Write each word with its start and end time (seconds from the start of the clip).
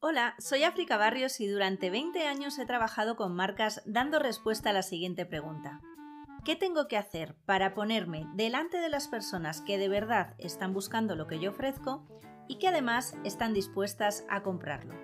Hola, 0.00 0.36
soy 0.38 0.62
África 0.62 0.96
Barrios 0.96 1.40
y 1.40 1.48
durante 1.48 1.90
20 1.90 2.24
años 2.24 2.58
he 2.60 2.66
trabajado 2.66 3.16
con 3.16 3.34
marcas 3.34 3.82
dando 3.84 4.20
respuesta 4.20 4.70
a 4.70 4.72
la 4.72 4.82
siguiente 4.82 5.26
pregunta. 5.26 5.80
¿Qué 6.44 6.54
tengo 6.54 6.86
que 6.86 6.96
hacer 6.96 7.34
para 7.46 7.74
ponerme 7.74 8.24
delante 8.34 8.78
de 8.78 8.88
las 8.88 9.08
personas 9.08 9.60
que 9.60 9.76
de 9.76 9.88
verdad 9.88 10.36
están 10.38 10.72
buscando 10.72 11.16
lo 11.16 11.26
que 11.26 11.40
yo 11.40 11.50
ofrezco 11.50 12.06
y 12.46 12.60
que 12.60 12.68
además 12.68 13.16
están 13.24 13.52
dispuestas 13.52 14.24
a 14.30 14.44
comprarlo? 14.44 14.94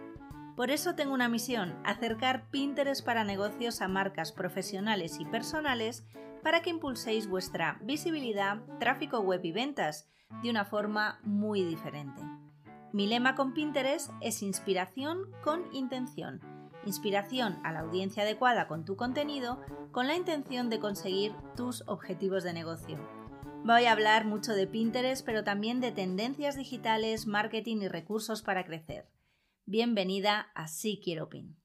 Por 0.57 0.71
eso 0.71 0.95
tengo 0.95 1.13
una 1.13 1.29
misión, 1.29 1.77
acercar 1.85 2.49
Pinterest 2.51 3.05
para 3.05 3.25
negocios 3.25 3.81
a 3.81 3.89
marcas 3.89 4.31
profesionales 4.31 5.19
y 5.19 5.25
personales 5.25 6.07
para 6.45 6.61
que 6.61 6.71
impulséis 6.71 7.27
vuestra 7.27 7.79
visibilidad, 7.83 8.63
tráfico 8.79 9.19
web 9.21 9.41
y 9.43 9.51
ventas 9.51 10.09
de 10.43 10.51
una 10.51 10.67
forma 10.67 11.19
muy 11.25 11.65
diferente. 11.65 12.21
Mi 12.93 13.07
lema 13.07 13.35
con 13.35 13.55
Pinterest 13.55 14.11
es 14.21 14.43
inspiración 14.43 15.33
con 15.43 15.65
intención. 15.75 16.41
Inspiración 16.85 17.59
a 17.65 17.73
la 17.73 17.81
audiencia 17.81 18.25
adecuada 18.25 18.69
con 18.69 18.85
tu 18.85 18.95
contenido 18.95 19.59
con 19.91 20.07
la 20.07 20.17
intención 20.17 20.69
de 20.69 20.81
conseguir 20.81 21.33
tus 21.57 21.83
objetivos 21.89 22.45
de 22.45 22.53
negocio. 22.53 22.99
Voy 23.65 23.87
a 23.87 23.93
hablar 23.93 24.27
mucho 24.27 24.53
de 24.53 24.67
Pinterest, 24.67 25.25
pero 25.25 25.45
también 25.45 25.81
de 25.81 25.93
tendencias 25.93 26.57
digitales, 26.57 27.27
marketing 27.27 27.79
y 27.79 27.89
recursos 27.89 28.43
para 28.43 28.67
crecer. 28.67 29.09
Bienvenida 29.65 30.51
a 30.55 30.69
Sí 30.69 31.01
Quiero 31.03 31.31
Pin. 31.31 31.64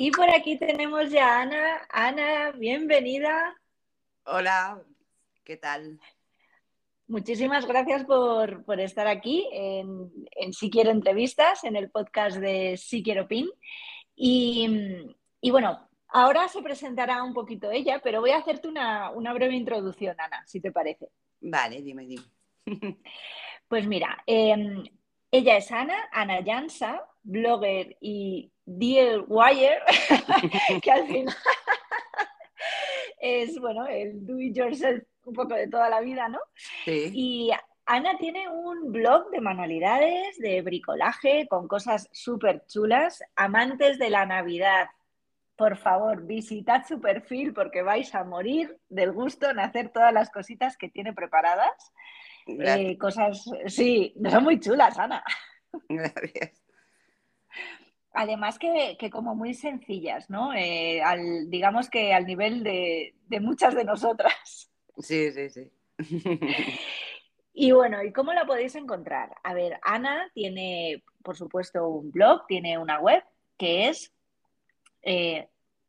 Y 0.00 0.12
por 0.12 0.30
aquí 0.30 0.56
tenemos 0.56 1.10
ya 1.10 1.26
a 1.26 1.42
Ana. 1.42 1.80
Ana, 1.90 2.52
bienvenida. 2.52 3.60
Hola, 4.26 4.80
¿qué 5.42 5.56
tal? 5.56 5.98
Muchísimas 7.08 7.66
gracias 7.66 8.04
por, 8.04 8.62
estar 8.78 9.08
aquí 9.08 9.48
en, 9.50 10.52
Si 10.52 10.70
Quiero 10.70 10.92
Entrevistas, 10.92 11.64
en 11.64 11.74
el 11.74 11.90
podcast 11.90 12.36
de 12.36 12.76
Si 12.76 13.02
Quiero 13.02 13.26
PIN. 13.26 13.50
Y, 14.14 15.50
bueno, 15.50 15.88
ahora 16.06 16.46
se 16.46 16.62
presentará 16.62 17.24
un 17.24 17.34
poquito 17.34 17.68
ella, 17.72 18.00
pero 18.00 18.20
voy 18.20 18.30
a 18.30 18.38
hacerte 18.38 18.68
una, 18.68 19.10
breve 19.34 19.56
introducción, 19.56 20.14
Ana, 20.20 20.44
si 20.46 20.60
te 20.60 20.70
parece. 20.70 21.08
Vale, 21.40 21.82
dime, 21.82 22.06
dime. 22.06 22.22
Pues 23.66 23.86
mira, 23.86 24.22
em, 24.24 24.82
ella 25.30 25.58
es 25.58 25.70
Ana, 25.70 26.08
Ana 26.10 26.42
Jansa, 26.42 27.04
blogger 27.28 27.96
y 28.00 28.50
Deal 28.64 29.24
Wire, 29.28 29.80
que 30.82 30.90
al 30.90 31.06
final 31.06 31.36
es, 33.20 33.58
bueno, 33.60 33.86
el 33.86 34.26
do 34.26 34.40
it 34.40 34.56
yourself 34.56 35.02
un 35.24 35.34
poco 35.34 35.54
de 35.54 35.68
toda 35.68 35.90
la 35.90 36.00
vida, 36.00 36.28
¿no? 36.28 36.38
Sí. 36.84 37.10
Y 37.12 37.50
Ana 37.84 38.16
tiene 38.18 38.48
un 38.48 38.92
blog 38.92 39.30
de 39.30 39.42
manualidades, 39.42 40.38
de 40.38 40.62
bricolaje, 40.62 41.46
con 41.48 41.68
cosas 41.68 42.08
súper 42.12 42.64
chulas. 42.66 43.22
Amantes 43.36 43.98
de 43.98 44.08
la 44.08 44.24
Navidad, 44.24 44.88
por 45.54 45.76
favor, 45.76 46.24
visitad 46.24 46.86
su 46.88 46.98
perfil 46.98 47.52
porque 47.52 47.82
vais 47.82 48.14
a 48.14 48.24
morir 48.24 48.78
del 48.88 49.12
gusto 49.12 49.50
en 49.50 49.58
hacer 49.58 49.90
todas 49.90 50.14
las 50.14 50.30
cositas 50.30 50.78
que 50.78 50.88
tiene 50.88 51.12
preparadas. 51.12 51.92
Eh, 52.46 52.96
cosas, 52.96 53.44
sí, 53.66 54.14
son 54.30 54.44
muy 54.44 54.58
chulas, 54.60 54.98
Ana. 54.98 55.22
Gracias. 55.90 56.67
Además 58.12 58.58
que, 58.58 58.96
como 59.10 59.34
muy 59.34 59.54
sencillas, 59.54 60.28
¿no? 60.30 60.52
Eh, 60.54 61.00
digamos 61.46 61.88
que 61.90 62.12
al 62.14 62.26
nivel 62.26 62.64
de, 62.64 63.14
de 63.26 63.40
muchas 63.40 63.74
de 63.74 63.84
nosotras. 63.84 64.70
Sí, 64.98 65.30
sí, 65.32 65.50
sí. 65.50 65.70
Y 67.60 67.72
bueno, 67.72 68.04
¿y 68.04 68.12
cómo 68.12 68.32
la 68.32 68.46
podéis 68.46 68.76
encontrar? 68.76 69.34
A 69.42 69.52
ver, 69.52 69.80
Ana 69.82 70.30
tiene, 70.32 71.02
por 71.24 71.36
supuesto, 71.36 71.88
un 71.88 72.12
blog, 72.12 72.46
tiene 72.46 72.78
una 72.78 73.00
web 73.00 73.24
que 73.56 73.88
es 73.88 74.14
eh, 75.02 75.48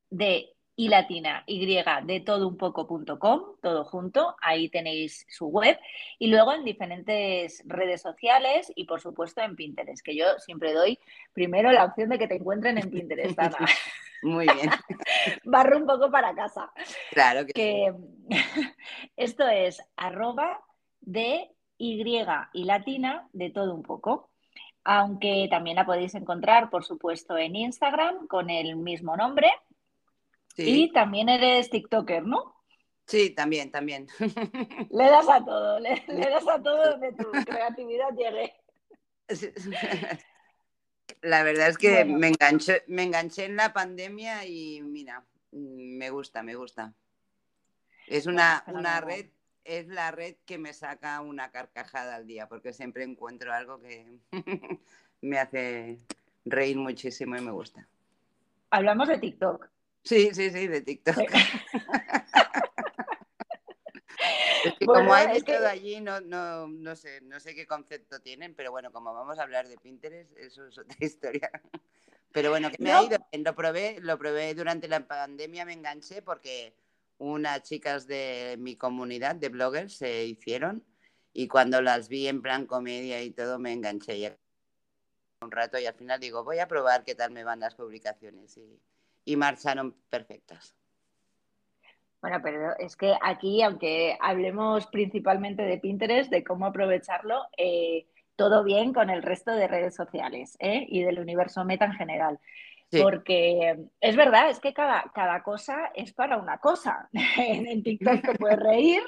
de 0.09 0.49
y 0.79 0.87
latina 0.87 1.43
y 1.45 1.65
de 1.65 2.21
todo 2.21 2.47
un 2.47 2.55
poco.com, 2.55 3.57
todo 3.61 3.83
junto, 3.83 4.37
ahí 4.41 4.69
tenéis 4.69 5.25
su 5.27 5.47
web 5.47 5.77
y 6.19 6.27
luego 6.27 6.53
en 6.53 6.63
diferentes 6.63 7.61
redes 7.65 8.01
sociales 8.01 8.71
y 8.77 8.85
por 8.85 9.01
supuesto 9.01 9.41
en 9.41 9.57
Pinterest, 9.57 10.01
que 10.01 10.15
yo 10.15 10.23
siempre 10.37 10.73
doy 10.73 10.97
primero 11.33 11.69
la 11.73 11.83
opción 11.83 12.07
de 12.07 12.17
que 12.17 12.29
te 12.29 12.37
encuentren 12.37 12.77
en 12.77 12.89
Pinterest, 12.89 13.37
Ana. 13.39 13.57
Muy 14.23 14.45
bien. 14.45 14.69
Barro 15.43 15.79
un 15.79 15.85
poco 15.85 16.09
para 16.09 16.33
casa. 16.33 16.71
Claro 17.11 17.45
que, 17.45 17.93
Esto 19.17 19.49
es 19.49 19.81
arroba 19.97 20.61
de 21.01 21.49
Y 21.77 22.01
y 22.53 22.63
latina 22.63 23.27
de 23.33 23.49
todo 23.49 23.75
un 23.75 23.83
poco. 23.83 24.29
Aunque 24.85 25.47
también 25.49 25.75
la 25.75 25.85
podéis 25.85 26.15
encontrar, 26.15 26.69
por 26.69 26.85
supuesto, 26.85 27.37
en 27.37 27.57
Instagram 27.57 28.27
con 28.27 28.49
el 28.49 28.77
mismo 28.77 29.17
nombre. 29.17 29.51
Y 30.67 30.91
también 30.91 31.29
eres 31.29 31.69
TikToker, 31.69 32.25
¿no? 32.25 32.55
Sí, 33.05 33.31
también, 33.31 33.71
también. 33.71 34.07
Le 34.91 35.03
das 35.05 35.27
a 35.27 35.43
todo, 35.43 35.79
le, 35.79 36.03
le 36.07 36.29
das 36.29 36.47
a 36.47 36.61
todo 36.61 36.91
donde 36.91 37.11
tu 37.13 37.31
creatividad 37.31 38.09
llegue. 38.15 38.53
La 41.21 41.43
verdad 41.43 41.69
es 41.69 41.77
que 41.77 42.05
me, 42.05 42.27
enganché, 42.27 42.83
me 42.87 43.03
enganché 43.03 43.45
en 43.45 43.55
la 43.55 43.73
pandemia 43.73 44.45
y 44.45 44.81
mira, 44.81 45.25
me 45.51 46.09
gusta, 46.11 46.43
me 46.43 46.55
gusta. 46.55 46.93
Es 48.05 48.27
una, 48.27 48.63
una 48.67 49.01
red, 49.01 49.27
es 49.63 49.87
la 49.87 50.11
red 50.11 50.35
que 50.45 50.57
me 50.57 50.73
saca 50.73 51.21
una 51.21 51.51
carcajada 51.51 52.15
al 52.15 52.27
día, 52.27 52.47
porque 52.47 52.73
siempre 52.73 53.03
encuentro 53.03 53.53
algo 53.53 53.79
que 53.79 54.19
me 55.21 55.39
hace 55.39 55.97
reír 56.45 56.77
muchísimo 56.77 57.35
y 57.37 57.41
me 57.41 57.51
gusta. 57.51 57.87
Hablamos 58.69 59.07
de 59.07 59.17
TikTok. 59.17 59.69
Sí, 60.03 60.29
sí, 60.33 60.49
sí, 60.49 60.67
de 60.67 60.81
TikTok. 60.81 61.17
Es 64.65 64.73
que 64.73 64.85
como 64.85 65.13
hay 65.13 65.33
de 65.33 65.41
todo 65.41 65.67
allí, 65.67 66.01
no, 66.01 66.19
no, 66.19 66.67
no, 66.67 66.95
sé, 66.95 67.21
no 67.21 67.39
sé 67.39 67.55
qué 67.55 67.65
concepto 67.65 68.19
tienen, 68.19 68.53
pero 68.55 68.71
bueno, 68.71 68.91
como 68.91 69.13
vamos 69.13 69.39
a 69.39 69.43
hablar 69.43 69.67
de 69.67 69.77
Pinterest, 69.77 70.35
eso 70.37 70.67
es 70.67 70.77
otra 70.77 70.97
historia. 70.99 71.49
Pero 72.31 72.49
bueno, 72.49 72.69
que 72.69 72.77
me 72.79 72.91
ha 72.91 73.03
ido 73.03 73.17
Lo 73.31 73.55
probé, 73.55 73.99
lo 74.01 74.17
probé 74.17 74.53
durante 74.53 74.87
la 74.87 75.07
pandemia, 75.07 75.65
me 75.65 75.73
enganché 75.73 76.21
porque 76.21 76.75
unas 77.17 77.63
chicas 77.63 78.07
de 78.07 78.55
mi 78.59 78.75
comunidad 78.75 79.35
de 79.35 79.49
bloggers 79.49 79.97
se 79.97 80.25
hicieron 80.25 80.85
y 81.33 81.47
cuando 81.47 81.81
las 81.81 82.07
vi 82.07 82.27
en 82.27 82.41
plan 82.41 82.65
comedia 82.65 83.21
y 83.23 83.31
todo, 83.31 83.59
me 83.59 83.73
enganché 83.73 84.19
ya 84.19 84.37
un 85.41 85.51
rato 85.51 85.79
y 85.79 85.85
al 85.85 85.93
final 85.95 86.19
digo, 86.19 86.43
voy 86.43 86.59
a 86.59 86.67
probar 86.67 87.03
qué 87.05 87.15
tal 87.15 87.31
me 87.31 87.45
van 87.45 87.61
las 87.61 87.75
publicaciones 87.75 88.57
y, 88.57 88.79
y 89.25 89.35
marcharon 89.35 89.95
perfectas. 90.09 90.75
Bueno, 92.21 92.39
pero 92.43 92.77
es 92.77 92.95
que 92.95 93.15
aquí, 93.21 93.61
aunque 93.61 94.17
hablemos 94.19 94.87
principalmente 94.87 95.63
de 95.63 95.77
Pinterest, 95.77 96.29
de 96.29 96.43
cómo 96.43 96.65
aprovecharlo, 96.65 97.43
eh, 97.57 98.07
todo 98.35 98.63
bien 98.63 98.93
con 98.93 99.09
el 99.09 99.21
resto 99.21 99.51
de 99.51 99.67
redes 99.67 99.95
sociales 99.95 100.57
¿eh? 100.59 100.85
y 100.87 101.03
del 101.03 101.19
universo 101.19 101.63
meta 101.63 101.85
en 101.85 101.93
general. 101.93 102.39
Porque 102.91 103.77
es 104.01 104.15
verdad, 104.15 104.49
es 104.49 104.59
que 104.59 104.73
cada, 104.73 105.11
cada 105.13 105.43
cosa 105.43 105.91
es 105.93 106.11
para 106.11 106.37
una 106.37 106.57
cosa. 106.57 107.07
en, 107.37 107.83
TikTok 107.83 108.21
te 108.21 108.33
puedes 108.35 108.59
reír, 108.59 109.03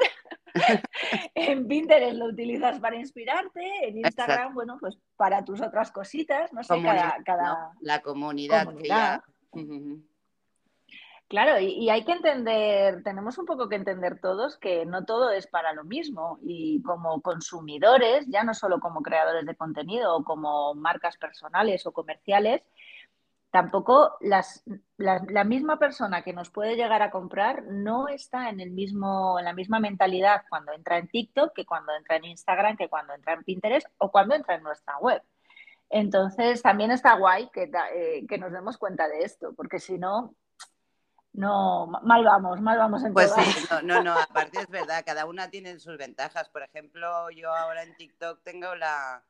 en 1.35 1.67
Pinterest 1.67 2.13
lo 2.13 2.25
utilizas 2.25 2.79
para 2.79 2.97
inspirarte, 2.97 3.87
en 3.87 3.97
Instagram, 3.97 4.53
bueno, 4.53 4.77
pues 4.79 4.99
para 5.15 5.43
tus 5.43 5.61
otras 5.61 5.91
cositas, 5.91 6.53
no 6.53 6.63
sé, 6.63 6.75
cada, 7.25 7.71
La 7.79 8.01
comunidad, 8.01 8.67
Claro, 11.31 11.61
y, 11.61 11.89
hay 11.89 12.03
que 12.03 12.11
entender, 12.11 13.03
tenemos 13.03 13.37
un 13.37 13.45
poco 13.45 13.69
que 13.69 13.77
entender 13.77 14.19
todos 14.19 14.57
que 14.57 14.85
no 14.85 15.05
todo 15.05 15.31
es 15.31 15.47
para 15.47 15.71
lo 15.71 15.85
mismo 15.85 16.39
y 16.41 16.81
como 16.83 17.21
consumidores, 17.21 18.25
ya 18.27 18.43
no 18.43 18.53
solo 18.53 18.81
como 18.81 19.01
creadores 19.01 19.45
de 19.45 19.55
contenido 19.55 20.13
o 20.13 20.25
como 20.25 20.75
marcas 20.75 21.15
personales 21.15 21.85
o 21.85 21.93
comerciales, 21.93 22.63
tampoco 23.49 24.17
las, 24.19 24.63
la, 24.97 25.43
misma 25.45 25.79
persona 25.79 26.21
que 26.21 26.33
nos 26.33 26.49
puede 26.49 26.75
llegar 26.75 27.01
a 27.01 27.11
comprar 27.11 27.63
no 27.63 28.09
está 28.09 28.49
en, 28.49 28.59
el 28.59 28.71
mismo, 28.71 29.39
en 29.39 29.45
la 29.45 29.53
misma 29.53 29.79
mentalidad 29.79 30.43
cuando 30.49 30.73
entra 30.73 30.97
en 30.97 31.07
TikTok 31.07 31.53
que 31.53 31.65
cuando 31.65 31.93
entra 31.93 32.17
en 32.17 32.25
Instagram, 32.25 32.75
que 32.75 32.89
cuando 32.89 33.13
entra 33.13 33.33
en 33.35 33.43
Pinterest 33.43 33.87
o 33.99 34.11
cuando 34.11 34.35
entra 34.35 34.55
en 34.55 34.63
nuestra 34.63 34.97
web. 34.97 35.21
Entonces, 35.91 36.61
también 36.61 36.91
está 36.91 37.15
guay 37.15 37.49
que, 37.51 37.69
eh, 37.93 38.25
que 38.27 38.37
nos 38.37 38.51
demos 38.51 38.77
cuenta 38.77 39.07
de 39.07 39.23
esto, 39.23 39.53
porque 39.55 39.79
si 39.79 39.97
no, 39.97 40.35
no, 41.33 41.87
mal 41.87 42.23
vamos, 42.23 42.61
mal 42.61 42.77
vamos 42.77 43.03
en 43.03 43.13
Pues 43.13 43.31
sí, 43.33 43.65
no, 43.69 43.81
no, 43.81 44.03
no, 44.03 44.13
aparte 44.13 44.59
es 44.59 44.69
verdad, 44.69 45.03
cada 45.05 45.25
una 45.25 45.49
tiene 45.49 45.79
sus 45.79 45.97
ventajas. 45.97 46.49
Por 46.49 46.63
ejemplo, 46.63 47.29
yo 47.31 47.53
ahora 47.53 47.83
en 47.83 47.95
TikTok 47.95 48.41
tengo 48.43 48.75
la, 48.75 49.23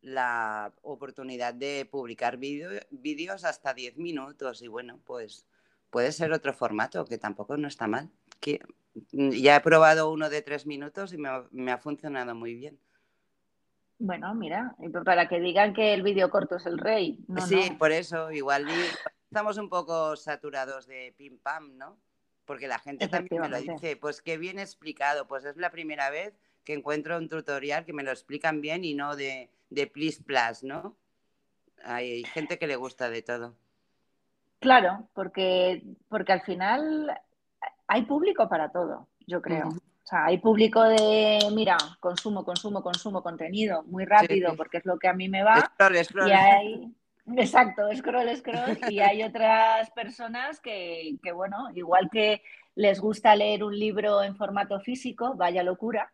la 0.00 0.72
oportunidad 0.82 1.54
de 1.54 1.88
publicar 1.90 2.36
vídeos 2.36 3.44
hasta 3.44 3.74
10 3.74 3.96
minutos 3.96 4.62
y 4.62 4.68
bueno, 4.68 5.00
pues 5.04 5.46
puede 5.90 6.12
ser 6.12 6.32
otro 6.32 6.52
formato 6.52 7.04
que 7.04 7.18
tampoco 7.18 7.56
no 7.56 7.68
está 7.68 7.86
mal. 7.86 8.10
Que 8.40 8.60
mm, 9.12 9.30
ya 9.30 9.56
he 9.56 9.60
probado 9.60 10.10
uno 10.10 10.28
de 10.30 10.42
tres 10.42 10.66
minutos 10.66 11.12
y 11.12 11.18
me, 11.18 11.72
ha 11.72 11.78
funcionado 11.78 12.34
muy 12.34 12.54
bien. 12.54 12.78
Bueno, 13.98 14.34
mira, 14.34 14.76
para 15.04 15.28
que 15.28 15.40
digan 15.40 15.72
que 15.72 15.94
el 15.94 16.02
vídeo 16.02 16.30
corto 16.30 16.56
es 16.56 16.66
el 16.66 16.78
rey. 16.78 17.18
sí, 17.46 17.70
por 17.78 17.92
eso, 17.92 18.30
igual 18.30 18.66
estamos 19.24 19.56
un 19.58 19.68
poco 19.68 20.16
saturados 20.16 20.86
de 20.86 21.14
pim 21.16 21.38
pam, 21.38 21.76
¿no? 21.76 21.96
Porque 22.44 22.68
la 22.68 22.78
gente 22.78 23.08
también 23.08 23.42
me 23.42 23.48
lo 23.48 23.60
dice, 23.60 23.96
pues 23.96 24.22
qué 24.22 24.38
bien 24.38 24.58
explicado, 24.58 25.26
pues 25.26 25.44
es 25.44 25.56
la 25.56 25.70
primera 25.70 26.10
vez 26.10 26.38
que 26.64 26.74
encuentro 26.74 27.16
un 27.16 27.28
tutorial 27.28 27.84
que 27.84 27.92
me 27.92 28.02
lo 28.02 28.10
explican 28.10 28.60
bien 28.60 28.84
y 28.84 28.94
no 28.94 29.16
de, 29.16 29.50
de 29.70 29.86
please 29.86 30.22
plus, 30.22 30.62
¿no? 30.62 30.96
Hay 31.84 32.24
gente 32.24 32.58
que 32.58 32.66
le 32.66 32.76
gusta 32.76 33.08
de 33.08 33.22
todo. 33.22 33.54
Claro, 34.58 35.08
porque, 35.14 35.82
porque 36.08 36.32
al 36.32 36.42
final 36.42 37.20
hay 37.86 38.02
público 38.04 38.48
para 38.48 38.70
todo, 38.70 39.06
yo 39.26 39.40
creo. 39.40 39.68
O 40.06 40.08
sea, 40.08 40.26
hay 40.26 40.38
público 40.38 40.84
de, 40.84 41.40
mira, 41.52 41.76
consumo, 41.98 42.44
consumo, 42.44 42.80
consumo 42.80 43.24
contenido 43.24 43.82
muy 43.88 44.04
rápido 44.04 44.54
porque 44.56 44.76
es 44.76 44.86
lo 44.86 45.00
que 45.00 45.08
a 45.08 45.12
mí 45.12 45.28
me 45.28 45.42
va. 45.42 45.72
Y 46.28 46.30
hay, 46.30 46.94
exacto, 47.36 47.82
scroll, 47.92 48.36
scroll. 48.36 48.78
y 48.88 49.00
hay 49.00 49.24
otras 49.24 49.90
personas 49.90 50.60
que, 50.60 51.16
que, 51.20 51.32
bueno, 51.32 51.70
igual 51.74 52.08
que 52.08 52.40
les 52.76 53.00
gusta 53.00 53.34
leer 53.34 53.64
un 53.64 53.76
libro 53.76 54.22
en 54.22 54.36
formato 54.36 54.78
físico, 54.78 55.34
vaya 55.34 55.64
locura, 55.64 56.12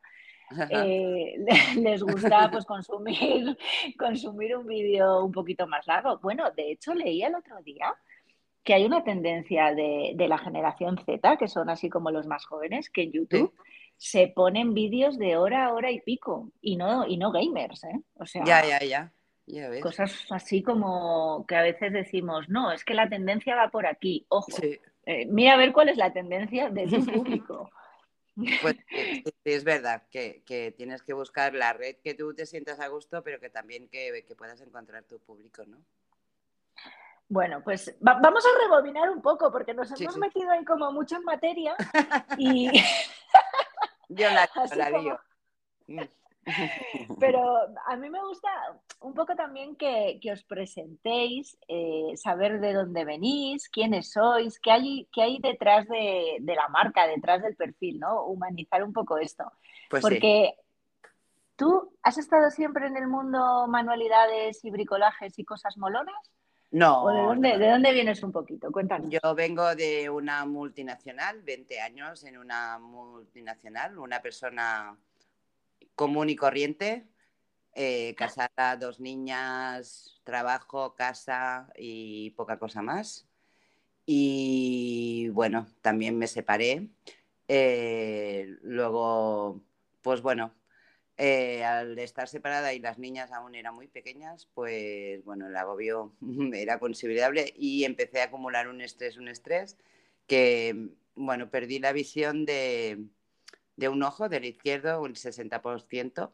eh, 0.70 1.34
les 1.76 2.02
gusta 2.02 2.50
pues 2.50 2.64
consumir, 2.64 3.58
consumir 3.98 4.56
un 4.56 4.66
vídeo 4.66 5.22
un 5.22 5.32
poquito 5.32 5.66
más 5.66 5.86
largo. 5.86 6.18
Bueno, 6.22 6.50
de 6.52 6.72
hecho 6.72 6.94
leí 6.94 7.22
el 7.22 7.34
otro 7.34 7.60
día 7.62 7.94
que 8.64 8.74
hay 8.74 8.84
una 8.84 9.02
tendencia 9.02 9.74
de, 9.74 10.14
la 10.16 10.38
generación 10.38 10.96
Z, 11.04 11.36
que 11.36 11.48
son 11.48 11.68
así 11.68 11.90
como 11.90 12.10
los 12.10 12.26
más 12.26 12.46
jóvenes, 12.46 12.90
que 12.90 13.02
en 13.02 13.12
YouTube 13.12 13.52
se 14.02 14.26
ponen 14.26 14.74
vídeos 14.74 15.16
de 15.16 15.36
hora, 15.36 15.72
hora 15.72 15.92
y 15.92 16.00
pico, 16.00 16.50
y 16.60 16.74
no, 16.74 17.06
y 17.06 17.16
no 17.16 17.30
gamers, 17.30 17.84
¿eh? 17.84 18.00
O 18.14 18.26
sea, 18.26 18.42
ya, 18.44 18.66
ya, 18.66 18.80
ya. 18.84 19.12
Cosas 19.80 20.26
así 20.30 20.60
como 20.60 21.46
que 21.46 21.54
a 21.54 21.62
veces 21.62 21.92
decimos, 21.92 22.48
no, 22.48 22.72
es 22.72 22.84
que 22.84 22.94
la 22.94 23.08
tendencia 23.08 23.54
va 23.54 23.70
por 23.70 23.86
aquí, 23.86 24.26
ojo. 24.28 24.50
Eh, 25.06 25.26
mira 25.26 25.54
a 25.54 25.56
ver 25.56 25.72
cuál 25.72 25.88
es 25.88 25.96
la 25.96 26.12
tendencia 26.12 26.68
de 26.68 26.86
tu 26.88 27.04
público. 27.06 27.70
Pues 28.62 28.76
es 29.44 29.62
verdad 29.62 30.04
que, 30.10 30.42
tienes 30.74 31.02
que 31.02 31.12
buscar 31.12 31.52
la 31.52 31.74
red 31.74 31.96
que 32.02 32.14
tú 32.14 32.32
te 32.32 32.46
sientas 32.46 32.80
a 32.80 32.88
gusto, 32.88 33.22
pero 33.22 33.38
que 33.38 33.50
también 33.50 33.88
que, 33.88 34.24
puedas 34.38 34.58
encontrar 34.62 35.04
tu 35.04 35.20
público, 35.20 35.64
¿no? 35.66 35.76
Bueno, 37.28 37.60
pues 37.62 37.94
vamos 38.00 38.42
a 38.46 38.58
rebobinar 38.62 39.10
un 39.10 39.20
poco 39.20 39.52
porque 39.52 39.74
nos 39.74 39.92
hemos 40.00 40.16
metido 40.16 40.50
ahí 40.50 40.64
como 40.64 40.90
mucho 40.92 41.16
en 41.16 41.24
materia 41.24 41.76
y... 42.38 42.70
Yo 44.14 44.28
la, 44.30 44.48
la 44.76 45.18
mm. 45.86 46.00
Pero 47.20 47.56
a 47.86 47.96
mí 47.96 48.10
me 48.10 48.20
gusta 48.20 48.48
un 49.00 49.14
poco 49.14 49.34
también 49.36 49.76
que, 49.76 50.18
os 50.32 50.42
presentéis, 50.44 51.56
eh, 51.68 52.12
saber 52.16 52.60
de 52.60 52.72
dónde 52.72 53.04
venís, 53.04 53.68
quiénes 53.68 54.12
sois, 54.12 54.58
qué 54.58 54.72
hay, 54.72 55.08
qué 55.12 55.22
hay 55.22 55.38
detrás 55.40 55.86
de, 55.88 56.38
la 56.40 56.68
marca, 56.68 57.06
detrás 57.06 57.42
del 57.42 57.56
perfil, 57.56 58.00
¿no? 58.00 58.24
Humanizar 58.24 58.82
un 58.82 58.92
poco 58.92 59.18
esto. 59.18 59.44
Pues 59.88 60.02
Porque 60.02 60.54
tú 61.56 61.96
has 62.02 62.18
estado 62.18 62.50
siempre 62.50 62.86
en 62.86 62.96
el 62.96 63.06
mundo 63.06 63.66
manualidades 63.68 64.64
y 64.64 64.70
bricolajes 64.70 65.38
y 65.38 65.44
cosas 65.44 65.76
molonas. 65.78 66.32
No. 66.72 67.06
de 67.12 67.22
dónde, 67.22 67.58
de 67.58 67.70
dónde 67.70 67.92
vienes 67.92 68.22
un 68.22 68.32
poquito? 68.32 68.72
Cuéntanos. 68.72 69.10
Yo 69.10 69.34
vengo 69.34 69.74
de 69.74 70.08
una 70.08 70.46
multinacional, 70.46 71.42
20 71.42 71.80
años 71.80 72.24
en 72.24 72.38
una 72.38 72.78
multinacional, 72.78 73.98
una 73.98 74.22
persona 74.22 74.96
común 75.94 76.30
y 76.30 76.36
corriente, 76.36 77.06
eh, 77.74 78.14
casada, 78.16 78.76
dos 78.78 79.00
niñas, 79.00 80.20
trabajo, 80.24 80.94
casa 80.94 81.70
y 81.76 82.30
poca 82.30 82.58
cosa 82.58 82.80
más. 82.80 83.26
Y 84.06 85.28
bueno, 85.28 85.66
también 85.82 86.18
me 86.18 86.26
separé. 86.26 86.88
Eh, 87.48 88.56
luego, 88.62 89.60
pues 90.00 90.22
bueno, 90.22 90.54
eh, 91.16 91.64
al 91.64 91.98
estar 91.98 92.28
separada 92.28 92.72
y 92.72 92.78
las 92.78 92.98
niñas 92.98 93.32
aún 93.32 93.54
eran 93.54 93.74
muy 93.74 93.88
pequeñas, 93.88 94.48
pues 94.54 95.24
bueno, 95.24 95.46
el 95.48 95.56
agobio 95.56 96.12
era 96.52 96.78
considerable 96.78 97.52
y 97.56 97.84
empecé 97.84 98.20
a 98.20 98.24
acumular 98.24 98.68
un 98.68 98.80
estrés, 98.80 99.16
un 99.16 99.28
estrés 99.28 99.76
que, 100.26 100.90
bueno, 101.14 101.50
perdí 101.50 101.78
la 101.78 101.92
visión 101.92 102.44
de, 102.44 103.04
de 103.76 103.88
un 103.88 104.02
ojo, 104.02 104.28
del 104.28 104.44
izquierdo, 104.44 105.02
un 105.02 105.14
60%, 105.14 106.30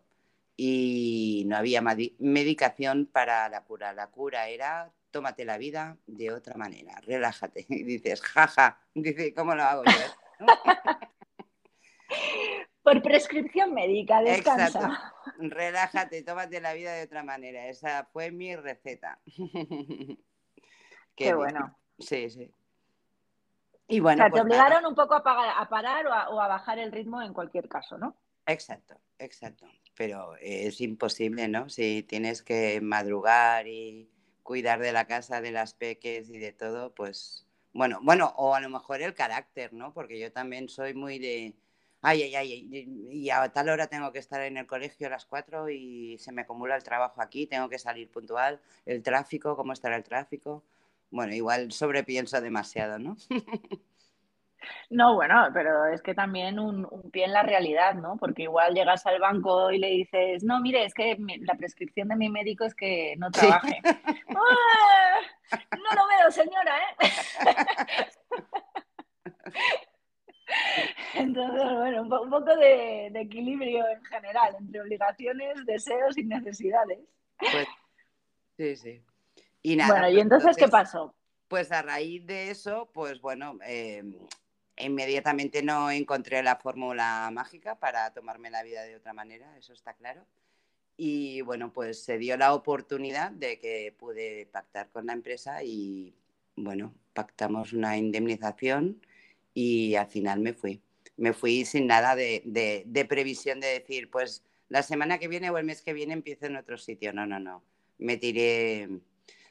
y 0.60 1.44
no 1.46 1.56
había 1.56 1.80
medicación 1.80 3.06
para 3.06 3.48
la 3.48 3.62
cura. 3.62 3.92
La 3.92 4.08
cura 4.08 4.48
era 4.48 4.92
tómate 5.10 5.44
la 5.44 5.58
vida 5.58 5.96
de 6.06 6.32
otra 6.32 6.56
manera, 6.56 7.00
relájate. 7.00 7.66
Y 7.68 7.82
dices, 7.82 8.20
jaja, 8.20 8.80
dice, 8.94 9.34
¿cómo 9.34 9.54
lo 9.54 9.62
hago 9.62 9.84
yo? 9.84 11.07
Por 12.88 13.02
prescripción 13.02 13.74
médica, 13.74 14.22
descansa. 14.22 15.12
Relájate, 15.36 16.22
tómate 16.22 16.58
la 16.58 16.72
vida 16.72 16.94
de 16.94 17.02
otra 17.02 17.22
manera. 17.22 17.66
Esa 17.66 18.08
fue 18.14 18.30
mi 18.30 18.56
receta. 18.56 19.18
Qué, 21.14 21.34
bueno. 21.34 21.76
Sí, 21.98 22.30
sí. 22.30 22.50
Y 23.88 24.00
bueno, 24.00 24.22
o 24.22 24.24
sea, 24.24 24.30
te 24.30 24.30
pues 24.30 24.42
obligaron 24.44 24.86
un 24.86 24.94
poco 24.94 25.16
a, 25.16 25.22
parar 25.68 26.06
o 26.06 26.40
a, 26.40 26.48
bajar 26.48 26.78
el 26.78 26.90
ritmo 26.90 27.20
en 27.20 27.34
cualquier 27.34 27.68
caso, 27.68 27.98
¿no? 27.98 28.16
Exacto, 28.46 28.98
exacto. 29.18 29.66
Pero 29.94 30.36
es 30.40 30.80
imposible, 30.80 31.46
¿no? 31.46 31.68
Si 31.68 32.02
tienes 32.04 32.42
que 32.42 32.80
madrugar 32.80 33.66
y 33.66 34.08
cuidar 34.42 34.80
de 34.80 34.92
la 34.92 35.06
casa, 35.06 35.42
de 35.42 35.50
las 35.50 35.74
peques 35.74 36.30
y 36.30 36.38
de 36.38 36.52
todo, 36.52 36.94
pues 36.94 37.46
bueno, 37.74 37.98
bueno, 38.02 38.32
o 38.38 38.54
a 38.54 38.60
lo 38.60 38.70
mejor 38.70 39.02
el 39.02 39.12
carácter, 39.12 39.74
¿no? 39.74 39.92
Porque 39.92 40.18
yo 40.18 40.32
también 40.32 40.70
soy 40.70 40.94
muy 40.94 41.18
de, 41.18 41.54
ay, 42.02 42.22
ay, 42.22 42.36
ay, 42.36 42.68
y 43.10 43.30
a 43.30 43.48
tal 43.50 43.68
hora 43.68 43.86
tengo 43.86 44.12
que 44.12 44.18
estar 44.18 44.40
en 44.42 44.56
el 44.56 44.66
colegio 44.66 45.06
a 45.06 45.10
las 45.10 45.26
cuatro 45.26 45.68
y 45.68 46.16
se 46.18 46.32
me 46.32 46.42
acumula 46.42 46.76
el 46.76 46.82
trabajo 46.82 47.20
aquí, 47.22 47.46
tengo 47.46 47.68
que 47.68 47.78
salir 47.78 48.10
puntual, 48.10 48.60
el 48.86 49.02
tráfico, 49.02 49.56
cómo 49.56 49.72
estará 49.72 49.96
el 49.96 50.04
tráfico 50.04 50.62
bueno, 51.10 51.34
igual 51.34 51.72
sobrepienso 51.72 52.40
demasiado, 52.40 52.98
¿no? 52.98 53.16
No, 54.90 55.14
bueno, 55.14 55.48
pero 55.54 55.86
es 55.86 56.02
que 56.02 56.14
también 56.14 56.58
un, 56.58 56.86
pie 57.12 57.24
en 57.24 57.32
la 57.32 57.42
realidad, 57.42 57.94
¿no? 57.94 58.16
Porque 58.16 58.42
igual 58.42 58.74
llegas 58.74 59.06
al 59.06 59.20
banco 59.20 59.70
y 59.70 59.78
le 59.78 59.88
dices, 59.88 60.42
no, 60.42 60.60
mire, 60.60 60.84
es 60.84 60.92
que 60.94 61.16
la 61.40 61.54
prescripción 61.54 62.08
de 62.08 62.16
mi 62.16 62.28
médico 62.28 62.64
es 62.64 62.74
que 62.74 63.14
no 63.18 63.30
trabaje. 63.30 63.80
¡Ah! 63.84 65.58
No 65.72 65.94
lo 65.94 66.08
veo, 66.08 66.30
señora, 66.30 66.76
¿eh? 66.78 66.96
Entonces, 71.18 71.64
bueno, 71.76 72.02
un, 72.02 72.30
poco 72.30 72.56
de, 72.56 73.06
equilibrio 73.08 73.88
en 73.88 74.04
general 74.04 74.56
entre 74.58 74.80
obligaciones, 74.80 75.64
deseos 75.66 76.16
y 76.16 76.24
necesidades. 76.24 77.00
Pues, 77.38 77.66
sí, 78.56 78.76
sí. 78.76 79.02
Y 79.62 79.76
nada, 79.76 79.92
bueno, 79.92 80.08
¿y 80.08 80.12
pues 80.14 80.22
entonces, 80.22 80.56
qué 80.56 80.68
pasó? 80.68 81.14
Pues 81.48 81.72
a 81.72 81.82
raíz 81.82 82.26
de 82.26 82.50
eso, 82.50 82.90
pues 82.92 83.20
bueno, 83.20 83.58
em, 83.62 84.14
inmediatamente 84.76 85.62
no 85.62 85.90
encontré 85.90 86.42
la 86.42 86.56
fórmula 86.56 87.30
mágica 87.32 87.78
para 87.78 88.12
tomarme 88.12 88.50
la 88.50 88.62
vida 88.62 88.82
de 88.82 88.96
otra 88.96 89.12
manera, 89.12 89.56
eso 89.56 89.72
está 89.72 89.94
claro. 89.94 90.24
Y 90.96 91.42
bueno, 91.42 91.72
pues 91.72 92.02
se 92.02 92.18
dio 92.18 92.36
la 92.36 92.54
oportunidad 92.54 93.30
de 93.30 93.58
que 93.58 93.94
pude 93.96 94.46
pactar 94.52 94.90
con 94.90 95.06
la 95.06 95.12
empresa 95.12 95.62
y 95.62 96.14
bueno, 96.56 96.92
pactamos 97.12 97.72
una 97.72 97.96
indemnización 97.96 99.00
y 99.54 99.94
al 99.94 100.08
final 100.08 100.40
me 100.40 100.52
fui. 100.52 100.82
Me 101.18 101.34
fui 101.34 101.66
sin 101.66 101.86
nada 101.86 102.16
de, 102.16 102.42
de 102.86 103.04
previsión 103.04 103.60
de 103.60 103.66
decir, 103.66 104.10
pues 104.10 104.42
la 104.68 104.82
semana 104.82 105.18
que 105.18 105.28
viene 105.28 105.50
o 105.50 105.58
el 105.58 105.64
mes 105.64 105.82
que 105.82 105.92
viene 105.92 106.12
empiezo 106.12 106.46
en 106.46 106.56
otro 106.56 106.78
sitio. 106.78 107.12
No, 107.12 107.26
no, 107.26 107.38
no. 107.38 107.62
Me 107.98 108.16
tiré 108.16 108.88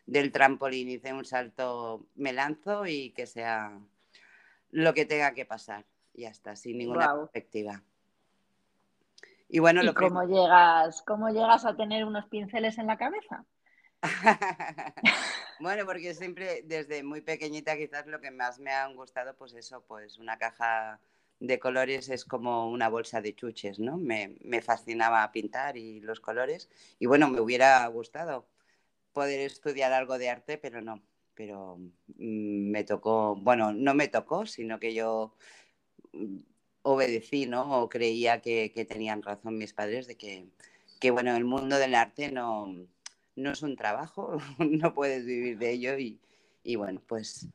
del 0.06 0.32
trampolín, 0.32 0.90
hice 0.90 1.14
un 1.14 1.26
salto, 1.26 2.08
me 2.16 2.34
lanzo 2.34 2.86
y 2.86 3.12
que 3.12 3.28
sea 3.28 3.80
lo 4.72 4.94
que 4.94 5.06
tenga 5.06 5.34
que 5.34 5.46
pasar. 5.46 5.86
Ya 6.14 6.30
está, 6.30 6.56
sin 6.56 6.78
ninguna 6.78 7.14
perspectiva. 7.16 7.84
Y 9.50 9.60
bueno, 9.60 9.82
lo 9.84 9.94
cómo 9.94 10.24
llegas, 10.24 11.02
cómo 11.04 11.30
llegas 11.30 11.66
a 11.66 11.76
tener 11.76 12.06
unos 12.06 12.26
pinceles 12.28 12.78
en 12.78 12.88
la 12.88 12.98
cabeza? 12.98 13.46
bueno, 15.60 15.86
porque 15.86 16.14
siempre 16.14 16.64
desde 16.66 17.04
muy 17.04 17.22
pequeñita 17.22 17.78
quizás 17.78 18.08
lo 18.08 18.20
que 18.20 18.32
más 18.32 18.60
me 18.60 18.72
han 18.72 18.96
gustado, 18.96 19.36
pues 19.36 19.54
eso, 19.54 19.84
pues 19.88 20.18
una 20.18 20.38
caja 20.38 21.00
de 21.40 21.60
colores 21.60 22.10
es 22.10 22.26
como 22.26 22.70
una 22.70 22.90
bolsa 22.90 23.22
de 23.22 23.36
chuches, 23.36 23.80
¿no? 23.80 23.98
Me, 23.98 24.36
me 24.42 24.62
fascinaba 24.62 25.32
pintar 25.32 25.78
y 25.78 26.02
los 26.02 26.20
colores 26.20 26.70
y 27.00 27.06
bueno, 27.06 27.30
me 27.30 27.40
hubiera 27.40 27.86
gustado 27.88 28.48
poder 29.18 29.40
estudiar 29.42 29.94
algo 29.94 30.20
de 30.20 30.30
arte, 30.30 30.60
pero 30.60 30.80
no. 30.82 31.02
Pero 31.34 31.78
mm, 31.78 32.70
me 32.72 32.84
tocó, 32.84 33.36
bueno, 33.36 33.74
no 33.74 33.96
me 33.96 34.08
tocó, 34.08 34.46
sino 34.46 34.80
que 34.80 34.94
yo 34.94 35.34
mm, 36.14 36.38
obedecí, 36.84 37.48
¿no? 37.48 37.82
O 37.82 37.90
creía 37.90 38.42
que, 38.42 38.70
tenían 38.88 39.24
razón 39.24 39.58
mis 39.58 39.74
padres 39.74 40.06
de 40.08 40.18
que, 40.18 40.46
que, 41.00 41.12
bueno, 41.12 41.36
el 41.36 41.46
mundo 41.46 41.78
del 41.78 41.96
arte 41.96 42.32
no, 42.32 42.68
no 43.36 43.52
es 43.52 43.62
un 43.64 43.76
trabajo, 43.76 44.38
no 44.60 44.94
puedes 44.94 45.26
vivir 45.26 45.58
de 45.58 45.72
ello 45.72 45.98
y, 45.98 46.20
y, 46.64 46.76
bueno, 46.76 47.02
pues 47.08 47.48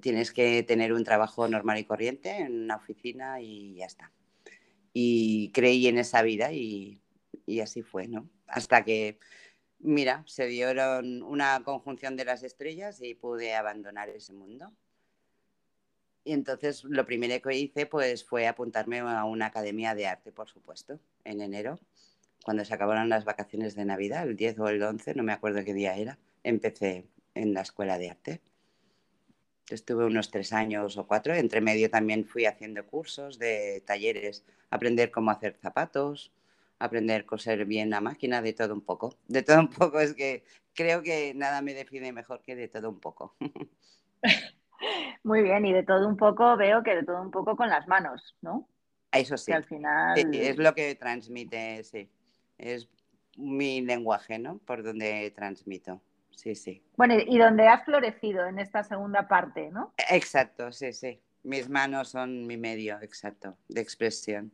tienes 0.00 0.32
que 0.32 0.62
tener 0.62 0.92
un 0.92 1.04
trabajo 1.04 1.48
normal 1.48 1.78
y 1.78 1.84
corriente 1.84 2.30
en 2.30 2.64
una 2.64 2.76
oficina 2.76 3.40
y 3.40 3.74
ya 3.76 3.86
está. 3.86 4.12
Y 4.92 5.50
creí 5.52 5.86
en 5.88 5.98
esa 5.98 6.22
vida 6.22 6.52
y, 6.52 7.00
y 7.46 7.60
así 7.60 7.82
fue, 7.82 8.08
¿no? 8.08 8.28
Hasta 8.46 8.84
que, 8.84 9.18
mira, 9.78 10.22
se 10.26 10.46
dieron 10.46 11.22
una 11.22 11.62
conjunción 11.64 12.16
de 12.16 12.24
las 12.24 12.42
estrellas 12.42 13.00
y 13.02 13.14
pude 13.14 13.54
abandonar 13.54 14.08
ese 14.08 14.32
mundo. 14.32 14.72
Y 16.24 16.32
entonces 16.32 16.84
lo 16.84 17.04
primero 17.04 17.40
que 17.42 17.56
hice 17.56 17.86
pues 17.86 18.24
fue 18.24 18.46
apuntarme 18.46 19.00
a 19.00 19.24
una 19.24 19.46
academia 19.46 19.94
de 19.94 20.06
arte, 20.06 20.32
por 20.32 20.48
supuesto, 20.48 20.98
en 21.24 21.42
enero, 21.42 21.78
cuando 22.44 22.64
se 22.64 22.74
acabaron 22.74 23.08
las 23.08 23.24
vacaciones 23.24 23.74
de 23.74 23.84
Navidad, 23.86 24.28
el 24.28 24.36
10 24.36 24.58
o 24.58 24.68
el 24.68 24.82
11, 24.82 25.14
no 25.14 25.22
me 25.22 25.32
acuerdo 25.32 25.64
qué 25.64 25.72
día 25.72 25.96
era, 25.96 26.18
empecé 26.42 27.06
en 27.34 27.54
la 27.54 27.62
escuela 27.62 27.98
de 27.98 28.10
arte. 28.10 28.42
Estuve 29.68 30.04
unos 30.04 30.30
tres 30.30 30.52
años 30.52 30.96
o 30.98 31.06
cuatro, 31.06 31.34
entre 31.34 31.60
medio 31.60 31.90
también 31.90 32.24
fui 32.26 32.44
haciendo 32.44 32.86
cursos 32.86 33.38
de 33.38 33.82
talleres, 33.86 34.44
aprender 34.70 35.10
cómo 35.10 35.30
hacer 35.30 35.56
zapatos, 35.56 36.32
aprender 36.78 37.22
a 37.22 37.26
coser 37.26 37.64
bien 37.64 37.90
la 37.90 38.00
máquina, 38.00 38.42
de 38.42 38.52
todo 38.52 38.74
un 38.74 38.82
poco. 38.82 39.16
De 39.26 39.42
todo 39.42 39.60
un 39.60 39.70
poco 39.70 40.00
es 40.00 40.14
que 40.14 40.44
creo 40.74 41.02
que 41.02 41.32
nada 41.34 41.62
me 41.62 41.74
define 41.74 42.12
mejor 42.12 42.42
que 42.42 42.54
de 42.56 42.68
todo 42.68 42.90
un 42.90 43.00
poco. 43.00 43.34
Muy 45.22 45.42
bien, 45.42 45.64
y 45.64 45.72
de 45.72 45.82
todo 45.82 46.06
un 46.06 46.16
poco 46.16 46.56
veo 46.56 46.82
que 46.82 46.96
de 46.96 47.04
todo 47.04 47.22
un 47.22 47.30
poco 47.30 47.56
con 47.56 47.70
las 47.70 47.88
manos, 47.88 48.36
¿no? 48.42 48.68
Eso 49.10 49.36
sí. 49.36 49.52
al 49.52 49.64
final... 49.64 50.18
es 50.34 50.58
lo 50.58 50.74
que 50.74 50.94
transmite, 50.96 51.82
sí. 51.84 52.10
Es 52.58 52.88
mi 53.36 53.80
lenguaje, 53.80 54.38
¿no? 54.38 54.58
Por 54.58 54.82
donde 54.82 55.30
transmito. 55.30 56.02
Sí, 56.36 56.54
sí. 56.54 56.82
Bueno, 56.96 57.14
y 57.14 57.38
donde 57.38 57.68
has 57.68 57.84
florecido 57.84 58.46
en 58.46 58.58
esta 58.58 58.82
segunda 58.82 59.28
parte, 59.28 59.70
¿no? 59.70 59.92
Exacto, 60.10 60.72
sí, 60.72 60.92
sí. 60.92 61.20
Mis 61.42 61.68
manos 61.68 62.08
son 62.10 62.46
mi 62.46 62.56
medio, 62.56 62.98
exacto, 63.00 63.56
de 63.68 63.80
expresión. 63.80 64.52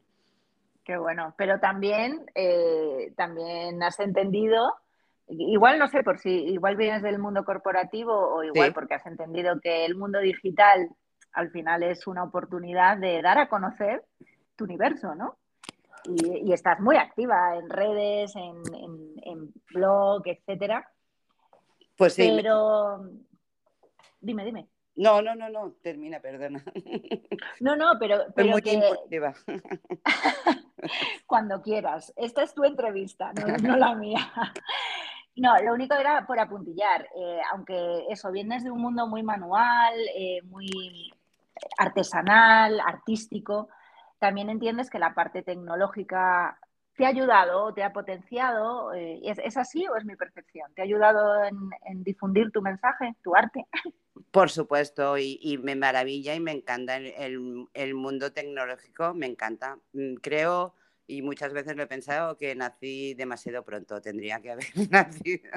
Qué 0.85 0.97
bueno, 0.97 1.35
pero 1.37 1.61
también, 1.61 2.27
eh, 2.35 3.13
también 3.17 3.83
has 3.83 4.01
entendido, 4.01 4.75
igual 5.29 5.79
no 5.79 5.89
sé 5.89 6.03
por 6.03 6.19
si 6.19 6.31
igual 6.31 6.77
vienes 6.77 7.03
del 7.03 7.19
mundo 7.19 7.45
corporativo 7.45 8.13
o 8.13 8.43
igual 8.43 8.73
porque 8.73 8.95
has 8.95 9.07
entendido 9.07 9.61
que 9.61 9.85
el 9.85 9.95
mundo 9.95 10.19
digital 10.19 10.89
al 11.33 11.51
final 11.51 11.83
es 11.83 12.07
una 12.07 12.25
oportunidad 12.25 12.97
de 12.97 13.23
dar 13.23 13.39
a 13.39 13.49
conocer 13.49 14.05
tu 14.57 14.65
universo, 14.65 15.15
¿no? 15.15 15.37
Y, 16.05 16.53
estás 16.53 16.81
muy 16.81 16.97
activa 16.97 17.57
en 17.57 17.69
redes, 17.69 18.35
en, 18.35 18.63
en, 19.23 19.53
blog, 19.73 20.23
etcétera. 20.25 20.89
Pues 22.01 22.15
sí. 22.15 22.33
Pero 22.35 23.11
dime, 24.23 24.43
dime. 24.43 24.67
No, 24.97 25.21
no, 25.21 25.35
no, 25.35 25.51
no, 25.51 25.73
termina, 25.83 26.19
perdona. 26.19 26.65
No, 27.61 27.77
no, 27.77 27.93
pero. 28.01 28.25
pero 28.35 28.53
muy 28.53 28.63
que... 28.63 28.81
Cuando 31.27 31.61
quieras. 31.61 32.11
Esta 32.17 32.43
es 32.43 32.55
tu 32.55 32.65
entrevista, 32.65 33.35
no, 33.35 33.77
la 33.77 33.95
mía. 34.05 34.33
No, 35.37 35.59
lo 35.59 35.75
único 35.75 35.95
era 35.95 36.27
por 36.27 36.41
apuntillar, 36.41 37.07
eh, 37.15 37.41
aunque 37.53 38.07
eso, 38.09 38.33
vienes 38.33 38.65
de 38.65 38.71
un 38.71 38.81
mundo 38.81 39.07
muy 39.07 39.23
manual, 39.23 39.93
eh, 40.17 40.41
muy 40.45 41.13
artesanal, 41.77 42.81
artístico, 42.81 43.69
también 44.19 44.49
entiendes 44.49 44.89
que 44.89 44.99
la 44.99 45.13
parte 45.13 45.43
tecnológica 45.43 46.59
te 47.01 47.07
ha 47.07 47.09
ayudado, 47.09 47.73
te 47.73 47.83
ha 47.83 47.95
potenciado. 47.95 48.93
Eh, 48.93 49.23
¿es, 49.25 49.57
así 49.57 49.89
o 49.89 49.97
es 49.97 50.05
mi 50.05 50.17
percepción? 50.17 50.71
¿Te 50.75 50.83
ha 50.83 50.85
ayudado 50.85 51.43
en, 51.45 52.05
difundir 52.05 52.53
tu 52.53 52.61
mensaje, 52.61 53.15
tu 53.23 53.35
arte? 53.35 53.65
Por 54.31 54.51
supuesto, 54.51 55.17
y, 55.17 55.59
me 55.63 55.77
maravilla 55.77 56.35
y 56.35 56.41
me 56.41 56.53
encanta 56.53 56.97
el, 56.97 57.95
mundo 57.95 58.35
tecnológico, 58.35 59.15
me 59.15 59.25
encanta. 59.25 59.79
Mm, 59.95 60.17
creo, 60.17 60.75
y 61.07 61.23
muchas 61.23 61.55
veces 61.55 61.75
lo 61.75 61.85
he 61.85 61.87
pensado, 61.87 62.37
que 62.37 62.55
nací 62.55 63.15
demasiado 63.15 63.65
pronto, 63.65 64.03
tendría 64.03 64.43
que 64.43 64.51
haber 64.51 64.67
nacido. 64.91 65.53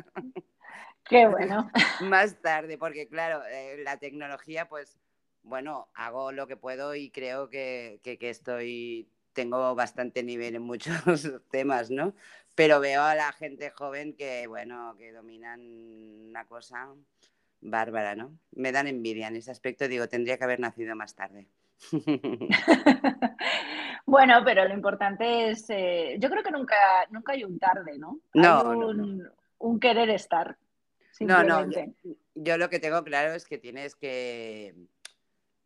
Qué 1.04 1.28
bueno. 1.28 1.70
Más 2.00 2.42
tarde, 2.42 2.78
porque 2.78 3.10
claro, 3.10 3.44
eh, 3.52 3.82
la 3.84 3.98
tecnología, 3.98 4.70
pues, 4.70 4.98
bueno, 5.42 5.90
hago 5.94 6.32
lo 6.32 6.48
que 6.48 6.56
puedo 6.56 6.96
y 6.96 7.12
creo 7.12 7.50
que, 7.50 8.00
que 8.02 8.30
estoy 8.30 9.10
tengo 9.34 9.76
bastante 9.76 10.24
nivel 10.24 10.56
en 10.56 10.64
muchos 10.64 10.94
temas, 11.52 11.92
¿no? 11.92 12.14
Pero 12.56 12.80
veo 12.80 13.02
a 13.02 13.16
la 13.16 13.32
gente 13.34 13.72
joven 13.72 14.16
que, 14.16 14.48
bueno, 14.48 14.96
que 14.98 15.12
dominan 15.12 15.60
una 16.30 16.46
cosa 16.46 16.90
bárbara, 17.62 18.16
¿no? 18.16 18.38
Me 18.52 18.72
dan 18.72 18.88
envidia 18.88 19.28
en 19.28 19.38
ese 19.38 19.52
aspecto, 19.52 19.88
digo, 19.88 20.08
tendría 20.08 20.38
que 20.38 20.44
haber 20.44 20.60
nacido 20.60 20.96
más 20.96 21.16
tarde. 21.16 21.48
bueno, 24.06 24.42
pero 24.46 24.68
lo 24.68 24.74
importante 24.74 25.50
es, 25.50 25.70
eh, 25.70 26.18
yo 26.20 26.30
creo 26.30 26.44
que 26.44 26.52
nunca, 26.52 26.76
nunca 27.10 27.34
hay 27.34 27.44
un 27.44 27.58
tarde, 27.58 27.98
¿no? 27.98 28.20
No, 28.34 28.70
un, 28.70 29.28
un 29.58 29.80
querer 29.80 30.10
estar. 30.10 30.58
No, 31.20 31.44
no, 31.44 31.66
yo, 32.36 32.58
lo 32.58 32.70
que 32.70 32.80
tengo 32.80 33.04
claro 33.04 33.34
es 33.34 33.46
que 33.46 33.58
tienes 33.58 33.96
que, 33.96 34.76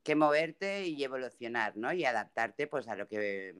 que 0.07 0.15
moverte 0.15 0.87
y 0.87 1.03
evolucionar, 1.03 1.75
¿no? 1.75 1.91
Y 1.91 2.05
adaptarte 2.05 2.65
pues 2.65 2.87
a 2.87 2.95
lo 2.95 3.09
que 3.09 3.53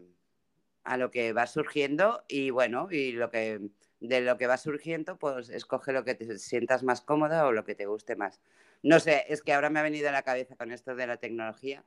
a 0.85 0.95
lo 0.95 1.11
que 1.11 1.33
va 1.33 1.45
surgiendo 1.45 2.23
y 2.29 2.51
bueno, 2.51 2.87
y 2.89 3.11
lo 3.11 3.29
que 3.29 3.59
de 3.99 4.21
lo 4.21 4.37
que 4.37 4.47
va 4.47 4.55
surgiendo, 4.55 5.17
pues 5.19 5.49
escoge 5.49 5.91
lo 5.91 6.05
que 6.05 6.15
te 6.15 6.37
sientas 6.37 6.83
más 6.83 7.01
cómoda 7.01 7.45
o 7.47 7.51
lo 7.51 7.65
que 7.65 7.75
te 7.75 7.85
guste 7.85 8.15
más. 8.15 8.39
No 8.81 9.01
sé, 9.01 9.25
es 9.27 9.41
que 9.41 9.51
ahora 9.51 9.69
me 9.69 9.81
ha 9.81 9.83
venido 9.83 10.07
a 10.07 10.13
la 10.13 10.21
cabeza 10.21 10.55
con 10.55 10.71
esto 10.71 10.95
de 10.95 11.05
la 11.05 11.17
tecnología, 11.17 11.83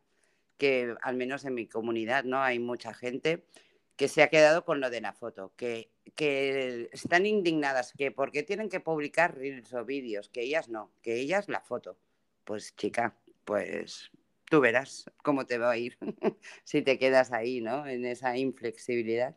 que 0.59 0.95
al 1.01 1.17
menos 1.17 1.47
en 1.47 1.55
mi 1.55 1.67
comunidad, 1.67 2.25
¿no? 2.25 2.43
Hay 2.43 2.59
mucha 2.59 2.93
gente 2.93 3.47
que 3.97 4.09
se 4.09 4.23
ha 4.23 4.29
quedado 4.29 4.67
con 4.67 4.81
lo 4.81 4.91
de 4.91 5.01
la 5.01 5.15
foto, 5.15 5.55
que, 5.57 5.91
que 6.15 6.91
están 6.93 7.25
indignadas, 7.25 7.95
que 7.97 8.11
porque 8.11 8.43
tienen 8.43 8.69
que 8.69 8.81
publicar 8.81 9.39
reels 9.39 9.73
o 9.73 9.87
vídeos, 9.87 10.29
que 10.29 10.43
ellas 10.43 10.69
no, 10.69 10.93
que 11.01 11.15
ellas 11.15 11.49
la 11.49 11.63
foto. 11.63 11.97
Pues 12.45 12.77
chica, 12.77 13.17
pues 13.47 14.11
tú 14.51 14.61
verás 14.61 15.11
cómo 15.23 15.47
te 15.47 15.57
va 15.57 15.71
a 15.71 15.77
ir 15.79 15.97
si 16.65 16.83
te 16.83 16.99
quedas 16.99 17.33
ahí, 17.33 17.63
¿no? 17.63 17.87
En 17.87 18.05
esa 18.05 18.37
inflexibilidad. 18.37 19.37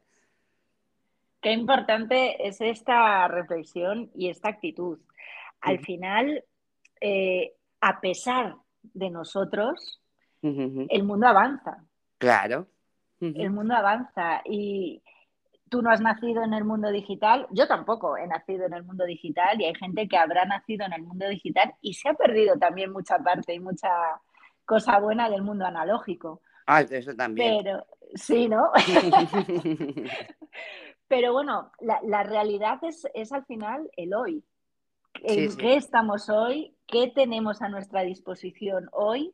Qué 1.39 1.51
importante 1.51 2.47
es 2.47 2.59
esta 2.59 3.27
reflexión 3.27 4.09
y 4.15 4.29
esta 4.29 4.49
actitud. 4.49 4.99
Al 5.61 5.79
final, 5.79 6.43
eh, 6.99 7.53
a 7.79 8.01
pesar 8.01 8.55
de 8.81 9.09
nosotros, 9.09 10.01
el 10.41 11.03
mundo 11.03 11.27
avanza. 11.27 11.85
Claro. 12.17 12.67
El 13.21 13.51
mundo 13.51 13.75
avanza 13.75 14.41
y 14.43 15.01
tú 15.69 15.81
no 15.81 15.89
has 15.89 16.01
nacido 16.01 16.43
en 16.43 16.53
el 16.53 16.65
mundo 16.65 16.91
digital, 16.91 17.47
yo 17.51 17.67
tampoco 17.67 18.17
he 18.17 18.27
nacido 18.27 18.65
en 18.65 18.73
el 18.73 18.83
mundo 18.83 19.05
digital 19.05 19.59
y 19.61 19.65
hay 19.65 19.75
gente 19.75 20.07
que 20.07 20.17
habrá 20.17 20.45
nacido 20.45 20.85
en 20.85 20.93
el 20.93 21.03
mundo 21.03 21.27
digital 21.29 21.73
y 21.81 21.93
se 21.93 22.09
ha 22.09 22.13
perdido 22.13 22.57
también 22.57 22.91
mucha 22.91 23.17
parte 23.19 23.53
y 23.53 23.59
mucha, 23.59 23.89
cosa 24.65 24.99
buena 24.99 25.29
del 25.29 25.41
mundo 25.41 25.65
analógico. 25.65 26.41
Ah, 26.65 26.81
eso 26.81 27.15
también. 27.15 27.63
Pero, 27.63 27.85
sí, 28.15 28.47
¿no? 28.47 28.71
Pero 31.07 31.33
bueno, 31.33 31.71
la, 31.79 32.23
realidad 32.23 32.79
es, 32.83 33.05
es, 33.13 33.31
al 33.31 33.45
final 33.45 33.89
el 33.97 34.13
hoy. 34.13 34.43
¿En 35.21 35.55
qué 35.57 35.75
estamos 35.75 36.29
hoy? 36.29 36.75
¿Qué 36.87 37.11
tenemos 37.13 37.61
a 37.61 37.69
nuestra 37.69 38.01
disposición 38.01 38.89
hoy? 38.91 39.33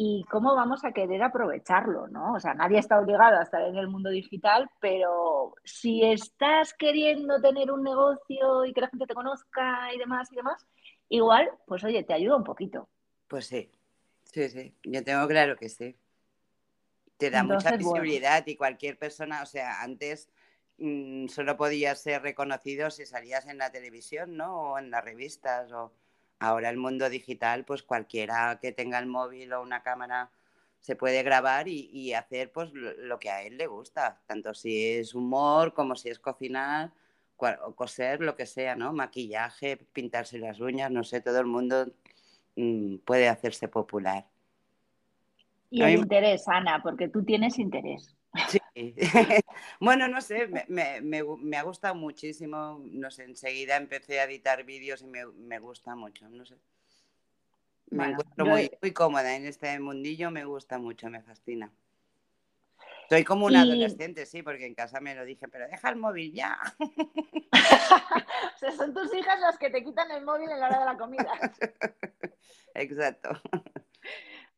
y 0.00 0.24
cómo 0.30 0.54
vamos 0.54 0.84
a 0.84 0.92
querer 0.92 1.20
aprovecharlo, 1.24 2.06
¿no? 2.06 2.34
O 2.34 2.38
sea, 2.38 2.54
nadie 2.54 2.78
está 2.78 3.00
obligado 3.00 3.36
a 3.36 3.42
estar 3.42 3.60
en 3.62 3.74
el 3.74 3.88
mundo 3.88 4.10
digital, 4.10 4.70
pero 4.78 5.56
si 5.64 6.04
estás 6.04 6.72
queriendo 6.72 7.40
tener 7.40 7.72
un 7.72 7.82
negocio 7.82 8.64
y 8.64 8.72
que 8.72 8.82
la 8.82 8.90
gente 8.90 9.06
te 9.06 9.14
conozca 9.14 9.92
y 9.92 9.98
demás 9.98 10.30
y 10.30 10.36
demás, 10.36 10.64
igual, 11.08 11.50
pues 11.66 11.82
oye, 11.82 12.04
te 12.04 12.14
ayuda 12.14 12.36
un 12.36 12.44
poquito. 12.44 12.88
Pues 13.26 13.46
sí, 13.46 13.72
Sí, 14.38 14.48
sí, 14.50 14.72
yo 14.84 15.02
tengo 15.02 15.26
claro 15.26 15.56
que 15.56 15.68
sí. 15.68 15.96
Te 17.16 17.28
da 17.28 17.42
mucha 17.42 17.76
visibilidad 17.76 18.46
y 18.46 18.54
cualquier 18.54 18.96
persona, 18.96 19.42
o 19.42 19.46
sea, 19.46 19.82
antes 19.82 20.28
mm, 20.78 21.26
solo 21.26 21.56
podías 21.56 22.00
ser 22.00 22.22
reconocido 22.22 22.88
si 22.92 23.04
salías 23.04 23.48
en 23.48 23.58
la 23.58 23.72
televisión, 23.72 24.36
¿no? 24.36 24.74
O 24.74 24.78
en 24.78 24.92
las 24.92 25.04
revistas. 25.04 25.72
O 25.72 25.92
ahora 26.38 26.70
el 26.70 26.76
mundo 26.76 27.10
digital, 27.10 27.64
pues 27.64 27.82
cualquiera 27.82 28.60
que 28.62 28.70
tenga 28.70 29.00
el 29.00 29.06
móvil 29.06 29.52
o 29.54 29.60
una 29.60 29.82
cámara 29.82 30.30
se 30.78 30.94
puede 30.94 31.24
grabar 31.24 31.66
y, 31.66 32.14
hacer 32.14 32.52
pues 32.52 32.70
lo, 32.72 33.18
que 33.18 33.30
a 33.30 33.42
él 33.42 33.58
le 33.58 33.66
gusta, 33.66 34.20
tanto 34.26 34.54
si 34.54 34.98
es 34.98 35.14
humor 35.16 35.74
como 35.74 35.96
si 35.96 36.10
es 36.10 36.20
cocinar 36.20 36.92
o 37.38 37.74
coser, 37.74 38.20
lo 38.20 38.36
que 38.36 38.46
sea, 38.46 38.76
¿no? 38.76 38.92
Maquillaje, 38.92 39.78
pintarse 39.92 40.38
las 40.38 40.60
uñas, 40.60 40.92
no 40.92 41.02
sé, 41.02 41.20
todo 41.20 41.40
el 41.40 41.46
mundo 41.46 41.92
puede 43.04 43.28
hacerse 43.28 43.68
popular. 43.68 44.26
Y 45.70 45.82
el 45.82 46.00
interés, 46.00 46.48
Ana, 46.48 46.82
porque 46.82 47.08
tú 47.08 47.24
tienes 47.24 47.58
interés. 47.58 48.14
Sí, 48.48 48.60
bueno, 49.80 50.06
no 50.08 50.20
sé, 50.20 50.48
me, 50.68 51.56
ha 51.58 51.62
gustado 51.62 51.94
muchísimo, 51.94 52.80
no 52.84 53.10
sé, 53.10 53.24
enseguida 53.24 53.76
empecé 53.76 54.20
a 54.20 54.24
editar 54.24 54.64
vídeos 54.64 55.02
y 55.02 55.06
me, 55.06 55.58
gusta 55.58 55.94
mucho, 55.94 56.28
no 56.28 56.44
sé. 56.44 56.56
Me 57.90 58.10
encuentro 58.10 58.44
muy, 58.44 58.70
muy 58.82 58.92
cómoda 58.92 59.34
en 59.34 59.46
este 59.46 59.78
mundillo, 59.80 60.30
me 60.30 60.44
gusta 60.44 60.78
mucho, 60.78 61.08
me 61.08 61.22
fascina. 61.22 61.70
Soy 63.08 63.24
como 63.24 63.46
un 63.46 63.56
adolescente, 63.56 64.26
sí, 64.26 64.42
porque 64.42 64.66
en 64.66 64.74
casa 64.74 65.00
me 65.00 65.14
lo 65.14 65.24
dije, 65.24 65.48
pero 65.48 65.66
deja 65.66 65.88
el 65.88 65.96
móvil 65.96 66.32
ya. 66.34 66.58
o 66.78 68.58
sea, 68.58 68.72
son 68.72 68.92
tus 68.92 69.14
hijas 69.14 69.40
las 69.40 69.56
que 69.56 69.70
te 69.70 69.82
quitan 69.82 70.10
el 70.10 70.24
móvil 70.24 70.50
en 70.50 70.60
la 70.60 70.66
hora 70.66 70.80
de 70.80 70.84
la 70.84 70.98
comida. 70.98 71.32
Exacto. 72.78 73.30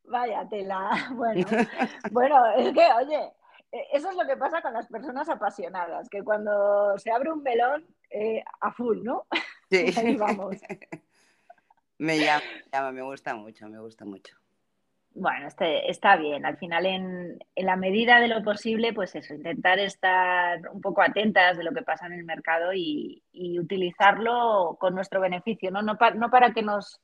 Vaya 0.05 0.47
tela. 0.49 0.89
Bueno, 1.15 1.45
bueno, 2.11 2.45
es 2.57 2.73
que, 2.73 2.85
oye, 2.99 3.31
e, 3.71 3.87
eso 3.93 4.09
es 4.09 4.15
lo 4.15 4.27
que 4.27 4.37
pasa 4.37 4.61
con 4.61 4.73
las 4.73 4.87
personas 4.87 5.29
apasionadas, 5.29 6.09
que 6.09 6.23
cuando 6.23 6.97
se 6.97 7.11
abre 7.11 7.31
un 7.31 7.43
melón, 7.43 7.85
eh, 8.09 8.43
a 8.59 8.71
full, 8.71 9.03
¿no? 9.03 9.25
Sí. 9.69 9.85
Ahí 9.97 10.15
vamos. 10.15 10.57
Me 11.97 12.19
llama, 12.19 12.43
me 12.43 12.71
llama, 12.71 12.91
me 12.91 13.01
gusta 13.01 13.35
mucho, 13.35 13.67
me 13.69 13.79
gusta 13.79 14.05
mucho. 14.05 14.35
Bueno, 15.13 15.47
este, 15.47 15.89
está 15.89 16.15
bien. 16.15 16.45
Al 16.45 16.57
final, 16.57 16.85
en, 16.85 17.39
la 17.55 17.75
medida 17.75 18.19
de 18.19 18.29
lo 18.29 18.41
posible, 18.43 18.93
pues 18.93 19.13
eso, 19.15 19.33
intentar 19.33 19.77
estar 19.79 20.69
un 20.71 20.79
poco 20.79 21.01
atentas 21.01 21.57
de 21.57 21.65
lo 21.65 21.73
que 21.73 21.81
pasa 21.81 22.05
en 22.05 22.13
el 22.13 22.23
mercado 22.23 22.73
y, 22.73 23.21
utilizarlo 23.59 24.77
con 24.79 24.95
nuestro 24.95 25.19
beneficio, 25.19 25.69
¿no? 25.69 25.81
No, 25.81 25.97
no 26.15 26.29
para 26.29 26.53
que 26.53 26.61
nos 26.61 27.01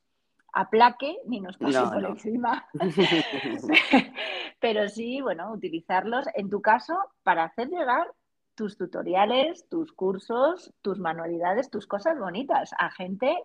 aplaque 0.57 1.17
ni 1.27 1.39
nos 1.39 1.55
pase 1.57 1.79
por 1.93 2.03
encima, 2.03 2.67
pero 4.59 4.89
sí, 4.89 5.21
bueno, 5.21 5.53
utilizarlos, 5.53 6.25
en 6.33 6.49
tu 6.49 6.61
caso, 6.61 6.97
para 7.21 7.43
hacer 7.43 7.67
llegar 7.69 8.07
tus 8.55 8.75
tutoriales, 8.75 9.69
tus 9.69 9.93
cursos, 9.93 10.73
tus 10.81 10.97
manualidades, 10.97 11.69
tus 11.69 11.85
cosas 11.85 12.17
bonitas 12.17 12.71
a 12.79 12.89
gente 12.89 13.37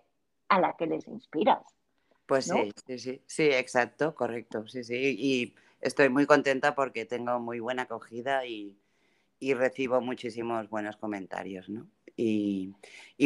a 0.49 0.59
la 0.59 0.75
que 0.75 0.87
les 0.87 1.07
inspiras. 1.07 1.61
Pues 2.25 2.45
sí, 2.45 2.71
sí, 2.87 2.97
sí, 2.97 3.21
sí, 3.27 3.43
exacto, 3.43 4.15
correcto, 4.15 4.67
sí, 4.67 4.83
sí. 4.83 5.15
Y 5.19 5.55
estoy 5.81 6.09
muy 6.09 6.25
contenta 6.25 6.73
porque 6.73 7.05
tengo 7.05 7.39
muy 7.39 7.59
buena 7.59 7.83
acogida 7.83 8.45
y, 8.47 8.75
recibo 9.39 9.99
muchísimos 10.01 10.69
buenos 10.69 10.95
comentarios, 10.95 11.69
¿no? 11.69 11.85
Y, 12.15 12.73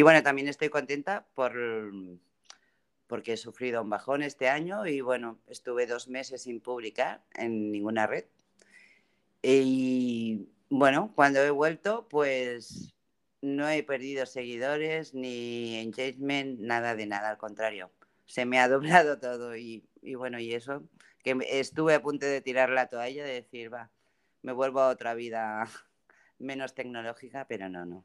bueno, 0.01 0.24
también 0.24 0.48
estoy 0.48 0.70
contenta 0.70 1.25
por 1.36 1.53
porque 3.08 3.34
he 3.34 3.38
sufrido 3.38 3.82
un 3.82 3.90
bajón 3.90 4.22
este 4.22 4.50
año 4.50 4.86
y 4.86 5.02
bueno, 5.02 5.40
estuve 5.48 5.88
dos 5.88 6.08
meses 6.08 6.44
sin 6.44 6.60
publicar 6.62 7.24
en 7.36 7.72
ninguna 7.72 8.08
red. 8.08 8.26
Y 9.42 10.50
bueno, 10.70 11.12
cuando 11.16 11.40
he 11.42 11.52
vuelto, 11.52 12.08
pues 12.10 12.94
no 13.42 13.70
he 13.70 13.84
perdido 13.84 14.26
seguidores 14.26 15.14
ni 15.14 15.78
engagement, 15.78 16.60
nada 16.60 16.96
de 16.96 17.06
nada, 17.06 17.30
al 17.30 17.38
contrario 17.38 17.92
se 18.28 18.46
me 18.46 18.60
ha 18.60 18.68
doblado 18.70 19.18
todo 19.18 19.56
y, 19.58 19.84
bueno, 20.16 20.40
y 20.40 20.54
eso, 20.54 20.84
que 21.24 21.36
estuve 21.50 21.96
a 21.96 22.02
punto 22.02 22.28
de 22.28 22.42
tirar 22.42 22.70
la 22.70 22.88
toalla, 22.88 23.26
de 23.26 23.34
decir, 23.34 23.74
va, 23.74 23.90
me 24.44 24.52
vuelvo 24.52 24.82
a 24.82 24.90
otra 24.90 25.16
vida 25.16 25.68
menos 26.38 26.76
tecnológica, 26.76 27.48
pero 27.48 27.70
no, 27.70 27.86
no. 27.86 28.04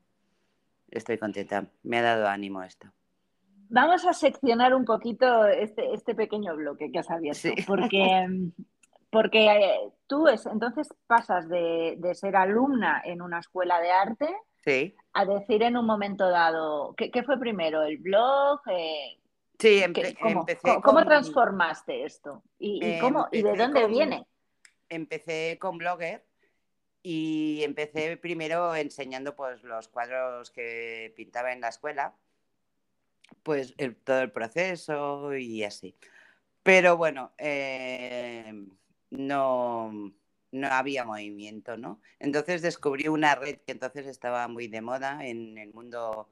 Estoy 0.91 1.19
contenta, 1.19 1.69
me 1.83 1.99
ha 1.99 2.03
dado 2.03 2.29
ánimo 2.29 2.63
esto. 2.63 2.93
Vamos 3.69 4.07
a 4.07 4.13
seccionar 4.13 4.75
un 4.75 4.85
poquito 4.85 5.47
este, 5.47 5.95
este 5.95 6.15
pequeño 6.15 6.55
bloque 6.57 6.91
que 6.91 6.99
has 6.99 7.11
abierto, 7.11 7.49
porque, 7.67 8.27
porque 9.11 9.47
eh, 9.47 9.93
tú 10.07 10.29
es, 10.29 10.47
entonces 10.47 10.89
pasas 11.07 11.49
de, 11.49 11.99
ser 12.15 12.37
alumna 12.37 13.03
en 13.05 13.23
una 13.23 13.39
escuela 13.39 13.81
de 13.81 13.91
arte 13.91 14.37
a 15.13 15.25
decir 15.25 15.63
en 15.63 15.77
un 15.77 15.87
momento 15.87 16.29
dado, 16.29 16.95
¿qué, 16.97 17.23
fue 17.25 17.39
primero? 17.39 17.83
¿El 17.83 17.99
blog? 17.99 18.61
Eh, 18.71 19.19
Sí, 19.63 19.81
empecé. 19.81 20.17
¿Cómo, 20.83 21.05
transformaste 21.05 22.05
esto? 22.05 22.43
¿Y, 22.59 22.85
eh, 22.85 22.99
cómo, 23.01 23.29
¿y 23.31 23.43
de 23.43 23.55
dónde 23.55 23.87
viene? 23.87 24.27
Empecé 24.89 25.57
con 25.61 25.79
Blogger 25.79 26.25
y 27.01 27.61
empecé 27.63 28.17
primero 28.17 28.75
enseñando 28.75 29.37
pues, 29.37 29.63
los 29.63 29.87
cuadros 29.87 30.51
que 30.51 31.13
pintaba 31.15 31.53
en 31.53 31.61
la 31.61 31.69
escuela, 31.69 32.17
pues 33.43 33.75
todo 34.05 34.21
el 34.23 34.33
proceso 34.33 35.35
y 35.37 35.65
así. 35.65 35.95
Pero 36.63 36.97
bueno, 36.97 37.33
eh, 37.39 38.53
no, 39.11 40.13
no 40.53 40.69
había 40.69 41.05
movimiento, 41.05 41.77
¿no? 41.77 42.01
Entonces 42.21 42.63
descubrí 42.63 43.09
una 43.09 43.35
red 43.35 43.59
que 43.67 43.73
entonces 43.73 44.07
estaba 44.07 44.47
muy 44.49 44.69
de 44.69 44.81
moda 44.81 45.27
en 45.27 45.59
el 45.59 45.73
mundo 45.73 46.29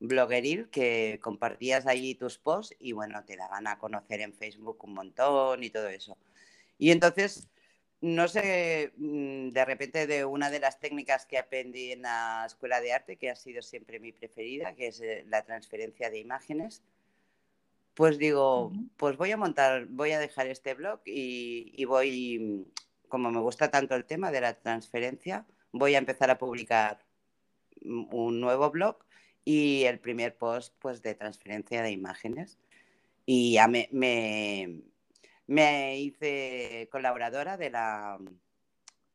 blogueril 0.00 0.70
que 0.70 1.20
compartías 1.22 1.86
allí 1.86 2.14
tus 2.14 2.38
posts 2.38 2.74
y 2.78 2.92
bueno, 2.92 3.22
te 3.24 3.36
daban 3.36 3.66
a 3.66 3.78
conocer 3.78 4.20
en 4.22 4.34
Facebook 4.34 4.82
un 4.84 4.94
montón 4.94 5.62
y 5.62 5.70
todo 5.70 5.88
eso. 5.88 6.16
Y 6.78 6.90
entonces, 6.90 7.48
no 8.00 8.28
sé, 8.28 8.92
mm, 8.96 9.50
de 9.50 9.64
repente 9.64 10.06
de 10.06 10.24
una 10.24 10.50
de 10.50 10.60
las 10.60 10.80
técnicas 10.80 11.26
que 11.26 11.38
aprendí 11.38 11.92
en 11.92 12.02
la 12.02 12.44
escuela 12.46 12.80
de 12.80 12.92
arte, 12.92 13.16
que 13.16 13.30
ha 13.30 13.36
sido 13.36 13.62
siempre 13.62 14.00
mi 14.00 14.12
preferida, 14.12 14.74
que 14.74 14.88
es 14.88 15.00
eh, 15.00 15.24
la 15.28 15.44
transferencia 15.44 16.10
de 16.10 16.18
imágenes, 16.18 16.82
pues 17.94 18.18
digo, 18.18 18.72
pues 18.96 19.16
voy 19.16 19.32
a 19.32 19.36
montar, 19.36 19.86
voy 19.86 20.12
a 20.12 20.18
dejar 20.18 20.46
este 20.46 20.74
blog 20.74 21.00
y, 21.04 21.72
y 21.76 21.84
voy, 21.84 22.66
como 23.08 23.30
me 23.30 23.40
gusta 23.40 23.70
tanto 23.70 23.94
el 23.94 24.06
tema 24.06 24.30
de 24.30 24.40
la 24.40 24.54
transferencia, 24.54 25.46
voy 25.72 25.94
a 25.94 25.98
empezar 25.98 26.30
a 26.30 26.38
publicar 26.38 27.04
un 27.82 28.40
nuevo 28.40 28.70
blog 28.70 28.96
y 29.44 29.84
el 29.84 29.98
primer 30.00 30.36
post 30.36 30.74
pues 30.78 31.02
de 31.02 31.14
transferencia 31.14 31.82
de 31.82 31.90
imágenes. 31.90 32.58
Y 33.26 33.54
ya 33.54 33.68
me, 33.68 33.88
me, 33.92 34.80
hice 35.50 36.88
colaboradora 36.90 37.56
de 37.56 37.70
la, 37.70 38.18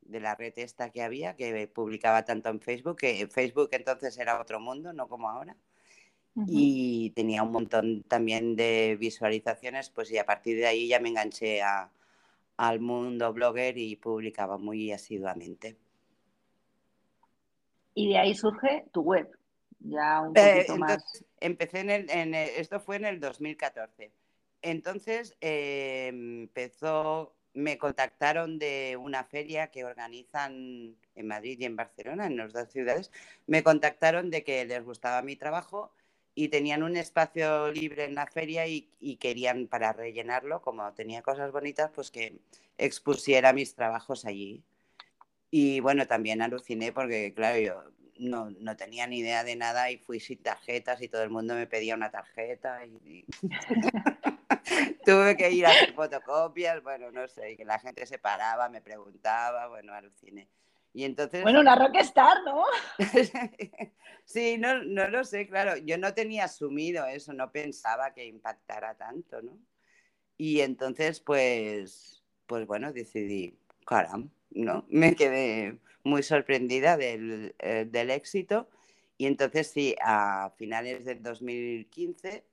de 0.01 0.19
la 0.19 0.35
red 0.35 0.53
esta 0.57 0.89
que 0.89 1.01
había, 1.01 1.35
que 1.35 1.67
publicaba 1.67 2.25
tanto 2.25 2.49
en 2.49 2.59
Facebook, 2.59 2.97
que 2.97 3.27
Facebook 3.27 3.69
entonces 3.71 4.17
era 4.17 4.39
otro 4.39 4.59
mundo, 4.59 4.93
no 4.93 5.07
como 5.07 5.29
ahora. 5.29 5.55
Y 6.47 7.11
tenía 7.11 7.43
un 7.43 7.53
montón 7.53 8.03
también 8.03 8.57
de 8.57 8.97
visualizaciones, 8.99 9.89
pues 9.89 10.11
y 10.11 10.17
a 10.17 10.25
partir 10.25 10.57
de 10.57 10.67
ahí 10.67 10.89
ya 10.89 10.99
me 10.99 11.07
enganché 11.07 11.61
a, 11.61 11.89
al 12.57 12.81
mundo 12.81 13.31
blogger 13.31 13.77
y 13.77 13.95
publicaba 13.95 14.57
muy 14.57 14.91
asiduamente. 14.91 15.77
Y 17.93 18.09
de 18.09 18.17
ahí 18.17 18.35
surge 18.35 18.83
tu 18.91 19.01
web 19.01 19.31
ya 19.79 20.21
un 20.21 20.33
eh, 20.35 20.55
poquito 20.55 20.77
más. 20.77 21.25
Empecé 21.39 21.79
en 21.81 21.89
el, 21.89 22.33
esto 22.35 22.79
fue 22.79 22.97
en 22.97 23.05
el 23.05 23.19
2014. 23.19 24.11
Entonces 24.65 25.37
eh, 25.41 26.07
empezó, 26.07 27.35
me 27.53 27.77
contactaron 27.77 28.57
de 28.57 28.97
una 28.99 29.23
feria 29.23 29.67
que 29.67 29.85
organizan 29.85 30.95
en 31.13 31.27
Madrid 31.27 31.59
y 31.59 31.65
en 31.65 31.75
Barcelona, 31.75 32.25
en 32.25 32.35
las 32.35 32.51
dos 32.51 32.69
ciudades. 32.71 33.11
Me 33.45 33.61
contactaron 33.61 34.31
de 34.31 34.43
que 34.43 34.65
les 34.65 34.83
gustaba 34.83 35.21
mi 35.21 35.35
trabajo 35.35 35.91
y 36.33 36.47
tenían 36.47 36.81
un 36.81 36.97
espacio 36.97 37.71
libre 37.71 38.05
en 38.05 38.15
la 38.15 38.25
feria 38.25 38.65
y, 38.65 38.89
querían 39.19 39.67
para 39.67 39.93
rellenarlo, 39.93 40.63
como 40.63 40.91
tenía 40.93 41.21
cosas 41.21 41.51
bonitas, 41.51 41.91
pues 41.93 42.09
que 42.09 42.39
expusiera 42.79 43.53
mis 43.53 43.75
trabajos 43.75 44.25
allí. 44.25 44.63
Y 45.51 45.79
bueno, 45.79 46.07
también 46.07 46.41
aluciné 46.41 46.91
porque, 46.91 47.35
claro, 47.35 47.59
yo 47.59 47.83
no, 48.17 48.49
no, 48.49 48.75
tenía 48.75 49.05
ni 49.05 49.19
idea 49.19 49.43
de 49.43 49.55
nada 49.55 49.91
y 49.91 49.97
fui 49.97 50.19
sin 50.19 50.41
tarjetas 50.41 51.03
y 51.03 51.07
todo 51.07 51.21
el 51.21 51.29
mundo 51.29 51.53
me 51.53 51.67
pedía 51.67 51.93
una 51.93 52.09
tarjeta 52.09 52.83
y, 52.83 53.25
tuve 55.05 55.37
que 55.37 55.51
ir 55.51 55.65
a 55.65 55.69
hacer 55.69 55.93
fotocopias, 55.93 56.81
bueno, 56.83 57.11
no 57.11 57.27
sé, 57.27 57.55
que 57.55 57.65
la 57.65 57.79
gente 57.79 58.05
se 58.05 58.17
paraba, 58.17 58.69
me 58.69 58.81
preguntaba, 58.81 59.67
bueno, 59.67 59.93
aluciné. 59.93 60.47
Y 60.93 61.03
entonces... 61.03 61.43
Bueno, 61.43 61.59
una 61.59 61.75
rockstar, 61.75 62.37
¿no? 62.45 62.63
sí, 64.25 64.57
no, 64.57 64.83
no 64.83 65.09
lo 65.09 65.23
sé, 65.23 65.47
claro, 65.47 65.77
yo 65.77 65.97
no 65.97 66.13
tenía 66.13 66.45
asumido 66.45 67.05
eso, 67.05 67.33
no 67.33 67.51
pensaba 67.51 68.13
que 68.13 68.25
impactara 68.25 68.95
tanto, 68.95 69.41
¿no? 69.41 69.57
Y 70.37 70.61
entonces, 70.61 71.19
pues, 71.19 72.23
pues 72.45 72.65
bueno, 72.65 72.91
decidí, 72.93 73.57
caramba, 73.85 74.29
¿no? 74.51 74.85
Me 74.89 75.15
quedé 75.15 75.79
muy 76.03 76.23
sorprendida 76.23 76.97
del, 76.97 77.55
eh, 77.59 77.85
del, 77.89 78.11
éxito. 78.11 78.69
Y 79.17 79.27
entonces 79.27 79.67
sí, 79.67 79.95
a 80.01 80.51
finales 80.57 81.05
del 81.05 81.21
2015, 81.23 82.43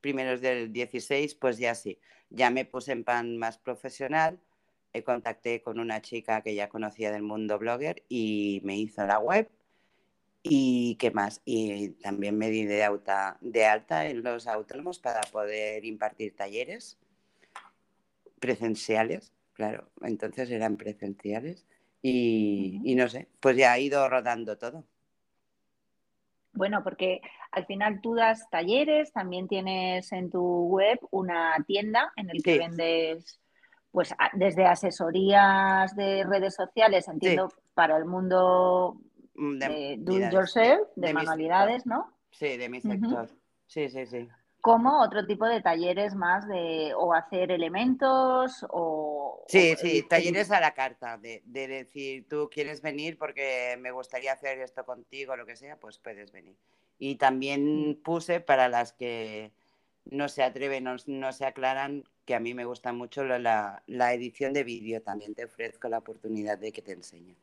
primeros 0.00 0.40
del 0.40 0.72
16, 0.72 1.34
pues 1.36 1.58
ya 1.58 1.74
sí, 1.74 1.98
ya 2.30 2.50
me 2.50 2.64
puse 2.64 2.92
en 2.92 3.04
pan 3.04 3.36
más 3.38 3.58
profesional. 3.58 4.40
Eh, 4.92 5.04
contacté 5.04 5.62
con 5.62 5.78
una 5.78 6.02
chica 6.02 6.42
que 6.42 6.54
ya 6.54 6.68
conocía 6.68 7.12
del 7.12 7.22
mundo 7.22 7.58
blogger 7.58 8.02
y 8.08 8.60
me 8.64 8.76
hizo 8.76 9.06
la 9.06 9.18
web. 9.18 9.48
¿Y 10.42 10.96
qué 10.96 11.10
más? 11.10 11.42
Y 11.44 11.90
también 12.02 12.36
me 12.38 12.50
di 12.50 12.64
de, 12.64 12.82
alta, 12.84 13.38
de 13.40 13.66
alta 13.66 14.06
en 14.06 14.22
los 14.22 14.46
autónomos 14.46 14.98
para 14.98 15.20
poder 15.30 15.84
impartir 15.84 16.34
talleres 16.34 16.98
presenciales, 18.40 19.32
claro, 19.52 19.90
entonces 20.02 20.50
eran 20.50 20.76
presenciales 20.76 21.66
y, 22.02 22.80
y 22.84 22.94
no 22.94 23.08
sé, 23.08 23.28
pues 23.38 23.56
ya 23.56 23.72
ha 23.72 23.78
ido 23.78 24.08
rodando 24.08 24.58
todo. 24.58 24.86
Bueno, 26.52 26.82
porque 26.82 27.20
al 27.52 27.66
final 27.66 28.00
tú 28.00 28.14
das 28.14 28.48
talleres, 28.50 29.12
también 29.12 29.48
tienes 29.48 30.12
en 30.12 30.30
tu 30.30 30.66
web 30.66 30.98
una 31.10 31.56
tienda 31.66 32.12
en 32.16 32.30
el 32.30 32.42
que 32.42 32.58
vendes 32.58 33.40
pues 33.92 34.14
desde 34.34 34.66
asesorías 34.66 35.94
de 35.96 36.24
redes 36.24 36.54
sociales, 36.54 37.08
entiendo, 37.08 37.52
para 37.74 37.96
el 37.96 38.04
mundo 38.04 39.00
mm, 39.34 39.58
de, 39.58 39.96
do 39.98 40.16
it 40.18 40.32
yourself, 40.32 40.88
de, 40.94 41.12
manualidades, 41.12 41.86
¿no? 41.86 42.16
Sí, 42.30 42.56
de 42.56 42.68
mi 42.68 42.80
sector. 42.80 43.28
Sí, 43.66 43.88
sí, 43.88 44.06
sí. 44.06 44.28
Como 44.60 45.00
otro 45.00 45.26
tipo 45.26 45.46
de 45.46 45.62
talleres 45.62 46.14
más 46.14 46.46
de 46.46 46.92
o 46.94 47.14
hacer 47.14 47.50
elementos 47.50 48.66
o... 48.68 49.44
Sí, 49.48 49.74
sí, 49.76 50.02
talleres 50.08 50.50
a 50.50 50.60
la 50.60 50.74
carta, 50.74 51.16
de, 51.16 51.42
de, 51.46 51.66
decir, 51.66 52.28
tú 52.28 52.50
quieres 52.52 52.82
venir 52.82 53.16
porque 53.18 53.78
me 53.80 53.90
gustaría 53.90 54.32
hacer 54.32 54.58
esto 54.58 54.84
contigo, 54.84 55.36
lo 55.36 55.46
que 55.46 55.56
sea, 55.56 55.76
pues 55.76 55.98
puedes 55.98 56.30
venir. 56.30 56.56
Y 56.98 57.16
también 57.16 58.00
puse 58.04 58.40
para 58.40 58.68
las 58.68 58.92
que 58.92 59.52
no 60.04 60.28
se 60.28 60.42
atreven, 60.42 60.84
no, 60.84 60.96
no 61.06 61.32
se 61.32 61.46
aclaran, 61.46 62.04
que 62.24 62.34
a 62.34 62.40
mí 62.40 62.54
me 62.54 62.64
gusta 62.64 62.92
mucho 62.92 63.24
la, 63.24 63.82
la 63.86 64.14
edición 64.14 64.52
de 64.52 64.64
vídeo, 64.64 65.02
también 65.02 65.34
te 65.34 65.44
ofrezco 65.44 65.88
la 65.88 65.98
oportunidad 65.98 66.58
de 66.58 66.72
que 66.72 66.82
te 66.82 66.92
enseñe. 66.92 67.34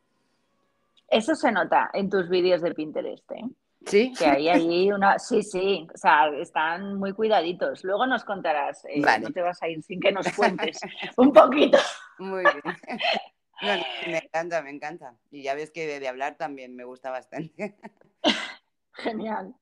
Eso 1.09 1.35
se 1.35 1.51
nota 1.51 1.89
en 1.93 2.09
tus 2.09 2.29
vídeos 2.29 2.61
de 2.61 2.73
Pinterest, 2.73 3.31
¿eh? 3.31 3.45
Sí. 3.85 4.13
Que 4.17 4.25
hay 4.25 4.49
ahí 4.49 4.91
una. 4.91 5.19
Sí, 5.19 5.43
sí, 5.43 5.87
o 5.93 5.97
sea, 5.97 6.27
están 6.39 6.95
muy 6.95 7.13
cuidaditos. 7.13 7.83
Luego 7.83 8.05
nos 8.05 8.23
contarás, 8.23 8.83
eh, 8.85 9.01
no 9.21 9.31
te 9.31 9.41
vas 9.41 9.61
a 9.61 9.69
ir 9.69 9.81
sin 9.83 9.99
que 9.99 10.11
nos 10.11 10.27
cuentes 10.33 10.79
un 11.17 11.31
poquito. 11.31 11.77
Muy 12.17 12.43
bien. 12.43 13.83
me 14.07 14.17
encanta, 14.17 14.61
me 14.61 14.71
encanta. 14.71 15.15
Y 15.31 15.43
ya 15.43 15.53
ves 15.55 15.71
que 15.71 15.99
de, 15.99 16.07
hablar 16.07 16.35
también 16.35 16.75
me 16.75 16.83
gusta 16.83 17.11
bastante. 17.11 17.77
Genial. 18.93 19.55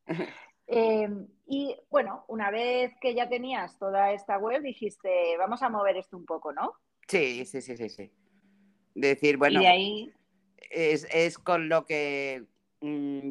Em, 0.67 1.27
y 1.45 1.75
bueno, 1.89 2.25
una 2.27 2.49
vez 2.49 2.93
que 2.99 3.13
ya 3.13 3.29
tenías 3.29 3.77
toda 3.77 4.11
esta 4.13 4.37
web, 4.37 4.61
dijiste, 4.61 5.37
vamos 5.37 5.61
a 5.61 5.69
mover 5.69 5.97
esto 5.97 6.17
un 6.17 6.25
poco, 6.25 6.51
¿no? 6.51 6.73
Sí, 7.07 7.45
sí, 7.45 7.61
sí, 7.61 7.77
sí, 7.77 7.89
sí. 7.89 8.11
Decir, 8.95 9.37
bueno, 9.37 9.61
y 9.61 9.65
ahí... 9.65 10.13
es, 10.71 11.05
es 11.11 11.37
con 11.37 11.69
lo 11.69 11.85
que 11.85 12.45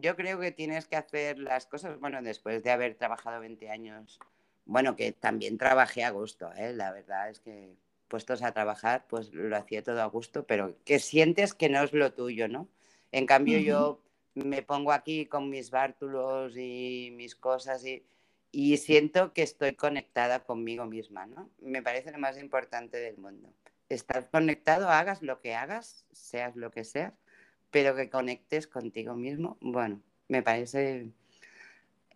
yo 0.01 0.17
creo 0.17 0.39
que 0.41 0.53
tienes 0.53 0.87
que 0.87 0.97
hacer 0.97 1.39
las 1.39 1.67
cosas, 1.67 1.99
bueno, 2.01 2.23
después 2.23 2.63
de 2.63 2.71
haber 2.71 2.95
trabajado 2.95 3.41
20 3.41 3.71
años, 3.71 4.19
bueno, 4.67 4.97
que 4.97 5.13
también 5.13 5.59
trabajé 5.59 6.05
a 6.05 6.11
gusto, 6.11 6.51
¿eh? 6.57 6.73
la 6.73 6.93
verdad 6.93 7.31
es 7.31 7.41
que 7.41 7.77
puestos 8.09 8.43
a 8.43 8.53
trabajar, 8.53 9.07
pues 9.09 9.33
lo 9.33 9.57
hacía 9.57 9.83
todo 9.83 10.01
a 10.03 10.07
gusto, 10.07 10.47
pero 10.47 10.77
que 10.85 10.99
sientes 10.99 11.55
que 11.55 11.69
no 11.69 11.83
es 11.83 11.93
lo 11.93 12.13
tuyo, 12.13 12.49
¿no? 12.49 12.69
En 13.13 13.27
cambio, 13.27 13.59
yo 13.59 14.03
me 14.35 14.63
pongo 14.63 14.93
aquí 14.93 15.27
con 15.27 15.51
mis 15.51 15.71
bártulos 15.71 16.57
y 16.57 17.13
mis 17.17 17.35
cosas 17.35 17.85
y, 17.85 18.05
y, 18.51 18.77
siento 18.79 19.33
que 19.33 19.43
estoy 19.43 19.75
conectada 19.75 20.45
conmigo 20.45 20.87
misma, 20.87 21.27
¿no? 21.27 21.51
Me 21.61 21.83
parece 21.83 22.13
lo 22.13 22.19
más 22.19 22.39
importante 22.39 22.99
del 22.99 23.19
mundo. 23.19 23.53
Estar 23.89 24.31
conectado, 24.31 24.89
hagas 24.89 25.23
lo 25.23 25.41
que 25.41 25.55
hagas, 25.55 26.07
seas 26.13 26.57
lo 26.57 26.71
que 26.71 26.85
seas, 26.85 27.15
pero 27.75 27.97
que 27.97 28.09
conectes 28.09 28.69
contigo 28.69 29.17
mismo, 29.17 29.59
bueno, 29.61 30.01
me 30.29 30.45
parece 30.45 31.09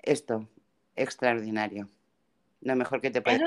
esto 0.04 0.48
extraordinario. 0.94 1.88
Lo 2.60 2.76
mejor 2.76 3.00
que 3.00 3.10
te 3.10 3.20
puede... 3.20 3.40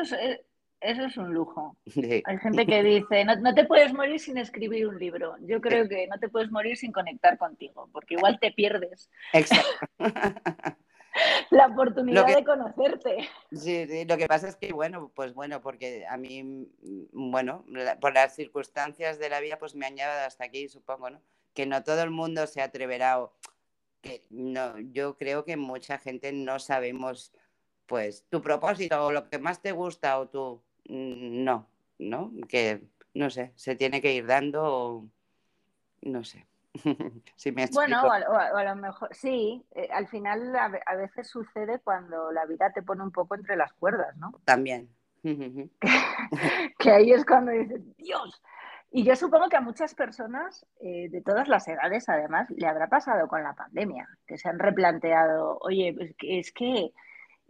Eso 0.82 1.06
es 1.06 1.16
un 1.16 1.34
lujo. 1.34 1.78
Hay 2.26 2.38
gente 2.40 2.66
que 2.66 2.84
dice, 2.84 3.24
no, 3.24 3.54
te 3.54 3.64
puedes 3.64 3.94
morir 3.94 4.20
sin 4.20 4.38
escribir 4.38 4.88
un 4.88 5.00
libro. 5.00 5.36
Yo 5.40 5.62
creo 5.62 5.88
que 5.88 6.06
no 6.08 6.20
te 6.20 6.28
puedes 6.28 6.52
morir 6.52 6.76
sin 6.76 6.92
conectar 6.92 7.38
contigo, 7.38 7.88
porque 7.94 8.16
igual 8.16 8.38
te 8.42 8.52
pierdes. 8.52 9.10
Exacto. 9.32 9.70
La 11.50 11.68
oportunidad 11.68 12.28
de 12.28 12.44
conocerte. 12.44 13.30
Sí, 13.54 13.88
sí, 13.88 14.04
lo 14.06 14.18
que 14.18 14.28
pasa 14.28 14.50
es 14.50 14.58
que, 14.58 14.74
bueno, 14.74 15.12
pues 15.16 15.34
bueno, 15.34 15.62
porque 15.62 16.06
a 16.10 16.18
mí, 16.18 16.44
mm, 16.44 17.32
bueno, 17.32 17.64
por 18.02 18.14
las 18.14 18.36
circunstancias 18.36 19.18
de 19.18 19.30
la 19.30 19.40
vida, 19.40 19.58
pues 19.58 19.76
me 19.76 19.86
han 19.86 19.96
llevado 19.96 20.26
hasta 20.26 20.44
aquí, 20.44 20.68
supongo, 20.68 21.10
¿no? 21.10 21.22
Que 21.54 21.66
no 21.66 21.84
todo 21.84 22.02
el 22.04 22.12
mundo 22.12 22.48
se 22.48 22.62
atreverá 22.62 23.22
o 23.22 23.34
que 24.02 24.24
no, 24.30 24.80
yo 24.80 25.18
creo 25.18 25.46
que 25.46 25.58
mucha 25.58 25.98
gente 26.00 26.32
no 26.32 26.60
sabemos, 26.60 27.32
pues, 27.86 28.26
tu 28.30 28.42
propósito 28.42 29.06
o 29.06 29.12
lo 29.12 29.30
que 29.30 29.38
más 29.38 29.62
te 29.62 29.72
gusta 29.72 30.18
o 30.20 30.28
tu 30.28 30.62
Mm, 30.92 31.44
no, 31.44 31.68
¿no? 32.00 32.32
Que, 32.48 32.84
no 33.14 33.30
sé, 33.30 33.54
se 33.56 33.76
tiene 33.76 34.02
que 34.02 34.14
ir 34.14 34.26
dando, 34.26 35.06
no 36.02 36.24
sé. 36.24 36.48
si 37.36 37.52
me 37.52 37.68
bueno, 37.68 38.02
o 38.04 38.12
a, 38.12 38.64
lo 38.64 38.76
mejor, 38.76 39.10
sí, 39.14 39.64
eh, 39.72 39.90
al 39.92 40.08
final 40.08 40.56
a, 40.56 40.96
veces 40.96 41.28
sucede 41.28 41.80
cuando 41.80 42.32
la 42.32 42.46
vida 42.46 42.72
te 42.72 42.82
pone 42.82 43.04
un 43.04 43.12
poco 43.12 43.36
entre 43.36 43.58
las 43.58 43.74
cuerdas, 43.74 44.16
¿no? 44.18 44.32
También. 44.46 44.90
que 46.80 46.92
ahí 46.92 47.12
es 47.12 47.26
cuando 47.26 47.52
dices, 47.52 47.82
Dios. 47.98 48.42
Y 48.92 49.04
yo 49.04 49.16
supongo 49.16 49.48
que 49.48 49.56
a 49.56 49.62
muchas 49.62 49.96
personas 49.96 50.66
eh, 50.82 51.08
de 51.10 51.22
todas 51.22 51.48
las 51.48 51.68
edades, 51.68 52.10
además, 52.10 52.50
le 52.50 52.68
habrá 52.68 52.88
pasado 52.88 53.28
con 53.28 53.42
la 53.42 53.54
pandemia, 53.54 54.08
que 54.28 54.38
se 54.38 54.50
han 54.50 54.60
replanteado, 54.60 55.58
oye, 55.62 55.94
pues 55.96 56.14
es 56.20 56.52
que 56.52 56.92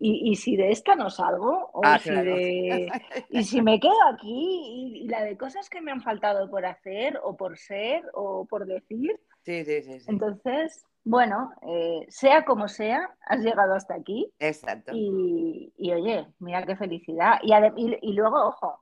y, 0.04 0.36
si 0.36 0.56
de 0.56 0.72
esta 0.72 0.96
no 0.96 1.12
salgo, 1.12 1.70
o 1.74 1.82
ah, 1.84 2.00
si 2.00 2.10
y 3.30 3.44
si 3.44 3.62
me 3.62 3.80
quedo 3.80 3.94
aquí, 4.12 5.04
y, 5.04 5.08
la 5.08 5.24
de 5.24 5.38
cosas 5.38 5.70
que 5.70 5.80
me 5.80 5.92
han 5.92 6.02
faltado 6.02 6.50
por 6.50 6.66
hacer, 6.66 7.20
o 7.24 7.38
por 7.38 7.58
ser, 7.58 8.04
o 8.16 8.46
por 8.46 8.66
decir. 8.66 9.20
Sí, 9.44 9.64
sí, 9.64 9.84
sí. 9.84 10.06
Entonces, 10.08 10.84
bueno, 11.04 11.52
eh, 11.68 12.06
sea 12.10 12.46
como 12.46 12.68
sea, 12.68 13.16
has 13.28 13.42
llegado 13.42 13.76
hasta 13.76 13.94
aquí. 13.94 14.32
Exacto. 14.40 14.92
Y, 14.96 15.72
oye, 15.78 16.28
mira 16.40 16.66
qué 16.66 16.76
felicidad. 16.76 17.40
Y, 17.44 17.54
y, 18.02 18.14
luego, 18.14 18.48
ojo, 18.48 18.80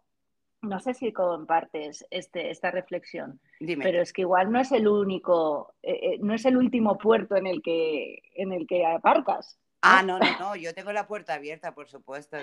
no 0.62 0.80
sé 0.80 0.94
si 0.94 1.14
compartes 1.14 2.06
este, 2.12 2.52
esta 2.52 2.72
reflexión, 2.72 3.40
pero 3.60 4.02
es 4.02 4.14
que 4.14 4.22
igual 4.22 4.52
no 4.52 4.60
es 4.60 4.72
el 4.72 4.88
único, 4.88 5.74
eh, 5.82 6.00
eh, 6.02 6.18
no 6.22 6.34
es 6.34 6.46
el 6.46 6.58
último 6.58 6.98
puerto 6.98 7.36
en 7.36 7.48
el 7.48 7.62
que, 7.62 8.22
en 8.36 8.52
el 8.52 8.68
que 8.68 8.86
aparcas. 8.86 9.58
Ah, 9.82 10.04
no, 10.04 10.20
no, 10.20 10.40
no, 10.40 10.56
yo 10.56 10.74
tengo 10.74 10.92
la 10.92 11.08
puerta 11.08 11.36
abierta, 11.36 11.74
por 11.74 11.88
supuesto. 11.88 12.38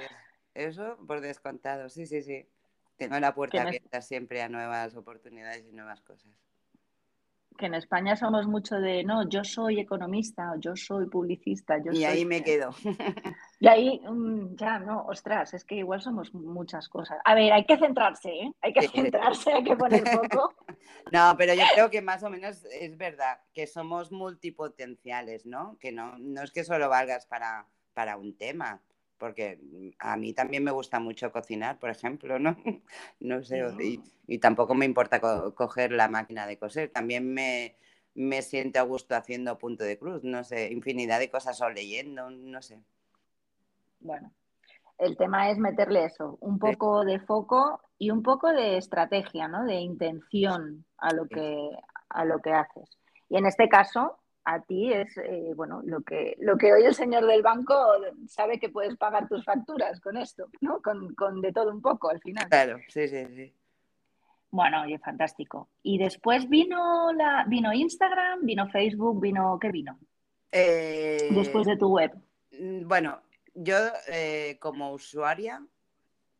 Eso 0.54 0.96
por 1.06 1.20
descontado, 1.20 1.90
sí, 1.90 2.06
sí, 2.06 2.22
sí. 2.22 2.48
Tengo 2.96 3.18
la 3.20 3.34
puerta 3.34 3.60
abierta 3.60 4.00
siempre 4.00 4.40
a 4.40 4.48
nuevas 4.48 4.96
oportunidades 4.96 5.66
y 5.66 5.72
nuevas 5.72 6.00
cosas 6.00 6.32
que 7.56 7.66
en 7.66 7.74
España 7.74 8.16
somos 8.16 8.46
mucho 8.46 8.76
de, 8.76 9.04
no, 9.04 9.28
yo 9.28 9.44
soy 9.44 9.80
economista, 9.80 10.52
o 10.52 10.60
yo 10.60 10.76
soy 10.76 11.06
publicista. 11.06 11.78
Yo 11.78 11.92
y 11.92 12.04
ahí 12.04 12.24
me 12.24 12.42
quedo. 12.42 12.70
Y 13.58 13.68
ahí, 13.68 14.00
mm, 14.06 14.54
ya, 14.54 14.78
no, 14.78 15.06
ostras, 15.06 15.54
es 15.54 15.64
que 15.64 15.76
igual 15.76 16.02
somos 16.02 16.34
muchas 16.34 16.90
cosas. 16.90 17.18
A 17.24 17.34
ver, 17.34 17.50
hay 17.54 17.64
que 17.64 17.78
centrarse, 17.78 18.28
¿eh? 18.28 18.52
Hay 18.60 18.74
que 18.74 18.86
centrarse, 18.86 19.50
hay 19.50 19.64
que 19.64 19.76
poner 19.76 20.04
poco. 20.04 20.52
No, 21.12 21.36
pero 21.38 21.54
yo 21.54 21.62
creo 21.72 21.88
que 21.88 22.02
más 22.02 22.24
o 22.24 22.30
menos 22.30 22.64
es 22.64 22.96
verdad, 22.98 23.38
que 23.54 23.68
somos 23.68 24.10
multipotenciales, 24.10 25.46
¿no? 25.46 25.78
Que 25.78 25.92
no, 25.92 26.18
no 26.18 26.42
es 26.42 26.50
que 26.50 26.64
solo 26.64 26.88
valgas 26.88 27.26
para, 27.26 27.64
para 27.94 28.16
un 28.16 28.36
tema 28.36 28.82
porque 29.18 29.58
mm, 29.62 29.88
a 29.98 30.16
mí 30.16 30.32
también 30.32 30.64
me 30.64 30.70
gusta 30.70 31.00
mucho 31.00 31.32
cocinar, 31.32 31.78
por 31.78 31.90
ejemplo, 31.90 32.38
¿no? 32.38 32.56
No 33.20 33.42
sé, 33.42 33.64
y, 34.28 34.38
tampoco 34.38 34.74
me 34.74 34.84
importa 34.84 35.20
coger 35.54 35.92
la 35.92 36.08
máquina 36.08 36.46
de 36.46 36.58
coser, 36.58 36.90
también 36.90 37.32
me, 37.32 37.76
me 38.14 38.42
siento 38.42 38.80
a 38.80 38.82
gusto 38.82 39.14
haciendo 39.14 39.58
punto 39.58 39.84
de 39.84 39.98
cruz, 39.98 40.24
no 40.24 40.42
sé, 40.44 40.72
infinidad 40.72 41.18
de 41.18 41.30
cosas 41.30 41.60
o 41.60 41.70
leyendo, 41.70 42.30
no 42.30 42.62
sé. 42.62 42.80
Bueno, 44.00 44.32
el 44.98 45.16
tema 45.16 45.50
es 45.50 45.58
meterle 45.58 46.04
eso, 46.04 46.38
un 46.40 46.58
poco 46.58 47.04
de 47.04 47.20
foco 47.20 47.80
y 47.98 48.10
un 48.10 48.22
poco 48.22 48.52
de 48.52 48.78
estrategia, 48.78 49.48
¿no? 49.48 49.64
De 49.64 49.74
intención 49.74 50.84
a 50.98 51.12
lo 51.12 51.26
que, 51.26 51.70
a 52.08 52.24
lo 52.24 52.40
que 52.40 52.52
haces. 52.52 52.98
Y 53.28 53.36
en 53.36 53.46
este 53.46 53.68
caso, 53.68 54.18
a 54.46 54.60
ti 54.60 54.92
es, 54.92 55.18
eh, 55.18 55.52
bueno, 55.56 55.82
lo 55.84 56.02
que, 56.02 56.36
lo 56.38 56.56
que 56.56 56.72
hoy 56.72 56.84
el 56.84 56.94
señor 56.94 57.26
del 57.26 57.42
banco 57.42 57.74
sabe 58.28 58.60
que 58.60 58.68
puedes 58.68 58.96
pagar 58.96 59.28
tus 59.28 59.44
facturas 59.44 60.00
con 60.00 60.16
esto, 60.16 60.48
¿no? 60.60 60.80
Con, 60.80 61.40
de 61.40 61.52
todo 61.52 61.72
un 61.72 61.82
poco 61.82 62.10
al 62.10 62.20
final. 62.20 62.48
Claro, 62.48 62.78
sí, 62.88 63.08
sí, 63.08 63.26
sí. 63.34 63.52
Bueno, 64.50 64.82
oye, 64.82 65.00
fantástico. 65.00 65.68
Y 65.82 65.98
después 65.98 66.48
vino 66.48 67.12
la, 67.12 67.44
vino 67.48 67.72
Instagram, 67.72 68.46
vino 68.46 68.68
Facebook, 68.68 69.20
vino, 69.20 69.58
¿qué 69.60 69.72
vino? 69.72 69.98
Eh, 70.52 71.28
después 71.32 71.66
de 71.66 71.76
tu 71.76 71.88
web. 71.88 72.12
Mm, 72.52 72.86
bueno, 72.86 73.20
yo 73.52 73.76
eh, 74.06 74.58
como 74.60 74.92
usuaria, 74.92 75.60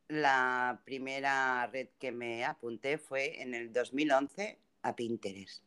la 0.06 0.80
primera 0.84 1.66
red 1.66 1.88
que 1.98 2.12
me 2.12 2.44
apunté 2.44 2.98
fue 2.98 3.42
en 3.42 3.52
el 3.52 3.72
2011 3.72 4.60
a 4.82 4.94
Pinterest. 4.94 5.65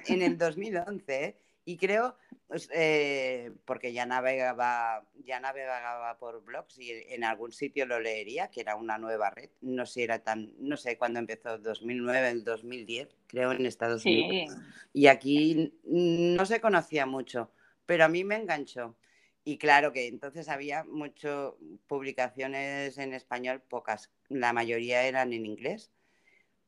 en 0.07 0.21
el 0.21 0.37
2011 0.37 1.37
y 1.65 1.77
creo 1.77 2.15
pues, 2.51 2.67
eh, 2.73 3.53
porque 3.63 3.93
ya 3.93 4.05
navegaba, 4.05 5.07
ya 5.23 5.39
navegaba 5.39 6.17
por 6.17 6.43
blogs 6.43 6.77
y 6.79 6.91
en 6.91 7.23
algún 7.23 7.53
sitio 7.53 7.85
lo 7.85 7.97
leería, 8.01 8.49
que 8.49 8.59
era 8.59 8.75
una 8.75 8.97
nueva 8.97 9.29
red. 9.29 9.51
No 9.61 9.85
sé, 9.85 10.03
era 10.03 10.19
tan, 10.19 10.51
no 10.59 10.75
sé 10.75 10.97
cuándo 10.97 11.19
empezó, 11.19 11.57
2009, 11.59 12.29
el 12.29 12.43
2010, 12.43 13.07
creo, 13.27 13.53
en 13.53 13.65
Estados 13.65 14.03
Unidos. 14.03 14.57
Y 14.91 15.07
aquí 15.07 15.79
no 15.85 16.45
se 16.45 16.59
conocía 16.59 17.05
mucho, 17.05 17.53
pero 17.85 18.03
a 18.03 18.09
mí 18.09 18.25
me 18.25 18.35
enganchó. 18.35 18.97
Y 19.45 19.57
claro 19.57 19.93
que 19.93 20.07
entonces 20.07 20.49
había 20.49 20.83
muchas 20.83 21.53
publicaciones 21.87 22.97
en 22.97 23.13
español, 23.13 23.61
pocas, 23.61 24.11
la 24.27 24.51
mayoría 24.51 25.03
eran 25.03 25.31
en 25.31 25.45
inglés, 25.45 25.89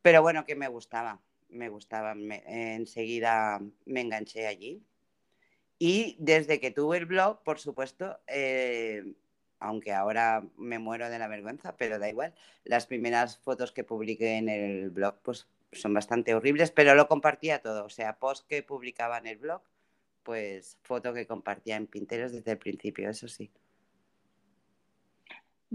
pero 0.04 0.22
bueno, 0.22 0.46
que 0.46 0.56
me 0.56 0.68
gustaba, 0.68 1.20
me 1.50 1.70
gustaba, 1.70 2.14
enseguida 2.14 3.60
me 3.86 4.02
enganché 4.02 4.46
allí 4.46 4.84
y 5.80 6.16
desde 6.20 6.60
que 6.60 6.72
tuve 6.72 6.98
el 6.98 7.06
blog, 7.06 7.42
por 7.44 7.60
supuesto, 7.60 8.20
eh, 8.28 9.04
aunque 9.60 9.94
ahora 9.94 10.44
me 10.58 10.78
muero 10.78 11.10
de 11.10 11.20
la 11.20 11.28
vergüenza, 11.28 11.76
pero 11.78 12.00
da 12.00 12.10
igual, 12.10 12.34
las 12.66 12.86
primeras 12.86 13.38
fotos 13.38 13.72
que 13.72 13.84
publiqué 13.84 14.38
en 14.38 14.50
el 14.50 14.90
blog 14.92 15.16
pues 15.24 15.48
son 15.72 15.94
bastante 15.94 16.36
horribles, 16.36 16.72
pero 16.72 16.96
lo 16.96 17.08
compartía 17.08 17.62
todo, 17.62 17.86
o 17.86 17.90
sea, 17.90 18.20
post 18.20 18.48
que 18.48 18.62
publicaba 18.62 19.18
en 19.18 19.28
el 19.28 19.38
blog, 19.38 19.62
pues 20.24 20.78
foto 20.84 21.14
que 21.14 21.28
compartía 21.28 21.76
en 21.78 21.88
Pinterest 21.88 22.36
desde 22.36 22.52
el 22.52 22.58
principio, 22.58 23.10
eso 23.10 23.28
sí. 23.28 23.52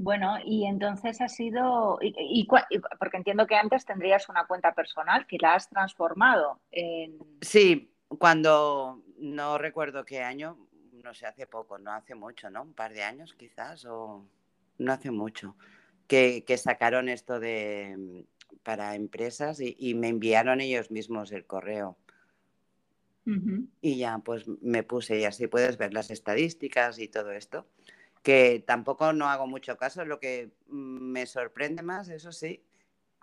Bueno, 0.01 0.37
y 0.45 0.65
entonces 0.65 1.21
ha 1.21 1.27
sido, 1.27 1.99
y, 2.01 2.47
porque 2.47 3.17
entiendo 3.17 3.49
que 3.49 3.57
antes 3.57 3.85
tendrías 3.85 4.29
una 4.29 4.47
cuenta 4.47 4.73
personal 4.73 5.27
que 5.27 5.39
la 5.41 5.55
has 5.55 5.69
transformado 5.69 6.61
en... 6.71 7.19
Sí, 7.41 7.93
cuando 8.07 9.03
no 9.19 9.59
recuerdo 9.59 10.05
qué 10.05 10.23
año, 10.23 10.57
no 11.03 11.15
sé, 11.15 11.27
hace 11.27 11.49
poco, 11.49 11.79
no 11.79 11.93
hace 11.93 12.15
mucho, 12.15 12.49
¿no? 12.49 12.63
Un 12.63 12.75
par 12.75 12.93
de 12.93 13.03
años 13.03 13.35
quizás, 13.35 13.85
o 13.87 14.25
no 14.79 14.93
hace 14.93 15.11
mucho, 15.11 15.57
que, 16.07 16.45
sacaron 16.59 17.09
esto 17.09 17.41
de 17.41 18.25
para 18.63 18.95
empresas 18.95 19.59
y, 19.61 19.95
me 19.95 20.11
enviaron 20.11 20.61
ellos 20.61 20.93
mismos 20.93 21.33
el 21.33 21.45
correo. 21.45 21.99
Y 23.81 23.99
ya 23.99 24.19
pues 24.19 24.47
me 24.63 24.85
puse 24.85 25.19
y 25.19 25.25
así 25.25 25.49
puedes 25.49 25.77
ver 25.77 25.93
las 25.93 26.13
estadísticas 26.13 27.01
y 27.01 27.09
todo 27.09 27.33
esto, 27.33 27.67
que 28.29 28.63
tampoco 28.67 29.15
no 29.15 29.27
hago 29.27 29.47
mucho 29.47 29.79
caso, 29.79 30.05
lo 30.05 30.21
que 30.21 30.51
me 30.67 31.25
sorprende 31.25 31.83
más, 31.83 32.11
eso 32.11 32.31
sí, 32.31 32.63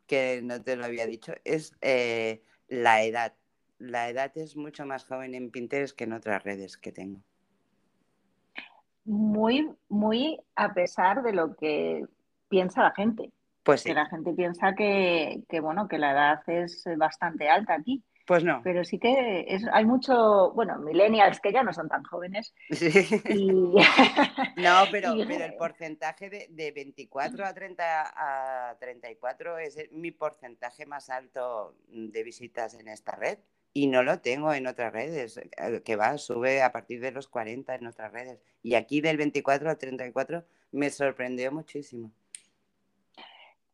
que 0.08 0.42
no 0.42 0.64
te 0.64 0.76
lo 0.76 0.84
había 0.84 1.06
dicho, 1.06 1.36
es 1.44 1.76
eh, 1.82 2.42
la 2.68 3.04
edad 3.04 3.36
la 3.78 4.10
edad 4.10 4.36
es 4.36 4.56
mucho 4.56 4.84
más 4.88 5.06
joven 5.06 5.36
en 5.36 5.52
Pinterest 5.52 5.96
que 5.96 6.06
en 6.06 6.14
otras 6.14 6.44
redes 6.44 6.76
que 6.76 6.92
tengo. 6.92 7.22
Muy, 9.04 9.70
muy 9.90 10.40
a 10.56 10.74
pesar 10.74 11.22
de 11.22 11.34
lo 11.34 11.56
que 11.56 12.04
piensa 12.50 12.82
la 12.82 12.92
gente. 12.92 13.32
Pues 13.62 13.82
sí. 13.82 13.90
Que 13.90 13.94
la 13.94 14.08
gente 14.08 14.34
piensa 14.34 14.74
que, 14.74 15.44
bueno, 15.62 15.88
que 15.88 16.00
la 16.00 16.14
edad 16.14 16.50
es 16.50 16.84
bastante 16.98 17.48
alta 17.48 17.76
aquí. 17.76 18.04
Pues 18.26 18.44
no. 18.44 18.62
Pero 18.64 18.84
sí 18.84 18.98
que 18.98 19.60
hay 19.72 19.86
mucho, 19.86 20.52
bueno, 20.54 20.80
millennials 20.80 21.40
que 21.40 21.54
ya 21.54 21.62
no 21.64 21.74
son 21.74 21.88
tan 21.88 22.04
jóvenes. 22.04 22.54
Sí. 22.72 23.08
no, 24.58 24.84
pero, 24.92 25.14
pero, 25.28 25.46
el 25.46 25.56
porcentaje 25.56 26.30
de, 26.30 26.48
de, 26.50 26.72
24 26.72 27.46
a, 27.46 27.54
30, 27.54 28.14
a 28.70 28.76
34 28.80 29.60
es 29.60 29.92
mi 29.92 30.12
porcentaje 30.12 30.86
más 30.86 31.10
alto 31.10 31.76
de 31.88 32.24
visitas 32.24 32.74
en 32.74 32.88
esta 32.88 33.16
red 33.16 33.38
y 33.78 33.88
no 33.88 34.04
lo 34.04 34.20
tengo 34.22 34.54
en 34.54 34.68
otras 34.68 34.94
redes, 34.94 35.38
eh, 35.38 35.82
que 35.84 35.98
va, 35.98 36.18
sube 36.18 36.64
a 36.64 36.72
partir 36.72 37.02
de 37.02 37.12
los 37.12 37.28
40 37.28 37.76
en 37.76 37.88
otras 37.88 38.10
redes. 38.14 38.40
Y 38.64 38.76
aquí 38.76 39.02
del 39.02 39.18
24 39.18 39.70
al 39.70 39.78
34 39.78 40.46
me 40.72 40.90
sorprendió 40.90 41.52
muchísimo. 41.52 42.10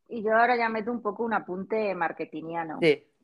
Y 0.10 0.24
yo 0.24 0.36
ahora 0.36 0.58
ya 0.58 0.70
meto 0.70 0.92
un 0.92 1.04
poco 1.04 1.24
un 1.24 1.34
apunte 1.34 1.94
marketingiano. 1.94 2.80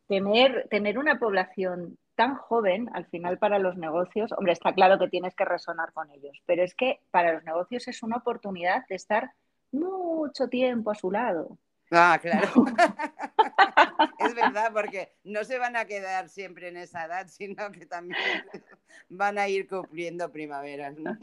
Tener, 0.08 0.68
tener 0.70 0.98
una 0.98 1.20
población 1.20 1.98
tan 2.16 2.36
joven, 2.36 2.90
al 2.94 3.06
final 3.06 3.38
para 3.38 3.60
los 3.60 3.78
negocios, 3.78 4.32
hombre, 4.32 4.54
está 4.54 4.74
claro 4.74 4.98
que 4.98 5.10
tienes 5.10 5.36
que 5.36 5.46
resonar 5.46 5.94
con 5.94 6.10
ellos, 6.12 6.42
pero 6.46 6.64
es 6.64 6.74
que 6.74 7.00
para 7.12 7.34
los 7.34 7.44
negocios 7.44 7.88
es 7.88 8.02
una 8.02 8.18
oportunidad 8.18 8.86
de 8.88 8.96
estar 8.96 9.32
mucho 9.72 10.48
tiempo 10.48 10.92
a 10.92 10.96
su 10.96 11.12
lado. 11.12 11.58
Ah, 11.92 12.20
claro. 12.22 12.48
es 14.20 14.36
verdad, 14.36 14.72
porque 14.74 15.14
no 15.24 15.44
se 15.44 15.58
van 15.58 15.76
a 15.76 15.86
quedar 15.86 16.28
siempre 16.30 16.68
en 16.68 16.78
esa 16.78 17.06
edad, 17.06 17.28
sino 17.28 17.72
que 17.72 17.86
también 17.86 18.20
van 19.10 19.38
a 19.38 19.48
ir 19.48 19.68
cumpliendo 19.68 20.32
primaveras, 20.32 20.98
¿no? 20.98 21.18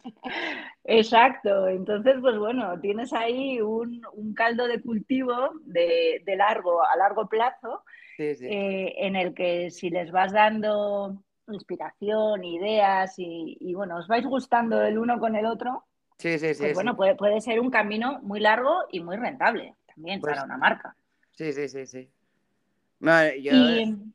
Exacto. 0.85 1.69
Entonces, 1.69 2.17
pues 2.21 2.39
bueno, 2.39 2.81
tienes 2.81 3.13
ahí 3.13 3.61
un, 3.61 4.03
caldo 4.35 4.67
de 4.67 4.81
cultivo 4.81 5.35
de, 5.65 6.23
largo, 6.37 6.83
a 6.85 6.97
largo 6.97 7.29
plazo, 7.29 7.85
eh, 8.19 8.95
en 8.99 9.17
el 9.17 9.35
que 9.35 9.71
si 9.71 9.91
les 9.91 10.11
vas 10.11 10.33
dando 10.33 11.23
inspiración, 11.49 12.45
ideas 12.45 13.15
y, 13.19 13.75
bueno, 13.75 13.99
os 13.99 14.09
vais 14.09 14.25
gustando 14.25 14.83
el 14.83 14.99
uno 14.99 15.19
con 15.19 15.37
el 15.37 15.47
otro, 15.47 15.85
sí, 16.19 16.39
sí, 16.39 16.53
pues 16.59 16.75
bueno, 16.75 16.97
puede, 16.97 17.15
puede 17.15 17.41
ser 17.41 17.61
un 17.61 17.71
camino 17.71 18.21
muy 18.23 18.41
largo 18.41 18.73
y 18.91 19.01
muy 19.01 19.17
rentable 19.17 19.75
también 19.87 20.21
para 20.21 20.35
pues 20.35 20.45
una 20.45 20.57
marca. 20.57 20.97
Sí, 21.33 21.53
sí, 21.53 21.69
sí, 21.69 21.87
sí. 21.87 22.11
yo 23.43 23.53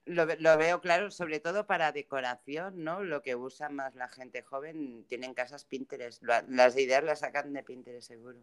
lo, 0.06 0.58
veo 0.58 0.82
claro, 0.82 1.12
sobre 1.12 1.40
todo 1.40 1.68
para 1.68 1.92
decoración, 1.92 2.84
¿no? 2.84 3.04
Lo 3.04 3.22
que 3.22 3.36
usa 3.36 3.70
más 3.70 3.96
la 3.96 4.08
gente 4.08 4.42
joven, 4.42 5.06
tienen 5.08 5.34
casas 5.34 5.66
Pinterest. 5.66 6.24
Las 6.48 6.78
ideas 6.78 7.04
las 7.04 7.20
sacan 7.20 7.54
de 7.54 7.64
Pinterest, 7.64 8.08
seguro. 8.08 8.40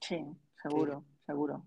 Sí, 0.00 0.24
seguro, 0.62 1.04
seguro. 1.26 1.64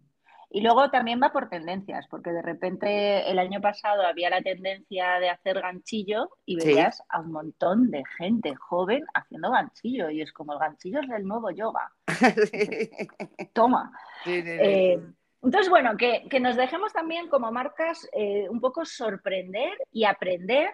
Y 0.55 0.61
luego 0.61 0.91
también 0.91 1.19
va 1.19 1.31
por 1.31 1.49
tendencias, 1.49 2.05
porque 2.11 2.29
de 2.29 2.43
repente 2.43 3.27
el 3.27 3.39
año 3.39 3.59
pasado 3.59 4.03
había 4.03 4.29
la 4.29 4.43
tendencia 4.43 5.17
de 5.19 5.31
hacer 5.31 5.59
ganchillo 5.59 6.29
y 6.45 6.57
veías 6.57 7.01
a 7.09 7.21
un 7.21 7.31
montón 7.31 7.89
de 7.89 8.03
gente 8.19 8.53
joven 8.53 9.03
haciendo 9.15 9.49
ganchillo. 9.49 10.11
Y 10.11 10.21
es 10.21 10.31
como 10.31 10.53
el 10.53 10.59
ganchillo 10.59 10.99
es 10.99 11.09
el 11.09 11.25
nuevo 11.25 11.49
yoga. 11.49 11.91
Toma. 13.53 13.91
Eh, 14.27 14.99
entonces, 15.41 15.71
bueno, 15.71 15.97
que, 15.97 16.39
nos 16.39 16.55
dejemos 16.55 16.93
también 16.93 17.29
como 17.29 17.51
marcas 17.51 18.07
eh, 18.13 18.47
un 18.47 18.61
poco 18.61 18.85
sorprender 18.85 19.71
y 19.91 20.03
aprender 20.03 20.69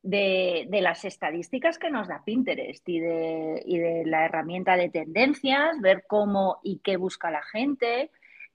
de, 0.00 0.66
las 0.70 1.04
estadísticas 1.04 1.78
que 1.78 1.90
nos 1.90 2.08
da 2.08 2.22
Pinterest 2.24 2.88
y 2.88 2.98
de, 2.98 3.62
y 3.66 3.76
de 3.76 4.06
la 4.06 4.24
herramienta 4.24 4.78
de 4.78 4.88
tendencias, 4.88 5.78
ver 5.82 6.06
cómo 6.08 6.60
y 6.62 6.78
qué 6.78 6.96
busca 6.96 7.30
la 7.30 7.42
gente 7.42 8.10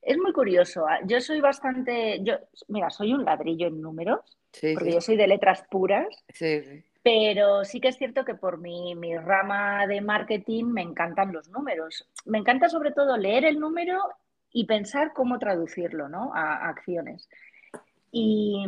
es 0.07 0.17
muy 0.17 0.31
curioso. 0.31 0.87
Ah, 0.87 0.99
yo 1.03 1.19
soy 1.19 1.41
bastante, 1.41 2.19
yo, 2.23 2.35
mira, 2.69 2.89
soy 2.89 3.13
un 3.13 3.25
ladrillo 3.25 3.67
en 3.67 3.81
números, 3.81 4.21
porque 4.73 4.93
yo 4.93 5.01
soy 5.01 5.17
de 5.17 5.27
letras 5.27 5.65
puras. 5.69 6.07
Pero 7.03 7.65
sí 7.65 7.81
que 7.81 7.89
es 7.89 7.97
cierto 7.97 8.23
que 8.23 8.33
por 8.33 8.57
mi, 8.57 8.95
rama 9.17 9.85
de 9.85 9.99
marketing 9.99 10.63
me 10.65 10.81
encantan 10.81 11.33
los 11.33 11.49
números. 11.49 12.07
Me 12.25 12.37
encanta 12.37 12.69
sobre 12.69 12.91
todo 12.91 13.17
leer 13.17 13.43
el 13.43 13.59
número 13.59 13.99
y 14.53 14.65
pensar 14.65 15.11
cómo 15.13 15.39
traducirlo 15.39 16.07
¿no? 16.07 16.31
a, 16.33 16.69
acciones. 16.69 17.29
Y, 18.09 18.65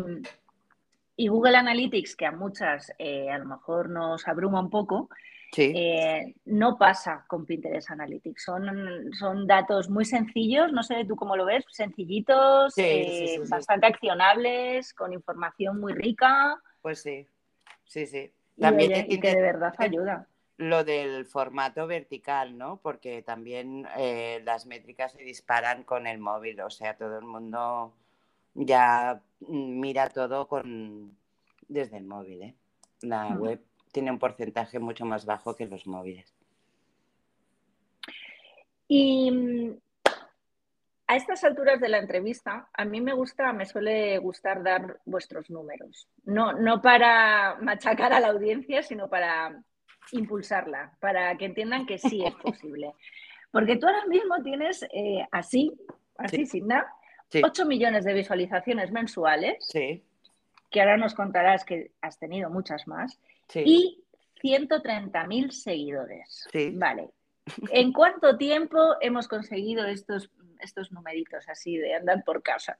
Google 1.17 1.55
Analytics, 1.55 2.17
que 2.17 2.25
a 2.25 2.33
muchas 2.33 2.91
eh, 2.97 3.29
a 3.29 3.37
lo 3.37 3.45
mejor 3.45 3.89
nos 3.89 4.27
abruma 4.27 4.59
un 4.59 4.69
poco, 4.69 5.09
eh, 5.57 6.35
no 6.45 6.77
pasa 6.77 7.25
con 7.27 7.45
Pinterest 7.45 7.89
Analytics. 7.91 8.43
Son, 8.43 9.11
son 9.13 9.47
datos 9.47 9.89
muy 9.89 10.05
sencillos, 10.05 10.71
no 10.71 10.83
sé 10.83 11.05
tú 11.05 11.15
cómo 11.15 11.35
lo 11.35 11.45
ves, 11.45 11.65
sencillitos, 11.71 12.73
eh, 12.77 13.39
bastante 13.47 13.87
accionables, 13.87 14.93
con 14.93 15.13
información 15.13 15.79
muy 15.79 15.93
rica. 15.93 16.61
Pues 16.81 17.01
sí, 17.01 17.27
sí, 17.85 18.05
sí. 18.05 18.31
También 18.59 19.05
y, 19.07 19.19
que 19.19 19.35
de 19.35 19.41
verdad 19.41 19.73
ayuda. 19.77 20.27
Lo 20.57 20.83
del 20.83 21.25
formato 21.25 21.87
vertical, 21.87 22.57
¿no? 22.57 22.77
Porque 22.83 23.21
también 23.21 23.87
eh, 23.97 24.41
las 24.43 24.65
métricas 24.65 25.13
se 25.13 25.23
disparan 25.23 25.83
con 25.83 26.05
el 26.05 26.19
móvil, 26.19 26.59
o 26.61 26.69
sea, 26.69 26.97
todo 26.97 27.17
el 27.17 27.25
mundo 27.25 27.93
ya 28.53 29.21
mira 29.47 30.09
todo 30.09 30.47
con 30.47 31.17
desde 31.67 31.97
el 31.97 32.03
móvil, 32.03 32.41
¿eh? 32.41 32.55
La 33.01 33.29
web 33.29 33.61
tiene 33.91 34.11
un 34.11 34.19
porcentaje 34.19 34.79
mucho 34.79 35.05
más 35.05 35.25
bajo 35.25 35.55
que 35.55 35.67
los 35.67 35.87
móviles. 35.87 36.33
Y 38.87 39.31
mm, 39.31 39.77
a 41.07 41.15
estas 41.15 41.43
alturas 41.43 41.79
de 41.79 41.89
la 41.89 41.99
entrevista, 41.99 42.69
a 42.73 42.85
mí 42.85 43.01
me 43.01 43.13
gusta, 43.13 43.53
me 43.53 43.65
suele 43.65 44.17
gustar 44.19 44.63
dar 44.63 44.99
vuestros 45.05 45.49
números. 45.49 46.07
No, 46.25 46.53
no 46.53 46.81
para 46.81 47.57
machacar 47.61 48.13
a 48.13 48.19
la 48.19 48.29
audiencia, 48.29 48.83
sino 48.83 49.09
para 49.09 49.63
impulsarla, 50.11 50.97
para 50.99 51.35
que 51.37 51.45
entiendan 51.45 51.85
que 51.85 51.97
sí 51.97 52.23
es 52.23 52.35
posible. 52.43 52.93
Porque 53.51 53.77
tú 53.77 53.87
ahora 53.87 54.05
mismo 54.05 54.41
tienes 54.43 54.83
eh, 54.91 55.25
así, 55.31 55.75
así 56.17 56.45
sin 56.45 56.67
nada, 56.67 56.91
8 57.43 57.65
millones 57.65 58.05
de 58.05 58.13
visualizaciones 58.13 58.91
mensuales. 58.91 59.65
Sí. 59.67 60.03
Que 60.69 60.81
ahora 60.81 60.97
nos 60.97 61.15
contarás 61.15 61.65
que 61.65 61.91
has 62.01 62.19
tenido 62.19 62.49
muchas 62.51 62.87
más 62.87 63.19
y 63.55 64.03
130.000 64.41 65.51
seguidores. 65.51 66.47
Sí. 66.51 66.71
Vale. 66.75 67.09
¿En 67.71 67.91
cuánto 67.93 68.37
tiempo 68.37 68.95
hemos 69.01 69.27
conseguido 69.27 69.85
estos, 69.85 70.31
estos 70.59 70.91
numeritos 70.91 71.47
así 71.49 71.77
de 71.77 71.95
andar 71.95 72.23
por 72.23 72.43
casa? 72.43 72.79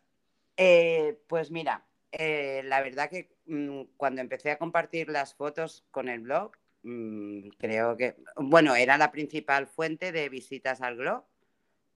Eh, 0.57 1.17
pues 1.27 1.51
mira, 1.51 1.85
eh, 2.11 2.61
la 2.65 2.81
verdad 2.81 3.09
que 3.09 3.29
mm, 3.45 3.81
cuando 3.97 4.21
empecé 4.21 4.51
a 4.51 4.57
compartir 4.57 5.09
las 5.09 5.33
fotos 5.35 5.85
con 5.91 6.09
el 6.09 6.21
blog, 6.21 6.51
mm, 6.83 7.49
creo 7.57 7.95
que, 7.95 8.15
bueno, 8.35 8.75
era 8.75 8.97
la 8.97 9.11
principal 9.11 9.67
fuente 9.67 10.11
de 10.11 10.29
visitas 10.29 10.81
al 10.81 10.97
blog, 10.97 11.25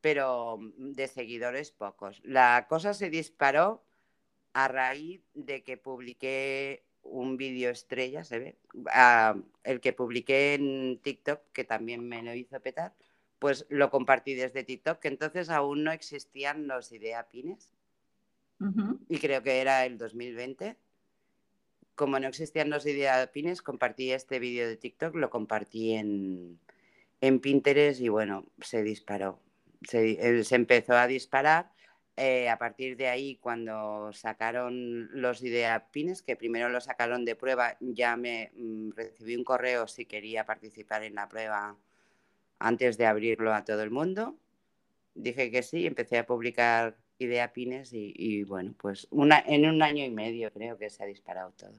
pero 0.01 0.57
mm, 0.57 0.93
de 0.93 1.07
seguidores 1.07 1.71
pocos. 1.71 2.21
La 2.23 2.67
cosa 2.69 2.93
se 2.93 3.09
disparó 3.09 3.83
a 4.53 4.67
raíz 4.67 5.21
de 5.33 5.63
que 5.63 5.77
publiqué 5.77 6.85
un 7.03 7.37
vídeo 7.37 7.69
estrella, 7.69 8.23
se 8.23 8.39
ve, 8.39 8.55
ah, 8.91 9.35
el 9.63 9.79
que 9.81 9.93
publiqué 9.93 10.55
en 10.55 10.99
TikTok, 11.01 11.41
que 11.53 11.63
también 11.63 12.07
me 12.07 12.23
lo 12.23 12.33
hizo 12.33 12.59
petar, 12.59 12.93
pues 13.39 13.65
lo 13.69 13.89
compartí 13.89 14.33
desde 14.33 14.63
TikTok, 14.63 14.99
que 14.99 15.09
entonces 15.09 15.49
aún 15.49 15.83
no 15.83 15.91
existían 15.91 16.67
los 16.67 16.91
ideapines 16.91 17.73
y 19.09 19.19
creo 19.19 19.43
que 19.43 19.59
era 19.59 19.85
el 19.85 19.97
2020. 19.97 20.77
Como 21.95 22.19
no 22.19 22.27
existían 22.27 22.69
los 22.69 22.85
ideapines, 22.85 23.61
compartí 23.61 24.11
este 24.11 24.39
vídeo 24.39 24.67
de 24.67 24.77
TikTok, 24.77 25.15
lo 25.15 25.29
compartí 25.29 25.93
en, 25.93 26.59
en 27.21 27.39
Pinterest 27.39 28.01
y 28.01 28.09
bueno, 28.09 28.45
se 28.61 28.83
disparó. 28.83 29.39
Se, 29.87 30.11
eh, 30.11 30.43
se 30.43 30.55
empezó 30.55 30.93
a 30.93 31.07
disparar. 31.07 31.71
Eh, 32.15 32.47
a 32.47 32.59
partir 32.59 32.95
de 32.95 33.07
ahí, 33.07 33.37
cuando 33.37 34.13
sacaron 34.13 35.09
los 35.19 35.41
ideapines, 35.41 36.21
que 36.21 36.35
primero 36.35 36.69
lo 36.69 36.79
sacaron 36.79 37.25
de 37.25 37.35
prueba, 37.35 37.75
ya 37.79 38.15
me 38.15 38.51
mm, 38.55 38.91
recibí 38.91 39.35
un 39.35 39.43
correo 39.43 39.87
si 39.87 40.05
quería 40.05 40.45
participar 40.45 41.03
en 41.03 41.15
la 41.15 41.27
prueba 41.27 41.75
antes 42.59 42.97
de 42.97 43.07
abrirlo 43.07 43.53
a 43.53 43.63
todo 43.63 43.81
el 43.81 43.89
mundo. 43.89 44.37
Dije 45.15 45.49
que 45.49 45.63
sí, 45.63 45.87
empecé 45.87 46.19
a 46.19 46.25
publicar 46.27 46.97
idea 47.17 47.51
pines 47.51 47.91
y, 47.93 48.43
bueno, 48.43 48.73
pues 48.77 49.07
una, 49.09 49.39
en 49.39 49.65
un 49.65 49.81
año 49.81 50.03
y 50.03 50.09
medio 50.09 50.51
creo 50.51 50.77
que 50.77 50.89
se 50.89 51.03
ha 51.03 51.07
disparado 51.07 51.51
todo. 51.57 51.73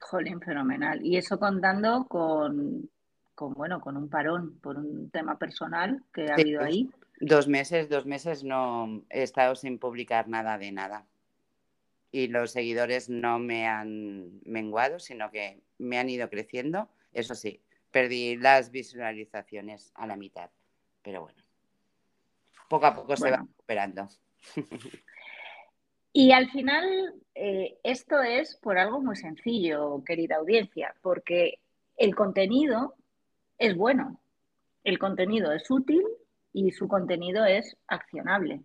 Jolín, 0.00 0.40
fenomenal. 0.40 1.04
Y 1.04 1.16
eso 1.16 1.38
contando 1.38 2.06
con, 2.08 2.90
con 3.34 3.54
bueno, 3.54 3.80
con 3.80 3.96
un 3.96 4.08
parón 4.08 4.58
por 4.58 4.76
un 4.76 5.10
tema 5.10 5.38
personal 5.38 6.02
que 6.12 6.30
ha 6.30 6.34
habido 6.34 6.62
ahí. 6.62 6.90
Dos 7.24 7.48
meses, 7.48 7.88
dos 7.88 8.04
meses 8.04 8.44
no 8.44 9.04
he 9.08 9.22
estado 9.22 9.54
sin 9.54 9.78
publicar 9.78 10.28
nada 10.28 10.58
de 10.58 10.72
nada. 10.72 11.06
Y 12.10 12.26
los 12.28 12.50
seguidores 12.50 13.08
no 13.08 13.38
me 13.38 13.66
han 13.66 14.40
menguado, 14.44 14.98
sino 14.98 15.30
que 15.30 15.62
me 15.78 15.98
han 15.98 16.10
ido 16.10 16.28
creciendo. 16.28 16.88
Eso 17.12 17.34
sí, 17.34 17.62
perdí 17.90 18.36
las 18.36 18.70
visualizaciones 18.70 19.92
a 19.94 20.06
la 20.06 20.16
mitad. 20.16 20.50
Pero 21.02 21.22
bueno 21.22 21.42
poco 22.72 22.86
a 22.86 22.94
poco 22.94 23.14
se 23.18 23.30
va 23.30 23.36
recuperando. 23.36 24.08
Y 26.14 26.32
al 26.32 26.50
final, 26.50 27.14
eh, 27.34 27.78
esto 27.82 28.22
es 28.22 28.56
por 28.56 28.78
algo 28.78 29.00
muy 29.02 29.16
sencillo, 29.16 30.02
querida 30.04 30.36
audiencia, 30.36 30.94
porque 31.02 31.58
el 31.98 32.14
contenido 32.14 32.94
es 33.58 33.76
bueno, 33.76 34.20
el 34.84 34.98
contenido 34.98 35.52
es 35.52 35.70
útil 35.70 36.02
y 36.52 36.70
su 36.72 36.88
contenido 36.88 37.44
es 37.44 37.76
accionable. 37.86 38.62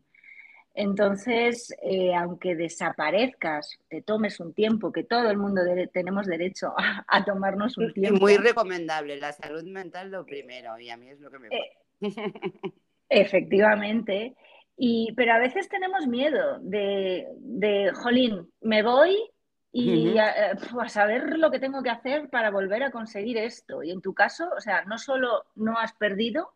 Entonces, 0.74 1.74
eh, 1.82 2.14
aunque 2.14 2.56
desaparezcas, 2.56 3.80
te 3.90 4.04
tomes 4.04 4.40
un 4.40 4.54
tiempo, 4.54 4.92
que 4.92 5.04
todo 5.04 5.32
el 5.32 5.38
mundo 5.38 5.62
tenemos 5.92 6.28
derecho 6.28 6.74
a, 7.08 7.26
tomarnos 7.26 7.78
un 7.78 7.92
tiempo. 7.94 8.20
Muy 8.20 8.38
recomendable, 8.38 9.18
la 9.18 9.34
salud 9.34 9.64
mental 9.64 10.12
lo 10.12 10.24
primero, 10.24 10.78
y 10.80 10.92
a 10.92 10.98
mí 10.98 11.10
es 11.10 11.20
lo 11.20 11.32
que 11.32 11.40
me 11.40 11.48
eh. 11.48 12.02
Efectivamente. 13.10 14.36
Y, 14.78 15.14
pero 15.16 15.34
a 15.34 15.40
veces 15.40 15.68
tenemos 15.68 16.06
miedo 16.06 16.60
de, 16.60 17.26
de 17.40 17.92
jolín, 17.94 18.48
me 18.62 18.84
voy 18.84 19.18
y 19.72 20.18
a, 20.18 20.58
saber 20.88 21.38
lo 21.38 21.52
que 21.52 21.60
tengo 21.60 21.84
que 21.84 21.90
hacer 21.90 22.30
para 22.30 22.52
volver 22.52 22.84
a 22.84 22.92
conseguir 22.92 23.38
esto. 23.38 23.84
Y 23.84 23.92
en 23.92 24.02
tu 24.02 24.14
caso, 24.14 24.50
o 24.56 24.62
sea, 24.62 24.86
no 24.86 24.98
solo 24.98 25.46
no 25.56 25.78
has 25.78 25.94
perdido, 25.94 26.54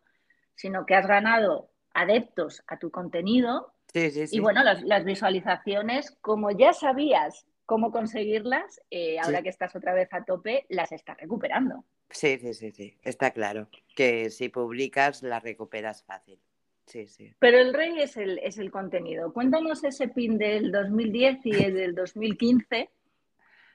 sino 0.62 0.86
que 0.86 0.94
has 0.94 1.08
ganado 1.08 1.70
adeptos 1.92 2.62
a 2.68 2.78
tu 2.78 2.92
contenido. 2.92 3.74
Y 3.92 4.38
bueno, 4.38 4.62
las, 4.62 5.04
visualizaciones, 5.04 6.16
como 6.20 6.52
ya 6.52 6.72
sabías 6.72 7.46
cómo 7.66 7.90
conseguirlas, 7.90 8.80
eh, 8.90 9.18
ahora 9.18 9.42
que 9.42 9.48
estás 9.48 9.74
otra 9.74 9.92
vez 9.92 10.08
a 10.12 10.24
tope, 10.24 10.64
las 10.68 10.92
estás 10.92 11.18
recuperando. 11.18 11.84
Sí, 12.10 12.38
sí, 12.38 12.54
sí, 12.54 12.70
sí, 12.70 12.96
está 13.02 13.32
claro. 13.32 13.68
Que 13.96 14.30
si 14.30 14.50
publicas 14.50 15.22
la 15.24 15.40
recuperas 15.40 16.04
fácil. 16.04 16.38
Sí, 16.86 17.08
sí. 17.08 17.34
Pero 17.40 17.58
el 17.58 17.74
rey 17.74 17.98
es 17.98 18.16
el, 18.16 18.38
es 18.38 18.58
el 18.58 18.70
contenido. 18.70 19.32
Cuéntanos 19.32 19.82
ese 19.82 20.08
pin 20.08 20.38
del 20.38 20.70
2010 20.70 21.46
y 21.46 21.64
el 21.64 21.74
del 21.74 21.94
2015. 21.94 22.88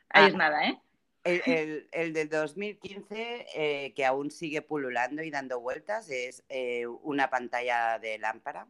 Ahí 0.10 0.28
es 0.28 0.34
ah, 0.34 0.38
nada, 0.38 0.68
¿eh? 0.70 0.80
El, 1.46 1.88
el, 1.92 2.14
del 2.14 2.30
2015, 2.30 3.48
eh, 3.54 3.94
que 3.94 4.06
aún 4.06 4.32
sigue 4.32 4.62
pululando 4.62 5.22
y 5.24 5.30
dando 5.30 5.60
vueltas, 5.60 6.10
es 6.10 6.44
eh, 6.50 6.88
una 6.88 7.30
pantalla 7.30 8.00
de 8.00 8.18
lámpara 8.18 8.68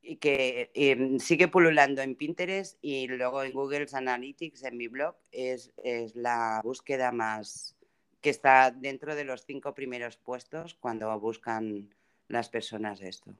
y 0.00 0.16
que 0.16 0.70
em, 0.74 1.18
sigue 1.18 1.48
pululando 1.48 2.00
en 2.00 2.14
Pinterest 2.14 2.78
y 2.80 3.06
luego 3.08 3.42
en 3.42 3.52
Google 3.52 3.86
Analytics, 3.92 4.64
en 4.64 4.76
mi 4.76 4.88
blog, 4.88 5.16
es, 5.32 5.72
es 5.76 6.16
la 6.16 6.60
búsqueda 6.64 7.12
más, 7.12 7.76
que 8.20 8.30
está 8.30 8.70
dentro 8.70 9.14
de 9.14 9.24
los 9.24 9.44
cinco 9.44 9.74
primeros 9.74 10.16
puestos 10.16 10.74
cuando 10.74 11.18
buscan 11.20 11.94
las 12.28 12.48
personas 12.48 13.00
esto. 13.00 13.34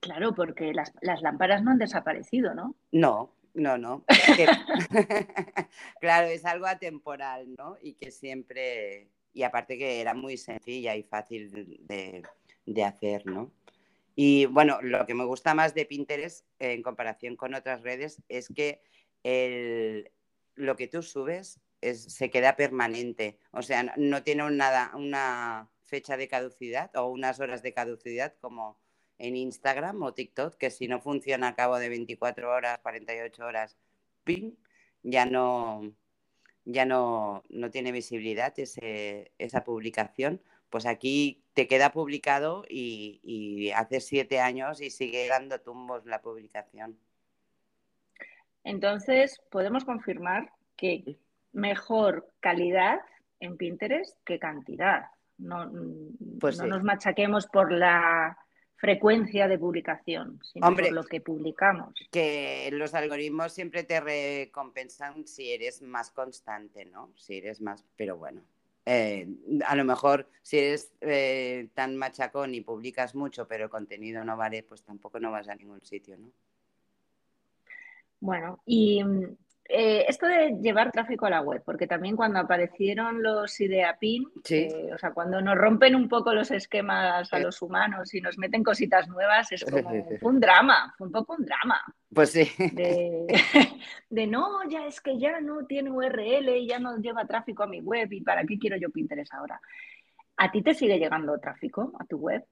Claro, 0.00 0.34
porque 0.34 0.72
las, 0.72 0.92
lámparas 1.22 1.62
no 1.62 1.72
han 1.72 1.78
desaparecido, 1.78 2.54
¿no? 2.54 2.74
No, 2.92 3.32
no, 3.56 3.78
no. 3.78 4.04
claro, 6.00 6.28
es 6.28 6.44
algo 6.44 6.66
atemporal, 6.66 7.54
¿no? 7.56 7.76
Y 7.82 7.94
que 7.94 8.10
siempre, 8.10 9.08
y 9.32 9.42
aparte 9.42 9.78
que 9.78 10.00
era 10.00 10.14
muy 10.14 10.36
sencilla 10.36 10.94
y 10.94 11.02
fácil 11.02 11.78
de, 11.86 12.22
de 12.66 12.84
hacer, 12.84 13.26
¿no? 13.26 13.52
Y 14.14 14.46
bueno, 14.46 14.80
lo 14.82 15.06
que 15.06 15.14
me 15.14 15.24
gusta 15.24 15.54
más 15.54 15.74
de 15.74 15.84
Pinterest 15.84 16.46
en 16.58 16.82
comparación 16.82 17.36
con 17.36 17.54
otras 17.54 17.82
redes 17.82 18.22
es 18.28 18.48
que 18.48 18.80
el, 19.22 20.10
lo 20.54 20.76
que 20.76 20.88
tú 20.88 21.02
subes 21.02 21.60
se 21.82 22.30
queda 22.30 22.56
permanente. 22.56 23.38
O 23.52 23.62
sea, 23.62 23.94
no 23.96 24.22
tiene 24.22 24.50
nada, 24.50 24.90
una 24.94 25.70
fecha 25.82 26.16
de 26.16 26.28
caducidad 26.28 26.90
o 26.96 27.06
unas 27.08 27.38
horas 27.40 27.62
de 27.62 27.72
caducidad 27.72 28.34
como 28.40 28.78
en 29.18 29.36
Instagram 29.36 30.02
o 30.02 30.14
TikTok, 30.14 30.56
que 30.56 30.70
si 30.70 30.88
no 30.88 31.00
funciona 31.00 31.48
a 31.48 31.54
cabo 31.54 31.78
de 31.78 31.88
24 31.88 32.50
horas, 32.50 32.78
48 32.82 33.44
horas, 33.44 33.76
ping, 34.24 34.52
ya 35.02 35.26
no, 35.26 35.92
ya 36.64 36.84
no, 36.84 37.42
no 37.48 37.70
tiene 37.70 37.92
visibilidad 37.92 38.52
ese, 38.58 39.32
esa 39.38 39.64
publicación. 39.64 40.40
Pues 40.70 40.84
aquí 40.84 41.42
te 41.54 41.68
queda 41.68 41.92
publicado 41.92 42.64
y, 42.68 43.20
y 43.22 43.70
hace 43.70 44.00
siete 44.00 44.40
años 44.40 44.80
y 44.80 44.90
sigue 44.90 45.28
dando 45.28 45.60
tumbos 45.60 46.04
la 46.06 46.20
publicación. 46.20 46.98
Entonces, 48.64 49.40
podemos 49.50 49.84
confirmar 49.84 50.50
que 50.76 51.18
mejor 51.52 52.28
calidad 52.40 52.98
en 53.40 53.56
Pinterest 53.56 54.18
que 54.24 54.38
cantidad. 54.38 55.06
No, 55.38 55.70
pues 56.40 56.58
no 56.58 56.66
nos 56.66 56.82
machaquemos 56.82 57.46
por 57.46 57.70
la 57.70 58.36
frecuencia 58.76 59.48
de 59.48 59.58
publicación, 59.58 60.40
sino 60.42 60.74
por 60.74 60.92
lo 60.92 61.04
que 61.04 61.20
publicamos. 61.20 61.94
Que 62.10 62.68
los 62.72 62.94
algoritmos 62.94 63.52
siempre 63.52 63.84
te 63.84 64.00
recompensan 64.00 65.26
si 65.26 65.50
eres 65.52 65.82
más 65.82 66.10
constante, 66.10 66.84
¿no? 66.84 67.10
Si 67.16 67.38
eres 67.38 67.60
más, 67.60 67.84
pero 67.96 68.16
bueno. 68.16 68.42
Eh, 68.88 69.26
a 69.66 69.74
lo 69.74 69.84
mejor 69.84 70.28
si 70.42 70.58
eres 70.58 70.92
eh, 71.00 71.68
tan 71.74 71.96
machacón 71.96 72.54
y 72.54 72.60
publicas 72.60 73.14
mucho, 73.14 73.48
pero 73.48 73.64
el 73.64 73.70
contenido 73.70 74.24
no 74.24 74.36
vale, 74.36 74.62
pues 74.62 74.82
tampoco 74.82 75.18
no 75.18 75.32
vas 75.32 75.48
a 75.48 75.56
ningún 75.56 75.84
sitio, 75.84 76.16
¿no? 76.16 76.30
Bueno, 78.20 78.60
y 78.64 79.02
eh, 79.68 80.04
esto 80.08 80.26
de 80.26 80.58
llevar 80.60 80.92
tráfico 80.92 81.26
a 81.26 81.30
la 81.30 81.40
web, 81.40 81.62
porque 81.64 81.86
también 81.86 82.16
cuando 82.16 82.38
aparecieron 82.38 83.22
los 83.22 83.60
IdeaPin, 83.60 84.26
eh, 84.48 84.90
o 84.94 84.98
sea, 84.98 85.12
cuando 85.12 85.40
nos 85.40 85.56
rompen 85.56 85.94
un 85.94 86.08
poco 86.08 86.32
los 86.32 86.50
esquemas 86.50 87.32
a 87.32 87.38
los 87.38 87.60
humanos 87.62 88.14
y 88.14 88.20
nos 88.20 88.38
meten 88.38 88.62
cositas 88.62 89.08
nuevas, 89.08 89.50
es 89.52 89.64
como 89.64 89.88
fue 90.20 90.30
un 90.32 90.40
drama, 90.40 90.94
fue 90.96 91.06
un 91.08 91.12
poco 91.12 91.34
un 91.38 91.44
drama. 91.44 91.80
Pues 92.12 92.30
sí. 92.30 92.50
De, 92.72 93.26
no, 94.28 94.68
ya 94.68 94.86
es 94.86 95.00
que 95.00 95.18
ya 95.18 95.40
no 95.40 95.66
tiene 95.66 95.90
URL 95.90 96.48
y 96.56 96.68
ya 96.68 96.78
no 96.78 96.98
lleva 96.98 97.26
tráfico 97.26 97.64
a 97.64 97.66
mi 97.66 97.80
web 97.80 98.12
y 98.12 98.20
para 98.20 98.44
qué 98.44 98.58
quiero 98.58 98.76
yo 98.76 98.90
Pinterest 98.90 99.34
ahora. 99.34 99.60
¿A 100.36 100.50
ti 100.50 100.62
te 100.62 100.74
sigue 100.74 100.98
llegando 100.98 101.38
tráfico 101.38 101.92
a 101.98 102.04
tu 102.04 102.18
web? 102.18 102.44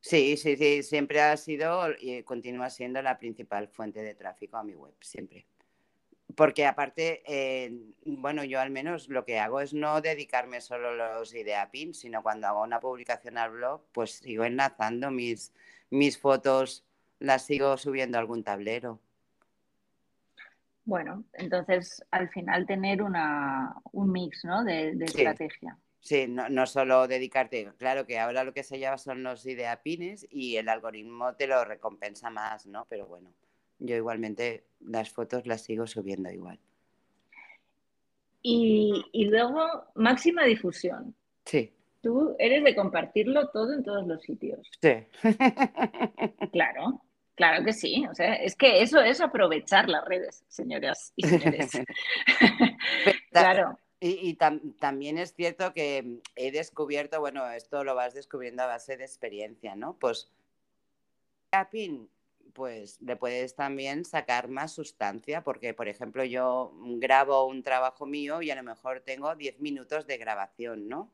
Sí, 0.00 0.36
sí, 0.36 0.56
sí, 0.56 0.82
siempre 0.82 1.20
ha 1.20 1.36
sido 1.36 1.88
y 1.98 2.22
continúa 2.22 2.70
siendo 2.70 3.02
la 3.02 3.18
principal 3.18 3.68
fuente 3.68 4.00
de 4.02 4.14
tráfico 4.14 4.56
a 4.56 4.64
mi 4.64 4.74
web, 4.74 4.94
siempre. 5.00 5.46
Porque 6.34 6.66
aparte, 6.66 7.22
eh, 7.26 7.72
bueno, 8.04 8.44
yo 8.44 8.60
al 8.60 8.70
menos 8.70 9.08
lo 9.08 9.24
que 9.24 9.38
hago 9.38 9.60
es 9.60 9.72
no 9.72 10.00
dedicarme 10.00 10.60
solo 10.60 10.88
a 10.90 11.18
los 11.18 11.34
ideapins, 11.34 12.00
sino 12.00 12.22
cuando 12.22 12.46
hago 12.46 12.62
una 12.62 12.80
publicación 12.80 13.38
al 13.38 13.52
blog, 13.52 13.82
pues 13.92 14.12
sigo 14.12 14.44
enlazando 14.44 15.10
mis, 15.10 15.52
mis 15.90 16.18
fotos, 16.18 16.84
las 17.18 17.44
sigo 17.44 17.76
subiendo 17.76 18.18
a 18.18 18.20
algún 18.20 18.44
tablero. 18.44 19.00
Bueno, 20.84 21.24
entonces 21.34 22.02
al 22.10 22.28
final 22.30 22.66
tener 22.66 23.02
una, 23.02 23.74
un 23.92 24.10
mix 24.10 24.44
¿no? 24.44 24.64
de, 24.64 24.90
estrategia. 25.00 25.76
Sí, 26.00 26.26
no, 26.28 26.48
no, 26.48 26.66
solo 26.66 27.08
dedicarte, 27.08 27.72
claro 27.76 28.06
que 28.06 28.18
ahora 28.18 28.44
lo 28.44 28.54
que 28.54 28.62
se 28.62 28.78
llama 28.78 28.96
son 28.96 29.22
los 29.22 29.44
ideapines 29.44 30.26
y 30.30 30.56
el 30.56 30.68
algoritmo 30.68 31.34
te 31.34 31.46
lo 31.46 31.62
recompensa 31.64 32.30
más, 32.30 32.66
¿no? 32.66 32.86
Pero 32.88 33.06
bueno, 33.06 33.34
yo 33.78 33.96
igualmente 33.96 34.64
las 34.80 35.10
fotos 35.10 35.46
las 35.46 35.62
sigo 35.62 35.86
subiendo 35.86 36.30
igual. 36.30 36.58
Y, 38.42 39.04
y 39.12 39.24
luego, 39.26 39.84
máxima 39.94 40.44
difusión. 40.44 41.14
Sí. 41.44 41.72
Tú 42.02 42.36
eres 42.38 42.62
de 42.62 42.74
compartirlo 42.74 43.48
todo 43.48 43.72
en 43.72 43.82
todos 43.82 44.06
los 44.06 44.22
sitios. 44.22 44.60
Sí. 44.80 45.06
claro. 46.52 47.02
Claro 47.38 47.64
que 47.64 47.72
sí, 47.72 48.04
o 48.10 48.14
sea, 48.16 48.34
es 48.34 48.56
que 48.56 48.82
eso 48.82 49.00
es 49.00 49.20
aprovechar 49.20 49.88
las 49.88 50.04
redes, 50.04 50.44
señoras 50.48 51.12
y 51.14 51.24
señores. 51.24 51.70
claro. 53.30 53.78
Y, 54.00 54.36
también 54.80 55.18
es 55.18 55.34
cierto 55.34 55.72
que 55.72 56.20
he 56.34 56.50
descubierto, 56.50 57.20
bueno, 57.20 57.48
esto 57.50 57.84
lo 57.84 57.94
vas 57.94 58.12
descubriendo 58.12 58.64
a 58.64 58.66
base 58.66 58.96
de 58.96 59.04
experiencia, 59.04 59.76
¿no? 59.76 59.96
Pues 60.00 60.32
tapping, 61.50 62.08
pues 62.52 63.00
le 63.00 63.16
puedes 63.16 63.54
también 63.54 64.04
sacar 64.04 64.48
más 64.48 64.72
sustancia, 64.72 65.42
porque 65.42 65.74
por 65.74 65.88
ejemplo 65.88 66.24
yo 66.24 66.72
grabo 66.98 67.46
un 67.46 67.62
trabajo 67.62 68.06
mío 68.06 68.42
y 68.42 68.50
a 68.50 68.56
lo 68.56 68.62
mejor 68.62 69.00
tengo 69.00 69.34
10 69.34 69.60
minutos 69.60 70.06
de 70.06 70.18
grabación, 70.18 70.88
¿no? 70.88 71.12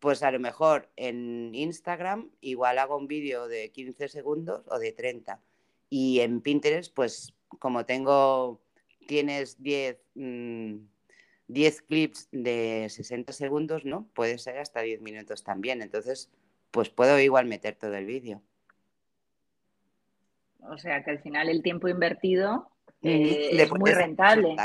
pues 0.00 0.22
a 0.22 0.30
lo 0.30 0.38
mejor 0.38 0.88
en 0.96 1.54
Instagram 1.54 2.30
igual 2.40 2.78
hago 2.78 2.96
un 2.96 3.08
vídeo 3.08 3.48
de 3.48 3.70
15 3.70 4.08
segundos 4.08 4.64
o 4.68 4.78
de 4.78 4.92
30. 4.92 5.40
Y 5.90 6.20
en 6.20 6.40
Pinterest, 6.40 6.94
pues 6.94 7.34
como 7.58 7.84
tengo, 7.84 8.60
tienes 9.06 9.60
10, 9.62 9.98
10 10.14 11.82
mm, 11.82 11.86
clips 11.86 12.28
de 12.30 12.86
60 12.88 13.32
segundos, 13.32 13.84
¿no? 13.84 14.08
Puede 14.14 14.38
ser 14.38 14.58
hasta 14.58 14.82
10 14.82 15.00
minutos 15.00 15.42
también. 15.42 15.82
Entonces, 15.82 16.30
pues 16.70 16.90
puedo 16.90 17.18
igual 17.18 17.46
meter 17.46 17.74
todo 17.74 17.94
el 17.94 18.06
vídeo. 18.06 18.42
O 20.60 20.78
sea 20.78 21.02
que 21.04 21.10
al 21.10 21.20
final 21.20 21.48
el 21.48 21.62
tiempo 21.62 21.88
invertido 21.88 22.68
eh, 23.02 23.50
es 23.52 23.70
muy 23.72 23.92
rentable. 23.92 24.56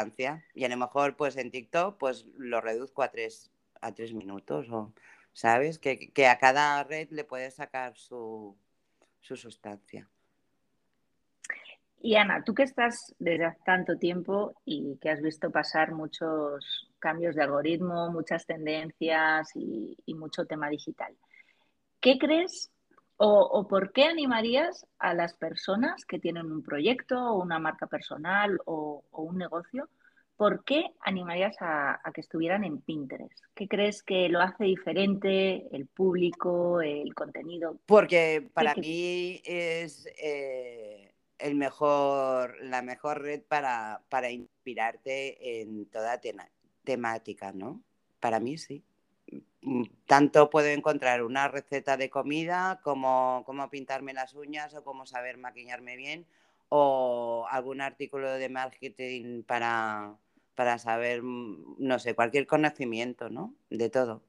Y 0.54 0.64
a 0.64 0.70
lo 0.70 0.78
mejor 0.78 1.16
pues 1.16 1.38
en 1.38 1.52
TikTok 1.52 1.98
pues 1.98 2.26
lo 2.38 2.62
reduzco 2.62 3.04
a 3.04 3.10
3 3.10 3.52
a 3.82 3.92
tres 3.92 4.14
minutos 4.14 4.70
o 4.72 4.94
¿sabes? 5.34 5.80
Que, 5.80 6.28
a 6.28 6.38
cada 6.38 6.84
red 6.84 7.10
le 7.10 7.24
puedes 7.24 7.56
sacar 7.56 7.96
su, 7.98 8.56
sustancia. 9.22 10.08
Y 12.02 12.16
Ana, 12.16 12.44
tú 12.44 12.54
que 12.54 12.64
estás 12.64 13.16
desde 13.18 13.46
hace 13.46 13.62
tanto 13.66 13.98
tiempo 13.98 14.54
y 14.66 14.98
que 14.98 15.10
has 15.10 15.22
visto 15.22 15.52
pasar 15.52 15.94
muchos 15.94 16.90
cambios 17.00 17.36
de 17.36 17.44
algoritmo, 17.44 18.12
muchas 18.12 18.46
tendencias 18.46 19.50
y, 19.56 19.98
mucho 20.14 20.46
tema 20.46 20.70
digital, 20.70 21.16
¿qué 22.00 22.18
crees 22.18 22.72
o, 23.26 23.68
por 23.68 23.92
qué 23.94 24.06
animarías 24.06 24.86
a 25.00 25.14
las 25.14 25.34
personas 25.34 26.06
que 26.06 26.20
tienen 26.20 26.52
un 26.52 26.62
proyecto 26.62 27.18
o 27.18 27.42
una 27.42 27.60
marca 27.60 27.88
personal 27.88 28.60
o 28.66 29.04
un 29.12 29.38
negocio 29.38 29.90
¿por 30.44 30.64
qué 30.64 30.86
animarías 31.02 31.56
a, 31.62 32.00
que 32.14 32.22
estuvieran 32.22 32.64
en 32.64 32.82
Pinterest? 32.82 33.44
¿Qué 33.54 33.68
crees 33.68 34.04
que 34.04 34.30
lo 34.30 34.42
hace 34.42 34.66
diferente 34.66 35.68
el 35.76 35.88
público, 35.88 36.82
el 36.82 37.14
contenido? 37.14 37.80
Porque 37.86 38.50
para 38.54 38.76
mí 38.76 39.42
es 39.46 40.08
eh, 40.22 41.14
el 41.40 41.56
mejor, 41.56 42.58
la 42.62 42.82
mejor 42.82 43.22
red 43.22 43.42
para, 43.48 44.02
inspirarte 44.32 45.62
en 45.62 45.86
toda 45.86 46.20
temática, 46.84 47.52
¿no? 47.54 47.82
Para 48.20 48.40
mí 48.40 48.58
sí. 48.58 48.84
Mm, 49.64 49.84
tanto 50.08 50.50
puedo 50.50 50.68
encontrar 50.68 51.24
una 51.24 51.48
receta 51.48 51.96
de 51.96 52.10
comida 52.10 52.82
como 52.84 53.44
cómo 53.46 53.70
pintarme 53.70 54.14
las 54.14 54.34
uñas 54.34 54.74
o 54.74 54.84
cómo 54.84 55.06
saber 55.06 55.38
maquillarme 55.38 55.96
bien 55.96 56.26
o 56.70 57.46
algún 57.50 57.80
artículo 57.82 58.32
de 58.34 58.50
marketing 58.50 59.44
para, 59.44 60.16
para 60.56 60.80
saber, 60.80 61.24
mm, 61.24 61.76
no 61.80 62.00
sé, 62.00 62.14
cualquier 62.14 62.46
conocimiento, 62.48 63.30
¿no? 63.30 63.54
De 63.70 63.90
todo. 63.90 64.22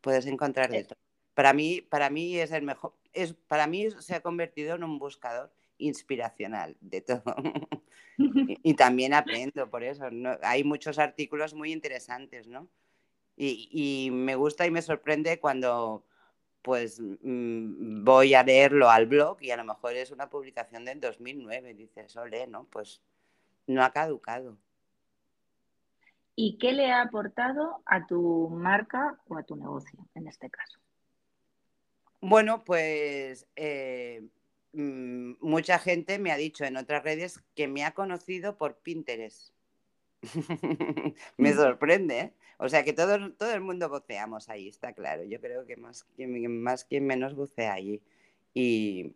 Puedes 0.00 0.26
encontrar 0.26 0.70
de 0.70 0.84
todo. 0.84 0.98
Para 1.34 1.52
mí, 1.52 1.82
para 1.82 2.10
mí 2.10 2.38
es 2.38 2.50
el 2.50 2.62
mejor, 2.62 2.94
es, 3.12 3.34
para 3.34 3.66
mí 3.66 3.90
se 4.00 4.14
ha 4.14 4.20
convertido 4.20 4.74
en 4.74 4.84
un 4.84 4.98
buscador 4.98 5.52
inspiracional 5.78 6.76
de 6.80 7.02
todo. 7.02 7.22
y, 8.62 8.74
también 8.74 9.14
aprendo 9.14 9.68
por 9.68 9.84
eso. 9.84 10.04
Hay 10.42 10.64
muchos 10.64 10.98
artículos 10.98 11.54
muy 11.54 11.72
interesantes, 11.72 12.46
¿no? 12.46 12.68
Y, 13.36 13.68
y, 13.70 14.10
me 14.10 14.34
gusta 14.34 14.66
y 14.66 14.70
me 14.70 14.82
sorprende 14.82 15.38
cuando 15.38 16.04
pues 16.62 17.00
mm, 17.00 18.02
voy 18.02 18.34
a 18.34 18.42
leerlo 18.42 18.90
al 18.90 19.06
blog 19.06 19.40
y 19.40 19.52
a 19.52 19.56
lo 19.56 19.64
mejor 19.64 19.94
es 19.94 20.10
una 20.10 20.28
publicación 20.28 20.84
del 20.84 21.00
2009, 21.00 21.74
dices, 21.74 22.16
ole, 22.16 22.46
¿no? 22.48 22.64
Pues 22.64 23.00
no 23.66 23.84
ha 23.84 23.92
caducado. 23.92 24.56
¿Y 26.34 26.58
qué 26.58 26.72
le 26.72 26.90
ha 26.90 27.02
aportado 27.02 27.82
a 27.86 28.06
tu 28.06 28.50
marca 28.50 29.18
o 29.28 29.38
a 29.38 29.44
tu 29.44 29.54
negocio 29.54 29.98
en 30.14 30.26
este 30.26 30.50
caso? 30.50 30.78
Bueno, 32.20 32.64
pues 32.64 33.46
eh, 33.56 34.26
mm, 34.72 35.34
mucha 35.40 35.78
gente 35.78 36.18
me 36.18 36.32
ha 36.32 36.36
dicho 36.36 36.64
en 36.64 36.76
otras 36.76 37.04
redes 37.04 37.42
que 37.54 37.68
me 37.68 37.84
ha 37.84 37.92
conocido 37.92 38.58
por 38.58 38.76
Pinterest. 38.78 39.54
me 41.36 41.52
sorprende, 41.52 42.20
¿eh? 42.20 42.34
O 42.58 42.68
sea 42.68 42.84
que 42.84 42.92
todo, 42.92 43.32
todo 43.32 43.52
el 43.52 43.60
mundo 43.60 43.88
voceamos 43.88 44.48
ahí, 44.48 44.68
está 44.68 44.92
claro. 44.92 45.24
Yo 45.24 45.40
creo 45.40 45.66
que 45.66 45.76
más 45.76 46.04
quien, 46.04 46.62
más 46.62 46.84
quien 46.84 47.06
menos 47.06 47.34
vocea 47.34 47.74
allí. 47.74 48.02
Y 48.54 49.14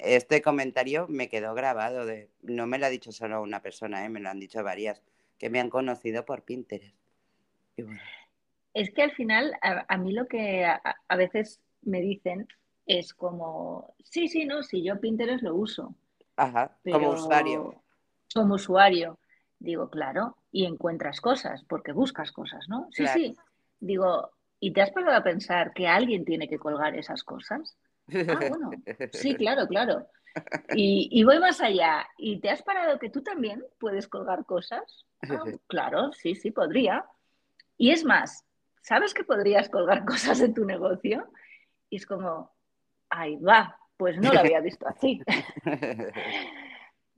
este 0.00 0.40
comentario 0.40 1.08
me 1.08 1.28
quedó 1.28 1.54
grabado. 1.54 2.06
De, 2.06 2.30
no 2.42 2.68
me 2.68 2.78
lo 2.78 2.86
ha 2.86 2.90
dicho 2.90 3.10
solo 3.10 3.42
una 3.42 3.60
persona, 3.60 4.04
¿eh? 4.04 4.08
me 4.08 4.20
lo 4.20 4.28
han 4.28 4.38
dicho 4.38 4.62
varias, 4.62 5.02
que 5.38 5.50
me 5.50 5.58
han 5.58 5.70
conocido 5.70 6.24
por 6.24 6.44
Pinterest. 6.44 6.96
Es 8.74 8.90
que 8.92 9.02
al 9.02 9.12
final, 9.12 9.54
a, 9.62 9.96
mí 9.96 10.12
lo 10.12 10.26
que 10.26 10.64
a, 10.64 11.16
veces 11.16 11.60
me 11.82 12.00
dicen 12.00 12.46
es 12.86 13.12
como, 13.14 13.94
sí, 14.04 14.28
sí, 14.28 14.44
no, 14.44 14.62
si 14.62 14.84
yo 14.84 15.00
Pinterest 15.00 15.42
lo 15.42 15.56
uso. 15.56 15.94
Ajá, 16.36 16.76
como 16.84 17.10
usuario. 17.10 17.82
Como 18.32 18.54
usuario. 18.54 19.18
Digo, 19.60 19.90
claro, 19.90 20.36
y 20.52 20.64
encuentras 20.64 21.20
cosas, 21.20 21.64
porque 21.64 21.92
buscas 21.92 22.30
cosas, 22.32 22.68
¿no? 22.68 22.88
Sí, 22.92 23.06
sí. 23.08 23.36
Digo, 23.80 24.30
¿y 24.60 24.72
te 24.72 24.82
has 24.82 24.90
parado 24.90 25.16
a 25.16 25.22
pensar 25.22 25.72
que 25.72 25.88
alguien 25.88 26.24
tiene 26.24 26.48
que 26.48 26.58
colgar 26.58 26.96
esas 26.96 27.24
cosas? 27.24 27.76
Ah, 28.08 28.40
bueno, 28.48 28.70
sí, 29.12 29.34
claro, 29.36 29.66
claro. 29.66 30.06
Y, 30.74 31.24
voy 31.24 31.40
más 31.40 31.60
allá. 31.60 32.06
¿Y 32.16 32.38
te 32.40 32.50
has 32.50 32.62
parado 32.62 32.98
que 32.98 33.10
tú 33.10 33.22
también 33.22 33.64
puedes 33.78 34.06
colgar 34.06 34.44
cosas? 34.44 35.04
Ah, 35.22 35.42
claro, 35.66 36.12
sí, 36.12 36.34
sí, 36.34 36.50
podría. 36.50 37.04
Y 37.76 37.90
es 37.90 38.04
más, 38.04 38.44
¿sabes 38.80 39.14
que 39.14 39.24
podrías 39.24 39.68
colgar 39.68 40.04
cosas 40.04 40.40
en 40.40 40.54
tu 40.54 40.64
negocio? 40.64 41.28
Y 41.90 41.96
es 41.96 42.06
como, 42.06 42.52
ahí 43.10 43.36
va, 43.36 43.76
pues 43.96 44.18
no 44.18 44.32
lo 44.32 44.40
había 44.40 44.60
visto 44.60 44.86
así. 44.86 45.20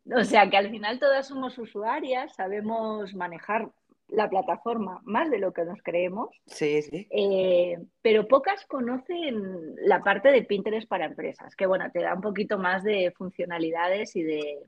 O 0.07 0.25
sea 0.25 0.49
que 0.49 0.57
al 0.57 0.71
final 0.71 0.99
todas 0.99 1.29
somos 1.29 1.59
usuarias, 1.59 2.35
sabemos 2.35 3.15
manejar 3.15 3.71
la 4.09 4.29
plataforma 4.29 5.01
más 5.05 5.31
de 5.31 5.39
lo 5.39 5.53
que 5.53 5.65
nos 5.65 5.83
creemos. 5.83 6.31
Sí, 6.47 6.83
sí. 6.83 7.07
Eh, 7.11 7.79
pero 8.03 8.27
pocas 8.27 8.65
conocen 8.67 9.77
la 9.77 10.03
parte 10.03 10.31
de 10.33 10.43
Pinterest 10.43 10.89
para 10.89 11.07
empresas, 11.07 11.55
que 11.55 11.67
bueno, 11.67 11.91
te 11.93 12.01
da 12.01 12.15
un 12.15 12.21
poquito 12.21 12.59
más 12.59 12.83
de 12.83 13.13
funcionalidades 13.17 14.17
y 14.17 14.23
de, 14.23 14.59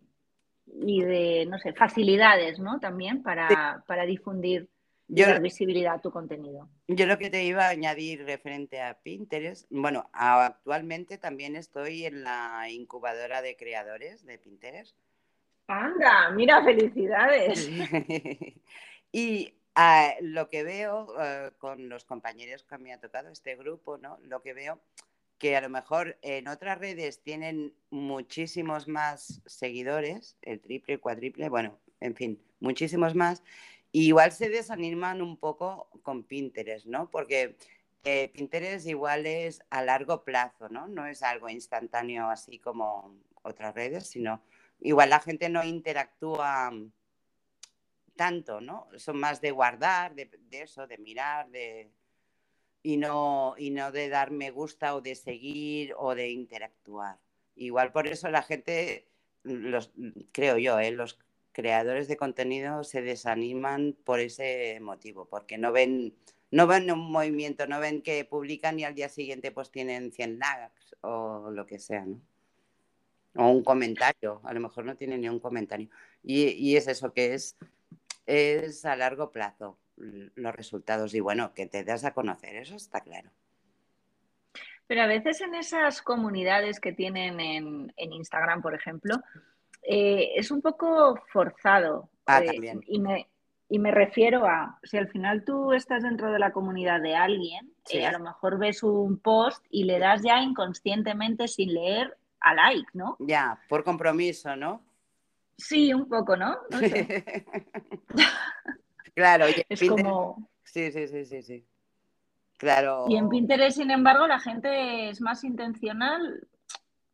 y 0.66 1.02
de 1.02 1.46
no 1.46 1.58
sé, 1.58 1.72
facilidades, 1.72 2.58
¿no? 2.58 2.78
También 2.78 3.22
para, 3.22 3.82
para 3.86 4.06
difundir 4.06 4.68
y 5.08 5.22
dar 5.22 5.42
visibilidad 5.42 5.94
a 5.94 6.00
tu 6.00 6.10
contenido. 6.10 6.68
Yo 6.88 7.06
lo 7.06 7.18
que 7.18 7.28
te 7.28 7.44
iba 7.44 7.66
a 7.66 7.70
añadir 7.70 8.24
referente 8.24 8.80
a 8.80 8.98
Pinterest, 9.02 9.66
bueno, 9.70 10.08
actualmente 10.12 11.18
también 11.18 11.56
estoy 11.56 12.06
en 12.06 12.22
la 12.22 12.70
incubadora 12.70 13.42
de 13.42 13.56
creadores 13.56 14.24
de 14.24 14.38
Pinterest. 14.38 14.96
Anda, 15.66 16.30
mira, 16.30 16.62
felicidades. 16.62 17.68
y 19.12 19.54
ah, 19.74 20.14
lo 20.20 20.48
que 20.48 20.64
veo 20.64 21.14
eh, 21.20 21.50
con 21.58 21.88
los 21.88 22.04
compañeros 22.04 22.64
que 22.64 22.78
me 22.78 22.92
ha 22.92 23.00
tocado 23.00 23.30
este 23.30 23.56
grupo, 23.56 23.98
¿no? 23.98 24.18
Lo 24.22 24.42
que 24.42 24.54
veo 24.54 24.80
que 25.38 25.56
a 25.56 25.60
lo 25.60 25.68
mejor 25.68 26.18
en 26.22 26.46
otras 26.46 26.78
redes 26.78 27.20
tienen 27.20 27.74
muchísimos 27.90 28.86
más 28.86 29.42
seguidores, 29.44 30.36
el 30.42 30.60
triple, 30.60 30.98
cuádruple, 30.98 31.48
bueno, 31.48 31.80
en 31.98 32.14
fin, 32.14 32.40
muchísimos 32.60 33.16
más. 33.16 33.42
igual 33.90 34.30
se 34.30 34.48
desaniman 34.50 35.20
un 35.20 35.36
poco 35.36 35.88
con 36.02 36.22
Pinterest, 36.22 36.86
¿no? 36.86 37.10
Porque 37.10 37.56
eh, 38.04 38.30
Pinterest 38.32 38.86
igual 38.86 39.26
es 39.26 39.62
a 39.70 39.82
largo 39.82 40.24
plazo, 40.24 40.68
¿no? 40.68 40.86
No 40.86 41.06
es 41.06 41.24
algo 41.24 41.48
instantáneo 41.48 42.30
así 42.30 42.60
como 42.60 43.16
otras 43.42 43.74
redes, 43.74 44.06
sino 44.06 44.42
igual 44.82 45.10
la 45.10 45.20
gente 45.20 45.48
no 45.48 45.64
interactúa 45.64 46.72
tanto, 48.16 48.60
¿no? 48.60 48.88
Son 48.96 49.18
más 49.18 49.40
de 49.40 49.50
guardar, 49.50 50.14
de, 50.14 50.28
eso, 50.50 50.86
de 50.86 50.98
mirar, 50.98 51.48
de 51.50 51.90
y 52.82 52.96
no, 52.96 53.54
y 53.56 53.70
no 53.70 53.92
de 53.92 54.08
dar 54.08 54.32
me 54.32 54.50
gusta 54.50 54.94
o 54.96 55.00
de 55.00 55.14
seguir 55.14 55.94
o 55.96 56.14
de 56.14 56.30
interactuar. 56.30 57.18
Igual 57.54 57.92
por 57.92 58.08
eso 58.08 58.28
la 58.28 58.42
gente, 58.42 59.08
los, 59.44 59.92
creo 60.32 60.58
yo, 60.58 60.78
¿eh? 60.80 60.90
los 60.90 61.18
creadores 61.52 62.08
de 62.08 62.16
contenido 62.16 62.82
se 62.82 63.02
desaniman 63.02 63.96
por 64.04 64.18
ese 64.20 64.80
motivo, 64.80 65.26
porque 65.26 65.58
no 65.58 65.70
ven, 65.70 66.14
no 66.50 66.66
ven 66.66 66.90
un 66.90 67.12
movimiento, 67.12 67.66
no 67.66 67.78
ven 67.78 68.02
que 68.02 68.24
publican 68.24 68.80
y 68.80 68.84
al 68.84 68.94
día 68.94 69.08
siguiente 69.08 69.52
pues 69.52 69.70
tienen 69.70 70.12
100 70.12 70.38
likes 70.38 70.96
o 71.02 71.50
lo 71.50 71.66
que 71.66 71.78
sea, 71.78 72.04
¿no? 72.04 72.20
O 73.34 73.48
un 73.48 73.64
comentario, 73.64 74.40
a 74.44 74.52
lo 74.52 74.60
mejor 74.60 74.84
no 74.84 74.96
tienen 74.96 75.22
ni 75.22 75.28
un 75.28 75.40
comentario. 75.40 75.88
Y, 76.22 76.48
y 76.50 76.76
es 76.76 76.86
eso 76.86 77.12
que 77.12 77.34
es, 77.34 77.56
es 78.26 78.84
a 78.84 78.96
largo 78.96 79.30
plazo 79.30 79.78
los 79.96 80.54
resultados 80.54 81.14
y 81.14 81.20
bueno, 81.20 81.52
que 81.54 81.66
te 81.66 81.84
das 81.84 82.04
a 82.04 82.12
conocer, 82.12 82.56
eso 82.56 82.76
está 82.76 83.00
claro. 83.00 83.30
Pero 84.86 85.02
a 85.02 85.06
veces 85.06 85.40
en 85.40 85.54
esas 85.54 86.02
comunidades 86.02 86.80
que 86.80 86.92
tienen 86.92 87.40
en, 87.40 87.92
Instagram, 87.96 88.62
por 88.62 88.74
ejemplo, 88.74 89.16
eh, 89.82 90.32
es 90.36 90.50
un 90.50 90.60
poco 90.60 91.18
forzado. 91.32 92.10
Ah, 92.26 92.42
eh, 92.42 92.78
y, 92.86 93.00
me, 93.00 93.28
y 93.68 93.78
me 93.78 93.90
refiero 93.90 94.44
a, 94.46 94.78
si 94.82 94.98
al 94.98 95.08
final 95.08 95.44
tú 95.44 95.72
estás 95.72 96.02
dentro 96.02 96.30
de 96.32 96.38
la 96.38 96.52
comunidad 96.52 97.00
de 97.00 97.14
alguien, 97.14 97.72
eh, 97.90 98.04
a 98.04 98.12
lo 98.12 98.20
mejor 98.20 98.58
ves 98.58 98.82
un 98.82 99.18
post 99.18 99.64
y 99.70 99.84
le 99.84 99.98
das 99.98 100.22
ya 100.22 100.40
inconscientemente 100.42 101.48
sin 101.48 101.72
leer 101.74 102.16
a 102.42 102.54
like, 102.54 102.88
¿no? 102.94 103.16
Ya, 103.20 103.58
por 103.68 103.84
compromiso, 103.84 104.56
¿no? 104.56 104.82
Sí, 105.56 105.92
un 105.92 106.08
poco, 106.08 106.36
¿no? 106.36 106.58
no 106.70 106.78
sé. 106.78 107.46
Claro, 109.14 109.44
es 109.68 109.88
como... 109.88 110.48
Sí, 110.64 110.90
sí, 110.90 111.06
sí, 111.06 111.26
sí, 111.26 111.42
sí. 111.42 111.66
Claro. 112.56 113.04
Y 113.08 113.16
en 113.16 113.28
Pinterest, 113.28 113.76
sin 113.76 113.90
embargo, 113.90 114.26
la 114.26 114.40
gente 114.40 115.10
es 115.10 115.20
más 115.20 115.44
intencional 115.44 116.48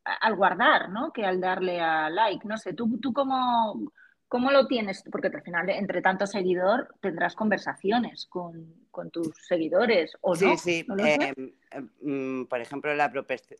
al 0.05 0.37
guardar, 0.37 0.91
¿no? 0.91 1.13
Que 1.13 1.25
al 1.25 1.41
darle 1.41 1.81
a 1.81 2.09
like. 2.09 2.47
No 2.47 2.57
sé, 2.57 2.73
¿tú, 2.73 2.99
tú 3.01 3.13
cómo, 3.13 3.91
cómo 4.29 4.51
lo 4.51 4.67
tienes? 4.67 5.03
Porque 5.11 5.29
al 5.29 5.43
final, 5.43 5.71
entre 5.71 6.03
tanto 6.03 6.27
seguidor, 6.27 6.95
tendrás 7.01 7.35
conversaciones 7.35 8.27
con, 8.27 8.89
tus 9.13 9.29
seguidores, 9.47 10.17
¿o 10.21 10.35
sí, 10.35 10.45
no? 10.45 10.57
Sí, 10.57 10.85
em, 10.89 11.53
em, 11.71 12.47
por 12.47 12.61
ejemplo, 12.61 12.95
la, 12.95 13.13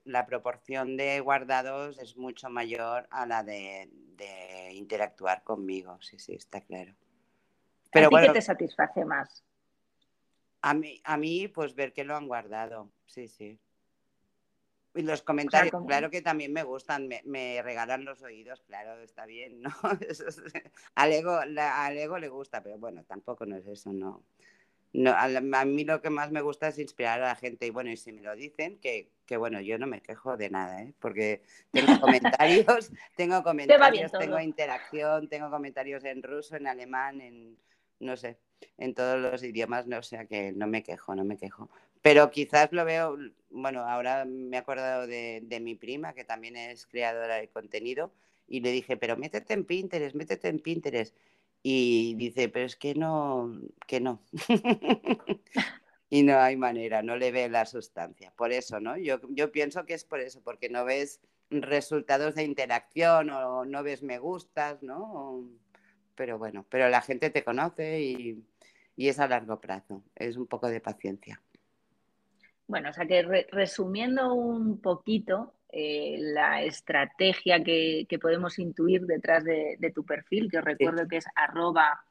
la, 0.05 0.27
proporción 0.27 0.97
de 0.97 1.21
guardados 1.21 1.99
es 1.99 2.17
mucho 2.17 2.51
mayor 2.51 3.07
a 3.11 3.25
la 3.25 3.43
de 3.45 3.89
interactuar 4.73 5.45
conmigo. 5.45 5.99
Sí, 6.01 6.19
sí, 6.19 6.35
está 6.35 6.61
claro. 6.61 6.95
Pero 7.91 8.09
¿A 8.09 8.21
ti 8.21 8.27
qué 8.27 8.33
te 8.33 8.43
satisface 8.43 9.05
más? 9.05 9.45
A 10.61 10.75
mí, 10.75 11.01
a 11.05 11.17
mí, 11.17 11.49
pues 11.49 11.75
ver 11.75 11.93
que 11.93 12.05
lo 12.05 12.17
han 12.17 12.27
guardado, 12.27 12.91
sí, 13.07 13.29
sí. 13.29 13.59
Y 14.99 15.03
los 15.03 15.23
comentarios, 15.23 15.73
claro 15.87 16.11
que 16.11 16.23
también 16.23 16.53
me 16.53 16.65
gustan, 16.65 17.09
me, 17.25 17.63
regalan 17.63 18.05
los 18.05 18.21
oídos, 18.23 18.63
claro, 18.63 19.01
está 19.01 19.27
bien, 19.27 19.63
¿no? 19.63 19.71
al, 20.97 21.13
ego, 21.13 22.19
le 22.19 22.29
gusta, 22.29 22.65
pero 22.65 22.79
bueno, 22.79 23.05
tampoco 23.05 23.47
no 23.47 23.55
es 23.55 23.67
eso, 23.69 23.93
no. 23.93 24.25
no 24.93 25.13
a, 25.13 25.65
mí 25.65 25.85
lo 25.85 26.03
que 26.03 26.11
más 26.11 26.33
me 26.33 26.41
gusta 26.41 26.67
es 26.67 26.81
inspirar 26.81 27.23
a 27.23 27.29
la 27.29 27.37
gente 27.37 27.65
y 27.65 27.71
bueno, 27.71 27.93
y 27.93 27.97
si 27.97 28.11
me 28.11 28.23
lo 28.23 28.35
dicen, 28.35 28.81
que, 28.81 29.13
que 29.25 29.37
bueno, 29.37 29.61
yo 29.61 29.79
no 29.79 29.87
me 29.87 30.03
quejo 30.03 30.37
de 30.37 30.51
nada, 30.51 30.83
¿eh? 30.83 30.93
porque 30.99 31.43
tengo 31.71 31.93
comentarios, 32.01 32.91
tengo 33.15 33.45
comentarios, 33.45 34.11
tengo 34.11 34.41
interacción, 34.41 35.29
tengo 35.29 35.49
comentarios 35.49 36.03
en 36.03 36.25
ruso, 36.25 36.57
en 36.57 36.67
alemán, 36.67 37.21
en 37.21 37.57
no 38.01 38.17
sé, 38.17 38.39
en 38.77 38.95
todos 38.95 39.21
los 39.21 39.45
idiomas, 39.45 39.87
no, 39.87 39.99
o 39.99 40.03
sea 40.03 40.27
que 40.27 40.51
no 40.53 40.67
me 40.67 40.83
quejo, 40.83 41.15
no 41.15 41.25
me 41.25 41.37
quejo. 41.37 41.69
Pero 42.03 42.31
quizás 42.31 42.73
lo 42.73 42.85
veo, 42.85 43.17
bueno, 43.51 43.81
ahora 43.81 44.25
me 44.25 44.57
he 44.57 44.61
acordado 44.61 45.07
de, 45.07 45.59
mi 45.61 45.75
prima, 45.75 46.15
que 46.15 46.25
también 46.25 46.57
es 46.57 46.87
creadora 46.87 47.37
de 47.37 47.49
contenido, 47.49 48.13
y 48.47 48.61
le 48.61 48.73
dije, 48.73 48.97
pero 48.97 49.17
métete 49.17 49.55
en 49.55 49.65
Pinterest, 49.65 50.15
métete 50.15 50.49
en 50.49 50.61
Pinterest. 50.61 51.17
Y 51.63 52.15
dice, 52.15 52.49
pero 52.49 52.67
es 52.67 52.77
que 52.77 52.95
no, 52.95 53.61
que 53.87 54.01
no. 54.01 54.23
y 56.11 56.23
no 56.23 56.39
hay 56.39 56.57
manera, 56.57 57.03
no 57.03 57.17
le 57.17 57.33
ve 57.33 57.49
la 57.49 57.67
sustancia. 57.67 58.33
Por 58.37 58.53
eso, 58.53 58.81
¿no? 58.81 58.97
Yo, 58.97 59.21
yo 59.31 59.51
pienso 59.51 59.85
que 59.85 59.95
es 59.95 60.05
por 60.05 60.21
eso, 60.21 60.41
porque 60.43 60.69
no 60.69 60.85
ves 60.85 61.21
resultados 61.51 62.37
de 62.37 62.45
interacción 62.45 63.31
o 63.31 63.65
no 63.65 63.83
ves 63.83 64.03
me 64.03 64.19
gustas, 64.19 64.83
¿no? 64.83 65.49
pero 66.19 66.37
bueno, 66.37 66.67
pero 66.69 66.89
la 66.89 67.01
gente 67.01 67.31
te 67.31 67.45
conoce 67.45 68.03
y, 68.03 68.45
es 68.97 69.21
a 69.21 69.29
largo 69.29 69.61
plazo, 69.61 70.03
es 70.17 70.37
un 70.37 70.49
poco 70.49 70.69
de 70.69 70.81
paciencia. 70.81 71.41
Bueno, 72.69 72.91
o 72.91 72.93
sea 72.93 73.07
que 73.07 73.23
resumiendo 73.51 74.35
un 74.35 74.81
poquito 74.81 75.55
eh, 75.71 76.17
la 76.19 76.63
estrategia 76.63 77.65
que, 77.65 78.07
podemos 78.21 78.59
intuir 78.59 79.07
detrás 79.07 79.43
de, 79.43 79.93
tu 79.95 80.05
perfil, 80.05 80.51
que 80.51 80.59
os 80.59 80.65
recuerdo 80.65 81.09
que 81.09 81.17
es 81.17 81.27
arroba 81.35 82.05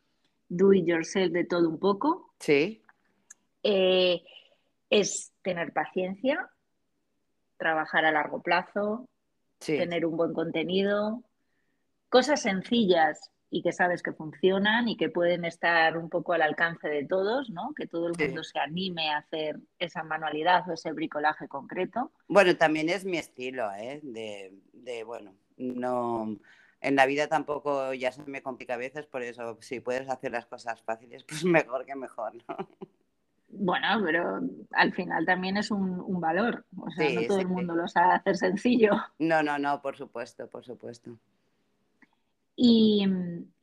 do 0.49 0.73
it 0.73 0.85
yourself 0.85 1.31
de 1.31 1.45
todo 1.45 1.69
un 1.69 1.79
poco. 1.79 2.33
Sí. 2.39 2.83
Eh, 3.61 4.23
es 4.89 5.31
tener 5.43 5.71
paciencia, 5.73 6.49
trabajar 7.57 8.05
a 8.05 8.11
largo 8.11 8.41
plazo, 8.41 9.07
tener 9.59 10.07
un 10.07 10.17
buen 10.17 10.33
contenido, 10.33 11.23
cosas 12.09 12.41
sencillas 12.41 13.31
y 13.49 13.61
que 13.61 13.71
sabes 13.71 14.03
que 14.03 14.11
funcionan 14.11 14.89
y 14.89 14.97
que 14.97 15.09
pueden 15.09 15.45
estar 15.45 15.97
un 15.97 16.09
poco 16.09 16.33
al 16.33 16.41
alcance 16.41 16.87
de 16.89 17.05
todos, 17.05 17.49
¿no? 17.49 17.73
Que 17.75 17.87
todo 17.87 18.07
el 18.07 18.13
mundo 18.17 18.43
se 18.43 18.59
anime 18.59 19.09
a 19.09 19.17
hacer 19.17 19.59
esa 19.79 20.03
manualidad 20.03 20.67
o 20.69 20.73
ese 20.73 20.91
bricolaje 20.91 21.47
concreto. 21.47 22.11
Bueno, 22.27 22.55
también 22.57 22.89
es 22.89 23.05
mi 23.05 23.17
estilo, 23.17 23.71
¿eh? 23.73 23.99
De, 24.03 24.53
de 24.73 25.03
bueno, 25.03 25.33
no... 25.57 26.37
En 26.79 26.95
la 26.95 27.07
vida 27.07 27.27
tampoco 27.27 27.91
ya 27.95 28.11
se 28.11 28.21
me 28.27 28.43
complica 28.43 28.75
a 28.75 28.77
veces, 28.77 29.07
por 29.07 29.23
eso 29.23 29.57
si 29.61 29.79
puedes 29.79 30.07
hacer 30.09 30.31
las 30.31 30.45
cosas 30.45 30.81
fáciles, 30.83 31.23
pues 31.27 31.43
mejor 31.43 31.85
que 31.85 31.95
mejor, 31.95 32.35
¿no? 32.47 32.55
Bueno, 33.49 33.87
pero 34.05 34.41
al 34.73 34.93
final 34.93 35.25
también 35.25 35.57
es 35.57 35.71
un, 35.71 36.19
valor. 36.19 36.65
O 36.77 36.91
sea, 36.91 37.09
no 37.13 37.25
todo 37.27 37.39
el 37.39 37.47
mundo 37.47 37.75
lo 37.75 37.87
sabe 37.87 38.13
hacer 38.13 38.37
sencillo. 38.37 38.91
No, 39.19 39.41
no, 39.41 39.57
no, 39.57 39.81
por 39.81 39.95
supuesto, 39.95 40.47
por 40.47 40.65
supuesto. 40.65 41.17
Y, 42.59 43.05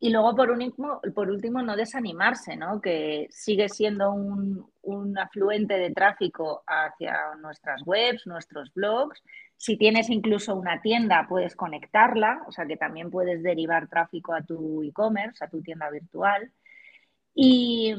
luego, 0.01 0.37
por 0.37 0.57
por 1.15 1.29
último, 1.29 1.63
no 1.63 1.75
desanimarse, 1.75 2.57
¿no? 2.57 2.81
que 2.81 3.27
sigue 3.29 3.69
siendo 3.69 4.13
un, 4.13 4.71
un, 4.83 5.19
afluente 5.19 5.75
de 5.75 5.91
tráfico 5.91 6.63
hacia 6.65 7.35
nuestras 7.41 7.83
webs, 7.85 8.25
nuestros 8.25 8.73
blogs. 8.73 9.21
Si 9.57 9.77
tienes 9.77 10.11
incluso 10.11 10.55
una 10.55 10.81
tienda, 10.81 11.27
puedes 11.29 11.57
conectarla, 11.57 12.45
o 12.47 12.53
sea 12.53 12.67
que 12.67 12.77
también 12.77 13.11
puedes 13.11 13.43
derivar 13.43 13.89
tráfico 13.89 14.33
a 14.33 14.43
tu 14.43 14.85
e-commerce, 14.85 15.45
a 15.45 15.49
tu 15.49 15.61
tienda 15.61 15.91
virtual. 15.91 16.53
Y, 17.35 17.93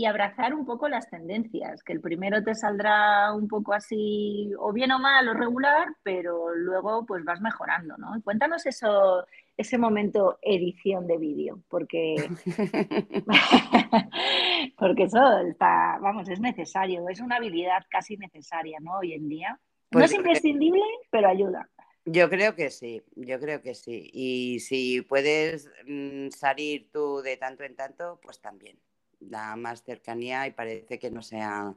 y 0.00 0.06
abrazar 0.06 0.54
un 0.54 0.64
poco 0.64 0.88
las 0.88 1.10
tendencias, 1.10 1.82
que 1.82 1.92
el 1.92 2.00
primero 2.00 2.42
te 2.42 2.54
saldrá 2.54 3.34
un 3.34 3.48
poco 3.48 3.74
así 3.74 4.50
o 4.58 4.72
bien 4.72 4.92
o 4.92 4.98
mal 4.98 5.28
o 5.28 5.34
regular, 5.34 5.88
pero 6.02 6.54
luego 6.54 7.04
pues 7.04 7.24
vas 7.24 7.40
mejorando, 7.40 7.96
¿no? 7.98 8.20
Cuéntanos 8.22 8.64
eso, 8.66 9.26
ese 9.60 9.78
momento 9.78 10.38
edición 10.42 11.06
de 11.06 11.18
vídeo, 11.18 11.62
porque, 11.68 12.16
porque 14.78 15.04
eso 15.04 15.38
está, 15.40 15.98
vamos, 16.00 16.28
es 16.28 16.40
necesario, 16.40 17.08
es 17.08 17.20
una 17.20 17.36
habilidad 17.36 17.84
casi 17.90 18.16
necesaria, 18.16 18.78
¿no? 18.80 18.98
Hoy 18.98 19.12
en 19.12 19.28
día. 19.28 19.60
no 19.90 20.00
es 20.00 20.10
pues, 20.10 20.14
imprescindible, 20.14 20.82
pero 21.10 21.28
ayuda. 21.28 21.68
Yo 22.06 22.30
creo 22.30 22.54
que 22.54 22.70
sí, 22.70 23.02
yo 23.14 23.38
creo 23.38 23.60
que 23.60 23.74
sí. 23.74 24.10
Y 24.12 24.60
si 24.60 25.02
puedes 25.02 25.70
mm, 25.86 26.30
salir 26.30 26.90
tú 26.90 27.20
de 27.20 27.36
tanto 27.36 27.62
en 27.62 27.76
tanto, 27.76 28.18
pues 28.22 28.40
también 28.40 28.78
da 29.20 29.54
más 29.56 29.82
cercanía 29.82 30.46
y 30.46 30.52
parece 30.52 30.98
que 30.98 31.10
no 31.10 31.20
sea 31.20 31.74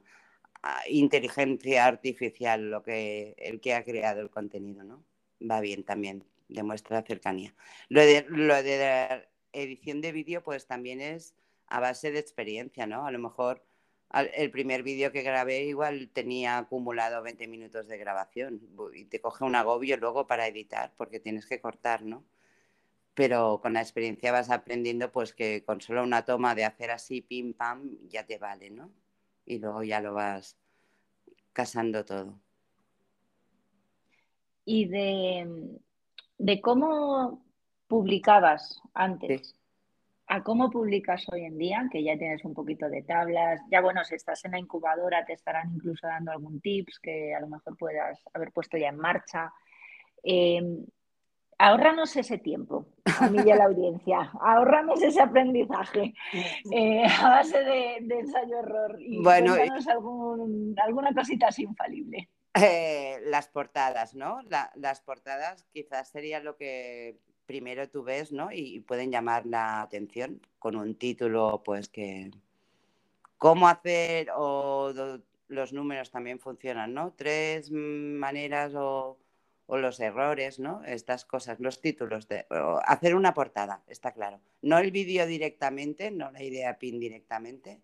ah, 0.62 0.82
inteligencia 0.88 1.86
artificial 1.86 2.70
lo 2.70 2.82
que 2.82 3.34
el 3.36 3.60
que 3.60 3.74
ha 3.74 3.84
creado 3.84 4.22
el 4.22 4.30
contenido, 4.30 4.82
¿no? 4.82 5.04
Va 5.42 5.60
bien 5.60 5.84
también, 5.84 6.24
demuestra 6.48 7.02
cercanía. 7.02 7.54
Lo 7.88 8.00
de, 8.00 8.26
lo 8.28 8.62
de 8.62 8.78
la 8.78 9.28
edición 9.52 10.00
de 10.00 10.12
vídeo, 10.12 10.42
pues 10.42 10.66
también 10.66 11.00
es 11.00 11.34
a 11.66 11.80
base 11.80 12.10
de 12.12 12.18
experiencia, 12.18 12.86
¿no? 12.86 13.06
A 13.06 13.10
lo 13.10 13.18
mejor 13.18 13.64
el 14.12 14.50
primer 14.50 14.82
vídeo 14.82 15.10
que 15.10 15.22
grabé 15.22 15.64
igual 15.64 16.10
tenía 16.12 16.58
acumulado 16.58 17.22
20 17.22 17.48
minutos 17.48 17.88
de 17.88 17.98
grabación 17.98 18.60
y 18.94 19.06
te 19.06 19.20
coge 19.20 19.44
un 19.44 19.56
agobio 19.56 19.96
luego 19.96 20.26
para 20.26 20.46
editar 20.46 20.92
porque 20.96 21.18
tienes 21.18 21.46
que 21.46 21.60
cortar, 21.60 22.02
¿no? 22.02 22.24
pero 23.14 23.60
con 23.62 23.72
la 23.72 23.80
experiencia 23.80 24.32
vas 24.32 24.50
aprendiendo 24.50 25.10
pues 25.12 25.32
que 25.32 25.64
con 25.64 25.80
solo 25.80 26.02
una 26.02 26.24
toma 26.24 26.54
de 26.54 26.64
hacer 26.64 26.90
así, 26.90 27.20
pim, 27.20 27.54
pam, 27.54 27.96
ya 28.08 28.26
te 28.26 28.38
vale, 28.38 28.70
¿no? 28.70 28.92
Y 29.46 29.58
luego 29.58 29.82
ya 29.84 30.00
lo 30.00 30.14
vas 30.14 30.58
casando 31.52 32.04
todo. 32.04 32.40
Y 34.64 34.86
de, 34.86 35.78
de 36.38 36.60
cómo 36.60 37.44
publicabas 37.86 38.80
antes. 38.92 39.54
A 40.26 40.42
cómo 40.42 40.70
publicas 40.70 41.26
hoy 41.30 41.44
en 41.44 41.58
día, 41.58 41.86
que 41.92 42.02
ya 42.02 42.16
tienes 42.16 42.44
un 42.46 42.54
poquito 42.54 42.88
de 42.88 43.02
tablas, 43.02 43.60
ya 43.70 43.82
bueno, 43.82 44.02
si 44.04 44.14
estás 44.14 44.42
en 44.46 44.52
la 44.52 44.58
incubadora 44.58 45.24
te 45.26 45.34
estarán 45.34 45.74
incluso 45.74 46.06
dando 46.06 46.32
algún 46.32 46.60
tips 46.62 46.98
que 46.98 47.34
a 47.34 47.40
lo 47.40 47.48
mejor 47.48 47.76
puedas 47.76 48.18
haber 48.32 48.50
puesto 48.50 48.78
ya 48.78 48.88
en 48.88 48.96
marcha. 48.96 49.52
Eh, 50.22 50.62
ahorranos 51.58 52.16
ese 52.16 52.38
tiempo, 52.38 52.86
a 53.04 53.28
mí 53.28 53.38
y 53.44 53.50
a 53.50 53.56
la 53.56 53.64
audiencia, 53.64 54.30
ahorranos 54.40 55.02
ese 55.02 55.20
aprendizaje 55.20 56.14
eh, 56.72 57.04
a 57.06 57.28
base 57.28 57.58
de, 57.58 57.96
ensayo-error 57.96 58.96
y 59.00 59.22
bueno, 59.22 59.54
alguna 60.82 61.12
cosita 61.14 61.48
así 61.48 61.62
infalible. 61.62 62.28
Eh, 62.54 63.20
las 63.24 63.48
portadas, 63.48 64.14
¿no? 64.14 64.40
las 64.76 65.00
portadas 65.00 65.64
quizás 65.72 66.08
sería 66.08 66.38
lo 66.38 66.56
que 66.56 67.18
primero 67.46 67.88
tú 67.88 68.04
ves, 68.04 68.30
¿no? 68.30 68.52
Y, 68.52 68.80
pueden 68.80 69.10
llamar 69.10 69.44
la 69.44 69.82
atención 69.82 70.40
con 70.58 70.76
un 70.76 70.94
título, 70.94 71.62
pues 71.64 71.88
que... 71.88 72.30
¿Cómo 73.38 73.68
hacer? 73.68 74.28
O 74.36 74.92
los 75.48 75.72
números 75.72 76.10
también 76.10 76.38
funcionan, 76.38 76.94
¿no? 76.94 77.12
Tres 77.12 77.70
maneras 77.72 78.72
o 78.76 79.18
o 79.66 79.78
los 79.78 79.98
errores, 80.00 80.58
¿no? 80.58 80.82
Estas 80.84 81.24
cosas, 81.24 81.58
los 81.60 81.80
títulos, 81.80 82.28
de, 82.28 82.46
hacer 82.84 83.14
una 83.14 83.32
portada, 83.32 83.82
está 83.86 84.12
claro. 84.12 84.40
No 84.62 84.78
el 84.78 84.90
vídeo 84.90 85.26
directamente, 85.26 86.10
no 86.10 86.30
la 86.30 86.42
idea 86.42 86.78
pin 86.78 87.00
directamente. 87.00 87.80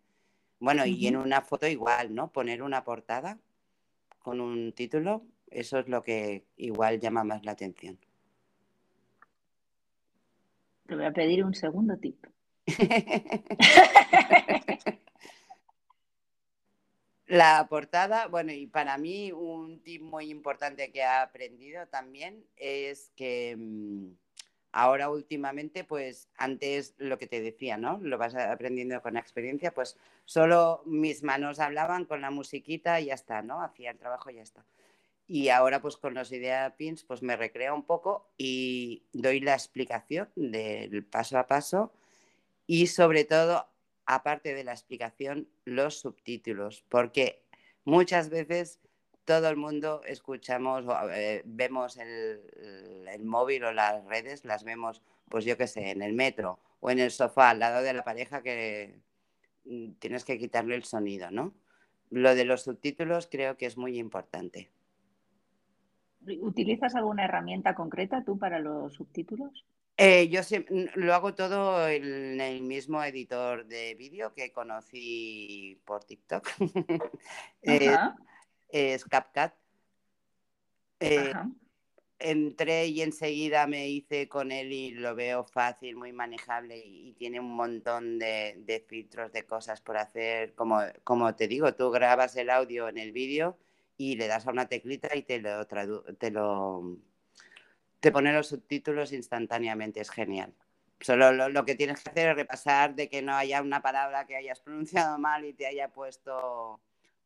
Bueno, 0.58 0.84
y 0.84 1.06
en 1.06 1.16
una 1.16 1.40
foto 1.40 1.66
igual, 1.66 2.14
¿no? 2.14 2.30
Poner 2.32 2.62
una 2.62 2.84
portada 2.84 3.38
con 4.20 4.40
un 4.40 4.72
título, 4.72 5.26
eso 5.50 5.78
es 5.78 5.88
lo 5.88 6.02
que 6.02 6.46
igual 6.56 7.00
llama 7.00 7.24
más 7.24 7.44
la 7.44 7.52
atención. 7.52 7.98
Te 10.86 10.94
voy 10.94 11.04
a 11.04 11.12
pedir 11.12 11.44
un 11.44 11.54
segundo 11.54 11.98
tip. 11.98 12.24
La 17.26 17.68
portada, 17.68 18.26
bueno, 18.26 18.52
y 18.52 18.66
para 18.66 18.98
mí 18.98 19.30
un 19.30 19.80
tip 19.84 20.02
muy 20.02 20.30
importante 20.30 20.90
que 20.90 20.98
he 20.98 21.04
aprendido 21.04 21.86
también 21.86 22.44
es 22.56 23.12
que 23.14 23.54
mm, 23.56 24.08
ahora 24.72 25.10
últimamente, 25.10 25.84
pues 25.84 26.28
antes 26.36 26.94
lo 26.98 27.18
que 27.18 27.26
te 27.26 27.40
decía, 27.40 27.76
¿no? 27.76 27.98
Lo 28.02 28.18
vas 28.18 28.34
aprendiendo 28.34 29.00
con 29.02 29.14
la 29.14 29.20
experiencia, 29.20 29.72
pues 29.72 29.96
solo 30.24 30.82
mis 30.86 31.22
manos 31.22 31.60
hablaban 31.60 32.04
con 32.04 32.20
la 32.20 32.30
musiquita 32.30 33.00
y 33.00 33.06
ya 33.06 33.14
está, 33.14 33.42
¿no? 33.42 33.62
Hacía 33.62 33.90
el 33.90 33.98
trabajo 33.98 34.30
y 34.30 34.36
ya 34.36 34.42
está. 34.42 34.64
Y 35.26 35.48
ahora 35.48 35.80
pues 35.80 35.96
con 35.96 36.14
los 36.14 36.32
idea 36.32 36.74
pins 36.76 37.04
pues 37.04 37.22
me 37.22 37.36
recreo 37.36 37.74
un 37.74 37.84
poco 37.84 38.28
y 38.36 39.04
doy 39.12 39.40
la 39.40 39.54
explicación 39.54 40.28
del 40.34 41.04
paso 41.04 41.38
a 41.38 41.46
paso 41.46 41.92
y 42.66 42.88
sobre 42.88 43.24
todo 43.24 43.66
aparte 44.06 44.54
de 44.54 44.64
la 44.64 44.72
explicación, 44.72 45.48
los 45.64 46.00
subtítulos, 46.00 46.84
porque 46.88 47.42
muchas 47.84 48.28
veces 48.28 48.80
todo 49.30 49.48
el 49.48 49.56
mundo 49.56 50.02
escuchamos, 50.06 50.84
eh, 51.12 51.42
vemos 51.44 51.96
el, 51.98 53.22
móvil 53.22 53.62
o 53.62 53.72
las 53.72 54.04
redes, 54.06 54.44
las 54.44 54.64
vemos, 54.64 55.02
pues 55.28 55.44
yo 55.44 55.56
qué 55.56 55.68
sé, 55.68 55.92
en 55.92 56.02
el 56.02 56.14
metro 56.14 56.58
o 56.80 56.90
en 56.90 56.98
el 56.98 57.12
sofá 57.12 57.50
al 57.50 57.60
lado 57.60 57.80
de 57.80 57.92
la 57.92 58.02
pareja 58.02 58.42
que 58.42 58.98
mm, 59.66 59.92
tienes 60.00 60.24
que 60.24 60.36
quitarle 60.36 60.74
el 60.74 60.82
sonido, 60.82 61.30
¿no? 61.30 61.54
Lo 62.10 62.34
de 62.34 62.44
los 62.44 62.62
subtítulos 62.62 63.28
creo 63.30 63.56
que 63.56 63.66
es 63.66 63.76
muy 63.76 64.00
importante. 64.00 64.72
¿Utilizas 66.40 66.96
alguna 66.96 67.24
herramienta 67.24 67.76
concreta 67.76 68.24
tú 68.24 68.36
para 68.36 68.58
los 68.58 68.94
subtítulos? 68.94 69.64
Eh, 69.96 70.28
yo 70.28 70.40
lo 70.96 71.14
hago 71.14 71.34
todo 71.34 71.88
en 71.88 72.40
el 72.40 72.62
mismo 72.62 73.04
editor 73.04 73.64
de 73.66 73.94
vídeo 73.94 74.34
que 74.34 74.50
conocí 74.50 75.80
por 75.84 76.02
TikTok. 76.02 76.48
es 78.72 79.04
CapCut. 79.04 79.52
Eh, 81.00 81.32
entré 82.18 82.86
y 82.86 83.00
enseguida 83.00 83.66
me 83.66 83.88
hice 83.88 84.28
con 84.28 84.52
él 84.52 84.72
y 84.72 84.90
lo 84.90 85.14
veo 85.14 85.44
fácil, 85.44 85.96
muy 85.96 86.12
manejable 86.12 86.76
y, 86.78 87.12
tiene 87.14 87.40
un 87.40 87.54
montón 87.54 88.18
de, 88.18 88.84
filtros, 88.88 89.32
de 89.32 89.44
cosas 89.44 89.80
por 89.80 89.96
hacer. 89.96 90.54
Como, 90.54 90.80
como 91.04 91.34
te 91.34 91.48
digo, 91.48 91.74
tú 91.74 91.90
grabas 91.90 92.36
el 92.36 92.50
audio 92.50 92.88
en 92.88 92.98
el 92.98 93.12
vídeo 93.12 93.58
y 93.96 94.16
le 94.16 94.28
das 94.28 94.46
a 94.46 94.50
una 94.50 94.68
teclita 94.68 95.14
y 95.16 95.22
te 95.22 95.40
lo, 95.40 95.66
te 95.66 96.30
lo 96.30 96.98
te 98.00 98.10
pone 98.10 98.32
los 98.32 98.48
subtítulos 98.48 99.12
instantáneamente, 99.12 100.00
es 100.00 100.10
genial. 100.10 100.54
Solo 101.00 101.48
lo, 101.48 101.64
que 101.64 101.74
tienes 101.74 102.02
que 102.02 102.10
hacer 102.10 102.30
es 102.30 102.36
repasar 102.36 102.94
de 102.94 103.08
que 103.08 103.22
no 103.22 103.34
haya 103.34 103.62
una 103.62 103.80
palabra 103.80 104.26
que 104.26 104.36
hayas 104.36 104.60
pronunciado 104.60 105.18
mal 105.18 105.44
y 105.44 105.54
te 105.54 105.66
haya 105.66 105.88
puesto 105.88 106.80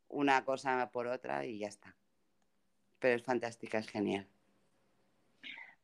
una 0.09 0.43
cosa 0.45 0.89
por 0.91 1.07
otra 1.07 1.45
y 1.45 1.59
ya 1.59 1.67
está. 1.67 1.95
Pero 2.99 3.15
es 3.15 3.23
fantástica, 3.23 3.77
es 3.77 3.87
genial. 3.87 4.27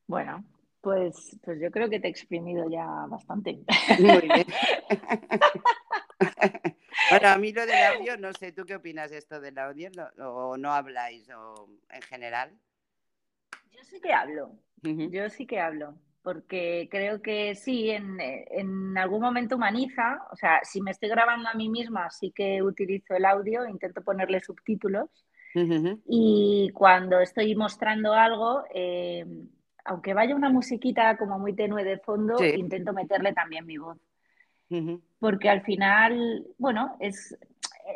Bueno, 0.07 0.43
pues, 0.82 1.38
pues 1.43 1.59
yo 1.61 1.72
creo 1.72 1.89
que 1.89 1.99
te 1.99 2.07
he 2.07 2.11
exprimido 2.11 2.69
ya 2.69 2.86
bastante. 3.07 3.59
Muy 3.99 4.22
bien. 4.22 4.45
bueno, 7.11 7.28
a 7.28 7.38
mí 7.38 7.53
lo 7.53 7.65
del 7.65 7.84
audio, 7.86 8.17
no 8.17 8.34
sé, 8.34 8.51
¿tú 8.51 8.65
qué 8.65 8.76
opinas 8.76 9.11
de 9.11 9.17
esto 9.17 9.39
del 9.39 9.57
audio? 9.57 9.89
¿O 10.17 10.57
no 10.57 10.74
habláis 10.74 11.30
o 11.30 11.69
en 11.89 12.01
general? 12.01 12.51
Yo 13.72 13.84
sí 13.84 14.01
que 14.01 14.11
hablo. 14.11 14.55
Yo 14.84 15.30
sí 15.30 15.45
que 15.45 15.59
hablo, 15.59 15.95
porque 16.24 16.88
creo 16.91 17.22
que 17.22 17.55
sí, 17.55 17.89
en, 17.89 18.97
algún 18.97 19.22
momento 19.22 19.55
humaniza, 19.55 20.22
o 20.32 20.36
sea, 20.36 20.59
si 20.63 20.82
me 20.82 20.91
estoy 20.91 21.09
grabando 21.09 21.49
a 21.49 21.53
mí 21.53 21.69
misma, 21.69 22.09
sí 22.11 22.32
que 22.36 22.61
utilizo 22.61 23.15
el 23.15 23.26
audio, 23.26 23.65
intento 23.67 24.01
ponerle 24.01 24.39
subtítulos. 24.39 25.09
Y 25.53 26.72
cuando 26.74 27.19
estoy 27.19 27.55
mostrando 27.55 28.13
algo, 28.13 28.63
eh, 28.74 29.26
aunque 29.84 30.13
vaya 30.13 30.34
una 30.34 30.49
musiquita 30.49 31.17
como 31.17 31.39
muy 31.39 31.53
tenue 31.53 31.84
de 31.84 31.97
fondo, 31.97 32.41
intento 32.43 32.93
meterle 32.93 33.34
también 33.34 33.65
mi 33.65 33.78
voz. 33.78 33.97
Porque 35.19 35.49
al 35.49 35.63
final, 35.63 36.45
bueno, 36.57 36.95
es 37.01 37.34
eh, 37.34 37.38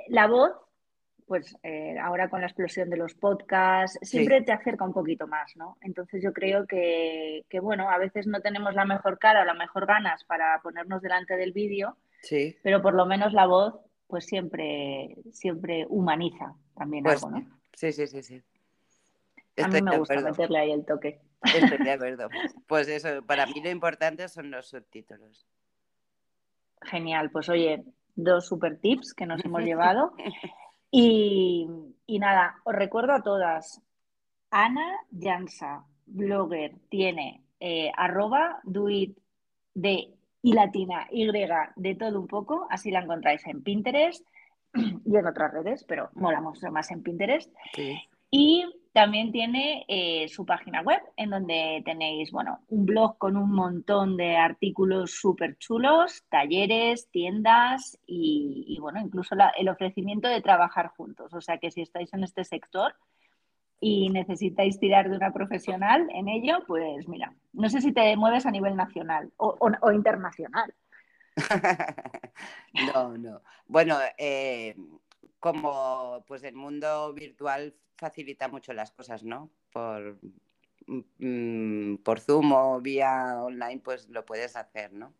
la 0.09 0.27
voz 0.27 0.51
pues 1.25 1.55
eh, 1.63 1.97
ahora 1.99 2.29
con 2.29 2.41
la 2.41 2.47
explosión 2.47 2.89
de 2.89 2.97
los 2.97 3.15
podcasts, 3.15 3.97
siempre 4.01 4.41
te 4.41 4.51
acerca 4.51 4.85
un 4.85 4.93
poquito 4.93 5.27
más, 5.27 5.55
¿no? 5.55 5.77
Entonces 5.81 6.21
yo 6.21 6.33
creo 6.33 6.67
que, 6.67 7.43
bueno, 7.61 7.89
a 7.89 7.97
veces 7.97 8.27
no 8.27 8.41
tenemos 8.41 8.75
la 8.75 8.85
mejor 8.85 9.17
cara 9.17 9.41
o 9.41 9.45
la 9.45 9.53
mejor 9.53 9.87
ganas 9.87 10.23
para 10.25 10.59
ponernos 10.61 11.01
delante 11.01 11.35
del 11.35 11.51
vídeo, 11.51 11.97
sí. 12.21 12.55
pero 12.61 12.81
por 12.81 12.93
lo 12.93 13.05
menos 13.05 13.33
la 13.33 13.47
voz, 13.47 13.73
pues 14.07 14.25
siempre, 14.25 15.17
siempre 15.31 15.85
humaniza 15.89 16.53
también 16.75 17.03
pues 17.03 17.23
algo, 17.23 17.39
¿no? 17.39 17.59
Sí, 17.73 17.91
sí, 17.91 18.07
sí, 18.07 18.21
sí. 18.21 18.41
a 19.61 19.67
mí 19.67 19.81
me 19.81 19.97
gusta 19.97 20.21
meterle 20.21 20.59
ahí 20.59 20.71
el 20.71 20.85
toque. 20.85 21.19
Estoy 21.43 21.77
de 21.79 21.91
acuerdo. 21.91 22.29
Pues 22.67 22.87
eso, 22.87 23.23
para 23.25 23.47
mí 23.47 23.61
lo 23.63 23.69
importante 23.69 24.27
son 24.29 24.51
los 24.51 24.67
subtítulos. 24.67 25.47
Genial, 26.81 27.31
pues 27.31 27.49
oye, 27.49 27.83
dos 28.15 28.47
super 28.47 28.79
tips 28.79 29.13
que 29.13 29.25
nos 29.25 29.43
hemos 29.43 29.61
llevado. 29.63 30.13
Y, 30.97 31.67
nada, 32.19 32.55
os 32.63 32.73
recuerdo 32.73 33.11
a 33.11 33.21
todas, 33.21 33.81
Ana 34.49 34.97
Jansa, 35.11 35.83
blogger, 36.05 36.75
tiene 36.87 37.43
eh, 37.59 37.91
arroba 37.97 38.61
duit 38.63 39.17
de 39.73 40.13
y 40.41 40.53
latina 40.53 41.05
y 41.11 41.29
de 41.29 41.95
todo 41.95 42.21
un 42.21 42.27
poco, 42.27 42.65
así 42.69 42.91
la 42.91 43.01
encontráis 43.01 43.45
en 43.45 43.61
Pinterest 43.61 44.25
y 44.73 45.17
en 45.17 45.25
otras 45.25 45.51
redes, 45.51 45.83
pero 45.83 46.11
molamos 46.13 46.61
más 46.71 46.89
en 46.91 47.03
Pinterest. 47.03 47.53
Y 48.31 48.63
también 48.95 49.33
tiene 49.33 49.83
eh, 49.89 50.29
su 50.29 50.45
página 50.45 50.81
web 50.81 51.01
en 51.17 51.29
donde 51.29 51.81
tenéis, 51.83 52.31
bueno, 52.31 52.61
un 52.69 52.85
blog 52.85 53.17
con 53.17 53.35
un 53.35 53.51
montón 53.51 54.15
de 54.15 54.37
artículos 54.37 55.11
súper 55.11 55.57
chulos, 55.57 56.23
talleres, 56.29 57.09
tiendas 57.11 57.99
y, 58.07 58.77
bueno, 58.79 59.01
incluso 59.01 59.35
el 59.57 59.67
ofrecimiento 59.67 60.29
de 60.29 60.41
trabajar 60.41 60.93
juntos. 60.95 61.33
O 61.33 61.41
sea 61.41 61.57
que 61.57 61.71
si 61.71 61.81
estáis 61.81 62.13
en 62.13 62.23
este 62.23 62.45
sector 62.45 62.95
y 63.81 64.09
necesitáis 64.11 64.79
tirar 64.79 65.09
de 65.09 65.17
una 65.17 65.33
profesional 65.33 66.07
en 66.13 66.29
ello, 66.29 66.59
pues 66.65 67.05
mira, 67.09 67.33
no 67.51 67.69
sé 67.69 67.81
si 67.81 67.91
te 67.91 68.15
mueves 68.15 68.45
a 68.45 68.51
nivel 68.51 68.77
nacional 68.77 69.29
o, 69.35 69.91
internacional. 69.91 70.73
no, 72.93 73.17
no. 73.17 73.41
Bueno, 73.67 73.97
eh, 74.17 74.73
como 75.39 76.23
pues 76.27 76.43
el 76.43 76.55
mundo 76.55 77.13
virtual 77.13 77.75
facilita 77.97 78.47
mucho 78.47 78.73
las 78.73 78.91
cosas, 78.91 79.23
¿no? 79.23 79.49
Por, 79.71 80.17
mm, 80.87 81.95
por 81.97 82.19
Zoom 82.19 82.51
o 82.51 82.81
vía 82.81 83.41
online, 83.41 83.81
pues 83.83 84.09
lo 84.09 84.25
puedes 84.25 84.55
hacer, 84.55 84.93
¿no? 84.93 85.13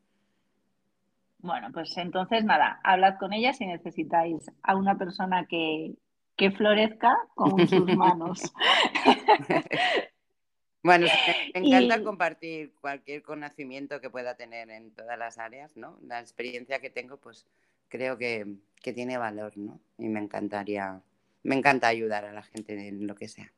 Bueno, 1.40 1.70
pues 1.72 1.96
entonces 1.98 2.44
nada, 2.44 2.80
hablad 2.84 3.18
con 3.20 3.34
ella 3.34 3.54
si 3.54 3.66
necesitáis 3.66 4.50
a 4.64 4.76
una 4.76 4.98
persona 4.98 5.46
que, 5.46 5.94
que 6.36 6.52
florezca 6.52 7.16
con 7.36 7.68
sus 7.68 7.86
manos. 7.96 8.54
Bueno, 10.86 11.08
me 11.56 11.68
encanta 11.68 12.04
compartir 12.04 12.72
cualquier 12.80 13.24
conocimiento 13.24 14.00
que 14.02 14.12
pueda 14.12 14.36
tener 14.36 14.70
en 14.70 14.94
todas 14.94 15.18
las 15.18 15.40
áreas, 15.40 15.76
¿no? 15.76 15.98
La 16.04 16.20
experiencia 16.20 16.80
que 16.80 16.92
tengo, 16.92 17.18
pues 17.18 17.48
creo 17.96 18.18
que, 18.18 18.46
que 18.82 18.94
tiene 18.94 19.18
valor, 19.18 19.58
¿no? 19.58 19.80
Y 19.98 20.08
me 20.10 20.20
encantaría, 20.20 21.02
me 21.44 21.56
encanta 21.56 21.88
ayudar 21.88 22.26
a 22.26 22.34
la 22.34 22.44
gente 22.44 22.88
en 22.88 23.08
lo 23.08 23.16
que 23.16 23.28
sea. 23.28 23.52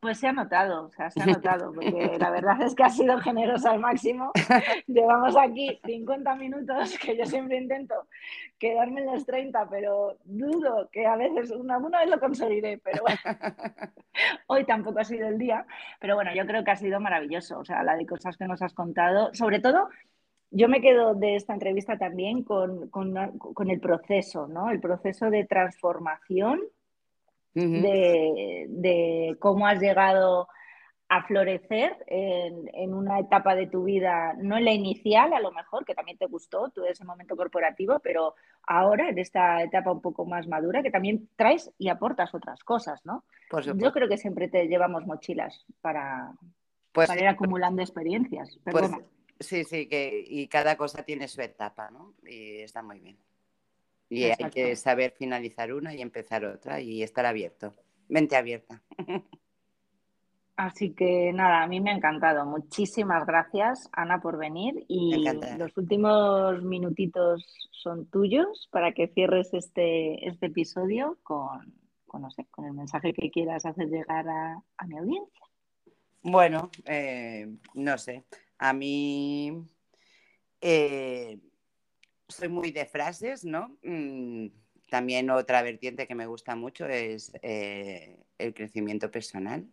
Pues 0.00 0.18
se 0.18 0.28
ha 0.28 0.32
notado, 0.32 0.86
o 0.86 0.90
sea, 0.90 1.10
se 1.10 1.20
ha 1.20 1.26
notado, 1.26 1.72
porque 1.72 2.16
la 2.18 2.30
verdad 2.30 2.62
es 2.62 2.74
que 2.74 2.84
ha 2.84 2.88
sido 2.88 3.18
generosa 3.18 3.72
al 3.72 3.80
máximo. 3.80 4.30
Llevamos 4.86 5.36
aquí 5.36 5.80
50 5.84 6.36
minutos, 6.36 6.96
que 6.98 7.16
yo 7.16 7.26
siempre 7.26 7.56
intento 7.56 8.06
quedarme 8.58 9.00
en 9.00 9.06
los 9.06 9.26
30, 9.26 9.68
pero 9.68 10.16
dudo 10.24 10.88
que 10.92 11.06
a 11.06 11.16
veces, 11.16 11.50
una, 11.50 11.78
vez 11.78 12.08
lo 12.08 12.20
conseguiré, 12.20 12.78
pero 12.78 13.02
bueno, 13.02 13.18
hoy 14.46 14.64
tampoco 14.64 15.00
ha 15.00 15.04
sido 15.04 15.26
el 15.26 15.38
día. 15.38 15.66
Pero 16.00 16.14
bueno, 16.14 16.32
yo 16.34 16.46
creo 16.46 16.62
que 16.62 16.70
ha 16.70 16.76
sido 16.76 17.00
maravilloso, 17.00 17.58
o 17.58 17.64
sea, 17.64 17.82
la 17.82 17.96
de 17.96 18.06
cosas 18.06 18.36
que 18.36 18.46
nos 18.46 18.62
has 18.62 18.74
contado, 18.74 19.34
sobre 19.34 19.58
todo 19.58 19.88
yo 20.50 20.68
me 20.68 20.80
quedo 20.80 21.14
de 21.14 21.36
esta 21.36 21.52
entrevista 21.52 21.98
también 21.98 22.42
con, 22.42 22.88
con, 22.88 23.70
el 23.70 23.80
proceso, 23.80 24.46
¿no? 24.46 24.70
El 24.70 24.80
proceso 24.80 25.30
de 25.30 25.44
transformación 25.44 26.60
de, 27.54 29.36
cómo 29.40 29.66
has 29.66 29.80
llegado 29.80 30.48
a 31.10 31.22
florecer 31.24 31.96
en, 32.06 32.94
una 32.94 33.18
etapa 33.18 33.54
de 33.54 33.66
tu 33.66 33.84
vida, 33.84 34.34
no 34.38 34.58
en 34.58 34.64
la 34.64 34.72
inicial 34.72 35.32
a 35.32 35.40
lo 35.40 35.50
mejor, 35.52 35.84
que 35.84 35.94
también 35.94 36.18
te 36.18 36.26
gustó, 36.26 36.70
todo 36.70 36.86
ese 36.86 37.04
momento 37.04 37.34
corporativo, 37.34 37.98
pero 38.00 38.34
ahora 38.66 39.08
en 39.08 39.18
esta 39.18 39.62
etapa 39.62 39.90
un 39.90 40.02
poco 40.02 40.24
más 40.26 40.46
madura, 40.46 40.82
que 40.82 40.90
también 40.90 41.28
traes 41.36 41.72
y 41.78 41.88
aportas 41.88 42.34
otras 42.34 42.62
cosas, 42.62 43.04
¿no? 43.04 43.24
Yo 43.76 43.92
creo 43.92 44.08
que 44.08 44.18
siempre 44.18 44.48
te 44.48 44.68
llevamos 44.68 45.06
mochilas 45.06 45.64
para, 45.80 46.32
pues 46.92 47.14
ir 47.16 47.26
acumulando 47.26 47.82
experiencias. 47.82 48.58
Pues 48.64 48.90
sí, 49.40 49.64
sí, 49.64 49.88
que, 49.88 50.24
y 50.26 50.48
cada 50.48 50.76
cosa 50.76 51.02
tiene 51.02 51.28
su 51.28 51.40
etapa, 51.40 51.90
¿no? 51.90 52.14
Y 52.24 52.58
está 52.58 52.82
muy 52.82 53.00
bien. 53.00 53.18
Y 54.10 54.24
hay 54.24 54.50
que 54.50 54.74
saber 54.76 55.12
finalizar 55.12 55.72
una 55.72 55.94
y 55.94 56.00
empezar 56.00 56.44
otra 56.44 56.80
y 56.80 57.02
estar 57.02 57.26
abierto, 57.26 57.74
mente 58.08 58.36
abierta. 58.36 58.82
Así 60.58 60.90
que 60.90 61.32
nada, 61.32 61.62
a 61.62 61.68
mí 61.68 61.80
me 61.80 61.92
ha 61.92 61.94
encantado. 61.94 62.44
Muchísimas 62.44 63.24
gracias, 63.24 63.88
Ana, 63.92 64.20
por 64.20 64.38
venir. 64.38 64.84
Y 64.88 65.24
los 65.56 65.76
últimos 65.76 66.60
minutitos 66.64 67.68
son 67.70 68.06
tuyos 68.06 68.68
para 68.72 68.92
que 68.92 69.06
cierres 69.06 69.54
este, 69.54 70.26
este 70.26 70.46
episodio 70.46 71.16
con, 71.22 71.72
con, 72.06 72.24
el 72.64 72.72
mensaje 72.72 73.12
que 73.12 73.30
quieras 73.30 73.66
hacer 73.66 73.86
llegar 73.86 74.26
a, 74.28 74.84
mi 74.88 74.98
audiencia. 74.98 75.46
Bueno, 76.22 76.70
eh, 76.86 77.46
no 77.74 77.96
sé. 77.96 78.24
A 78.58 78.72
mí 78.72 79.64
eh, 80.60 81.38
soy 82.28 82.48
muy 82.48 82.70
de 82.70 82.86
frases, 82.86 83.44
¿no? 83.44 83.76
Mm, 83.82 84.48
también 84.90 85.30
otra 85.30 85.62
vertiente 85.62 86.06
que 86.06 86.14
me 86.14 86.26
gusta 86.26 86.56
mucho 86.56 86.86
es 86.86 87.32
eh, 87.42 88.18
el 88.38 88.54
crecimiento 88.54 89.10
personal. 89.10 89.66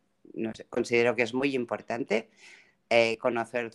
Considero 0.69 1.15
que 1.15 1.23
es 1.23 1.33
muy 1.33 1.55
importante 1.55 2.29
eh, 2.89 3.17
conocer, 3.17 3.71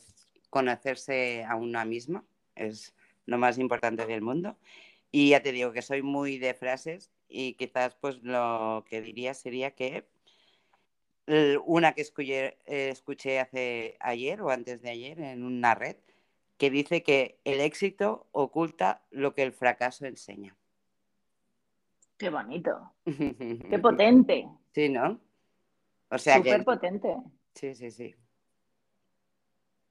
conocerse 0.50 1.44
a 1.44 1.56
una 1.56 1.84
misma, 1.84 2.24
es 2.54 2.94
lo 3.26 3.38
más 3.38 3.58
importante 3.58 4.06
del 4.06 4.22
mundo. 4.22 4.56
Y 5.12 5.30
ya 5.30 5.42
te 5.42 5.52
digo 5.52 5.72
que 5.72 5.82
soy 5.82 6.02
muy 6.02 6.38
de 6.38 6.54
frases 6.54 7.11
y 7.28 7.54
quizás 7.54 7.96
pues 7.96 8.22
lo 8.22 8.84
que 8.88 9.00
diría 9.00 9.34
sería 9.34 9.72
que 9.72 10.06
una 11.64 11.93
que 11.93 12.01
escuché, 12.03 12.59
escuché 12.66 13.41
hace 13.41 13.97
ayer 14.01 14.43
o 14.43 14.51
antes 14.51 14.83
de 14.83 14.91
ayer 14.91 15.20
en 15.20 15.45
una 15.45 15.74
red 15.74 15.97
que 16.59 16.70
dice 16.70 17.03
que 17.03 17.41
el 17.45 17.61
éxito 17.61 18.26
oculta 18.33 19.03
lo 19.11 19.35
que 19.35 19.43
el 19.43 19.53
fracaso 19.53 20.07
enseña. 20.07 20.55
Qué 22.18 22.28
bonito. 22.28 22.93
Qué 23.07 23.78
potente. 23.83 24.47
Sí, 24.72 24.91
¿no? 24.91 25.18
O 26.11 26.18
sea 26.18 26.37
Súper 26.37 26.64
potente. 26.64 27.16
Sí, 27.55 27.74
sí, 27.74 27.91
sí. 27.91 28.14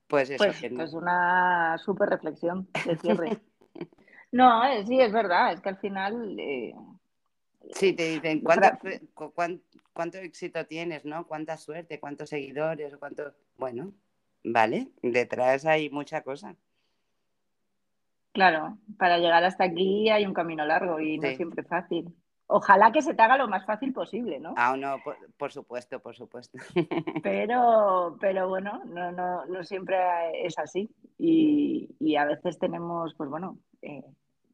Pues 0.07 0.29
eso. 0.29 0.37
Pues, 0.37 0.63
es 0.63 0.71
pues 0.73 0.93
una 0.93 1.75
súper 1.79 2.09
reflexión 2.09 2.67
de 2.85 2.97
cierre. 2.97 3.41
no, 4.31 4.63
eh, 4.65 4.85
sí, 4.85 5.01
es 5.01 5.11
verdad. 5.11 5.53
Es 5.53 5.61
que 5.61 5.69
al 5.69 5.77
final. 5.77 6.39
Eh, 6.39 6.75
sí, 7.73 7.93
te 7.93 8.09
dicen 8.09 8.41
¿cuánto, 8.41 9.61
cuánto, 9.93 10.17
éxito 10.17 10.65
tienes, 10.65 11.05
¿no? 11.05 11.27
Cuánta 11.27 11.57
suerte, 11.57 11.99
cuántos 11.99 12.29
seguidores, 12.29 12.95
cuánto. 12.97 13.33
Bueno, 13.57 13.93
¿vale? 14.43 14.89
Detrás 15.01 15.65
hay 15.65 15.89
mucha 15.89 16.21
cosa. 16.21 16.55
Claro, 18.31 18.77
para 18.97 19.17
llegar 19.17 19.43
hasta 19.43 19.65
aquí 19.65 20.09
hay 20.09 20.25
un 20.25 20.33
camino 20.33 20.65
largo 20.65 20.99
y 20.99 21.17
no 21.17 21.29
siempre 21.31 21.63
fácil. 21.63 22.13
Ojalá 22.51 22.91
que 22.91 23.03
se 23.03 23.13
te 23.13 23.21
haga 23.21 23.37
lo 23.37 23.47
más 23.47 23.63
fácil 23.63 23.93
posible, 23.93 24.39
¿no? 24.39 24.55
Ah, 24.57 24.75
no, 24.75 24.97
por, 25.37 25.51
supuesto, 25.51 25.99
por 25.99 26.15
supuesto. 26.15 26.57
Pero, 27.23 28.17
pero 28.19 28.49
bueno, 28.49 28.81
no, 28.85 29.11
no, 29.11 29.45
no 29.45 29.63
siempre 29.63 29.97
es 30.43 30.57
así. 30.57 30.89
Y, 31.19 32.15
a 32.15 32.25
veces 32.25 32.57
tenemos, 32.57 33.13
pues 33.13 33.29
bueno, 33.29 33.59
eh, 33.83 34.03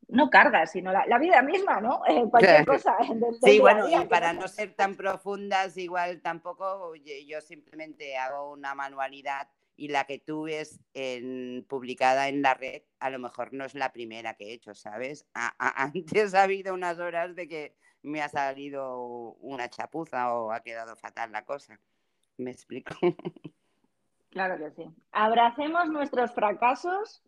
no 0.08 0.30
cargas, 0.30 0.72
sino 0.72 0.92
la, 0.92 1.18
vida 1.18 1.42
misma, 1.42 1.82
¿no? 1.82 2.02
Eh, 2.08 2.24
cualquier 2.30 2.66
cosa. 2.66 2.98
sí, 3.44 3.60
bueno, 3.60 3.88
y 3.90 4.06
para 4.06 4.34
no 4.34 4.48
ser 4.48 4.74
tan 4.74 4.96
profundas, 4.96 5.78
igual 5.78 6.22
tampoco, 6.22 6.94
yo 6.96 7.42
simplemente 7.42 8.18
hago 8.18 8.52
una 8.52 8.76
manualidad 8.76 9.48
y 9.78 9.90
la 9.90 10.06
que 10.06 10.20
tú 10.20 10.44
ves 10.44 10.80
en, 10.94 11.66
publicada 11.68 12.30
en 12.30 12.42
la 12.42 12.54
red 12.54 12.84
a 13.00 13.10
lo 13.10 13.20
mejor 13.20 13.54
no 13.54 13.66
es 13.66 13.76
la 13.76 13.92
primera 13.92 14.36
que 14.36 14.46
he 14.46 14.54
hecho, 14.54 14.74
¿sabes? 14.74 15.28
antes 15.60 16.34
ha 16.34 16.44
habido 16.44 16.74
unas 16.74 17.00
horas 17.00 17.36
de 17.36 17.48
que 17.48 17.76
me 18.02 18.22
ha 18.22 18.30
salido 18.30 19.36
una 19.40 19.70
chapuza 19.70 20.34
o 20.34 20.52
ha 20.52 20.62
quedado 20.62 20.96
fatal 20.96 21.32
la 21.32 21.44
cosa. 21.44 21.80
¿Me 22.38 22.52
explico? 22.52 22.96
Claro 24.36 24.58
que 24.58 24.70
sí. 24.72 24.84
Abracemos 25.14 25.88
nuestros 25.88 26.34
fracasos 26.34 27.24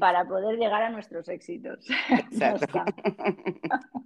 para 0.00 0.24
poder 0.26 0.58
llegar 0.58 0.82
a 0.82 0.90
nuestros 0.90 1.28
éxitos. 1.28 1.86
Exacto. 2.10 2.84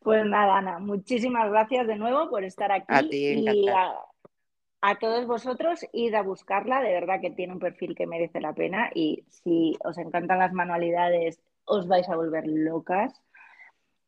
pues 0.00 0.24
nada, 0.26 0.58
Ana, 0.58 0.78
muchísimas 0.78 1.50
gracias 1.50 1.86
de 1.86 1.96
nuevo 1.96 2.28
por 2.28 2.44
estar 2.44 2.72
aquí. 2.72 2.86
A 2.88 3.02
ti, 3.02 3.44
y 3.46 3.68
a 4.82 4.98
todos 4.98 5.26
vosotros, 5.26 5.84
id 5.92 6.14
a 6.14 6.22
buscarla, 6.22 6.80
de 6.80 6.92
verdad 6.92 7.20
que 7.20 7.30
tiene 7.30 7.54
un 7.54 7.58
perfil 7.58 7.94
que 7.94 8.06
merece 8.06 8.40
la 8.40 8.52
pena 8.52 8.90
y 8.94 9.24
si 9.28 9.76
os 9.84 9.98
encantan 9.98 10.38
las 10.38 10.52
manualidades, 10.52 11.40
os 11.64 11.88
vais 11.88 12.08
a 12.08 12.16
volver 12.16 12.44
locas. 12.46 13.20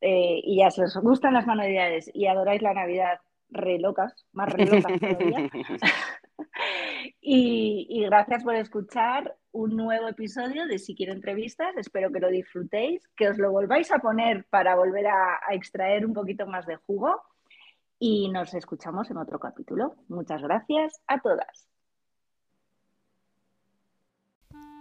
Eh, 0.00 0.40
y 0.44 0.58
ya 0.58 0.70
si 0.70 0.82
os 0.82 0.96
gustan 0.98 1.34
las 1.34 1.46
manualidades 1.46 2.10
y 2.14 2.26
adoráis 2.26 2.62
la 2.62 2.74
Navidad, 2.74 3.18
re 3.50 3.78
locas, 3.78 4.26
más 4.32 4.52
re 4.52 4.66
locas 4.66 5.00
todavía. 5.00 5.50
y, 7.20 7.86
y, 7.88 8.04
gracias 8.04 8.44
por 8.44 8.54
escuchar 8.54 9.36
un 9.52 9.76
nuevo 9.76 10.08
episodio 10.08 10.66
de 10.66 10.78
Si 10.78 10.94
Quiero 10.94 11.12
Entrevistas. 11.12 11.76
Espero 11.76 12.12
que 12.12 12.20
lo 12.20 12.28
disfrutéis, 12.28 13.08
que 13.16 13.28
os 13.28 13.38
lo 13.38 13.50
volváis 13.50 13.90
a 13.90 13.98
poner 13.98 14.46
para 14.50 14.76
volver 14.76 15.06
a 15.08 15.38
extraer 15.50 16.06
un 16.06 16.12
poquito 16.12 16.46
más 16.46 16.66
de 16.66 16.76
jugo 16.76 17.20
y 17.98 18.28
nos 18.28 18.54
escuchamos 18.54 19.10
en 19.10 19.16
otro 19.16 19.38
capítulo. 19.38 19.96
Muchas 20.08 20.42
gracias 20.42 21.02
a 21.06 21.20
todas. 21.20 21.67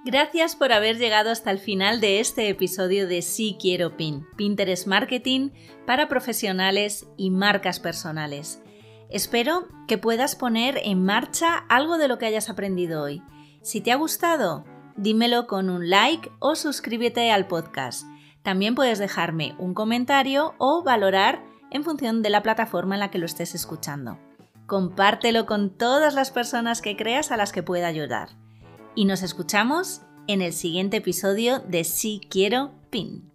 Gracias 0.08 0.56
por 0.56 0.72
haber 0.72 0.98
llegado 0.98 1.32
hasta 1.32 1.52
el 1.52 1.60
final 1.60 2.00
de 2.00 2.22
este 2.22 2.48
episodio 2.48 3.10
de 3.10 3.22
Sí 3.22 3.58
Quiero 3.60 3.98
Pin, 3.98 4.26
Pinterest 4.38 4.88
Marketing 4.88 5.50
para 5.86 6.08
profesionales 6.08 7.10
y 7.18 7.30
marcas 7.30 7.82
personales. 7.82 8.64
Espero 9.10 9.68
que 9.86 9.98
puedas 9.98 10.38
poner 10.38 10.80
en 10.86 11.04
marcha 11.04 11.58
algo 11.68 11.98
de 11.98 12.08
lo 12.08 12.18
que 12.18 12.26
hayas 12.26 12.50
aprendido 12.50 13.04
hoy. 13.04 13.22
Si 13.62 13.82
te 13.82 13.92
ha 13.92 13.98
gustado, 13.98 14.64
dímelo 14.96 15.46
con 15.46 15.70
un 15.70 15.90
like 15.90 16.32
o 16.40 16.56
suscríbete 16.56 17.30
al 17.30 17.48
podcast. 17.48 18.04
También 18.44 18.76
puedes 18.76 19.00
dejarme 19.00 19.56
un 19.58 19.74
comentario 19.74 20.56
o 20.58 20.86
valorar 20.86 21.44
en 21.70 21.84
función 21.84 22.22
de 22.22 22.30
la 22.30 22.44
plataforma 22.44 22.96
en 22.96 23.02
la 23.02 23.12
que 23.12 23.20
lo 23.20 23.26
estés 23.26 23.56
escuchando. 23.56 24.18
Compártelo 24.68 25.46
con 25.46 25.78
todas 25.78 26.14
las 26.14 26.32
personas 26.32 26.82
que 26.82 26.96
creas 26.96 27.34
a 27.34 27.36
las 27.36 27.52
que 27.52 27.62
pueda 27.62 27.88
ayudar. 27.88 28.47
Y 28.98 29.06
nos 29.06 29.22
escuchamos 29.22 30.02
en 30.26 30.42
el 30.42 30.54
siguiente 30.54 30.98
episodio 30.98 31.60
de 31.60 31.84
Si 31.84 32.20
Quiero 32.32 32.72
Pin. 32.90 33.32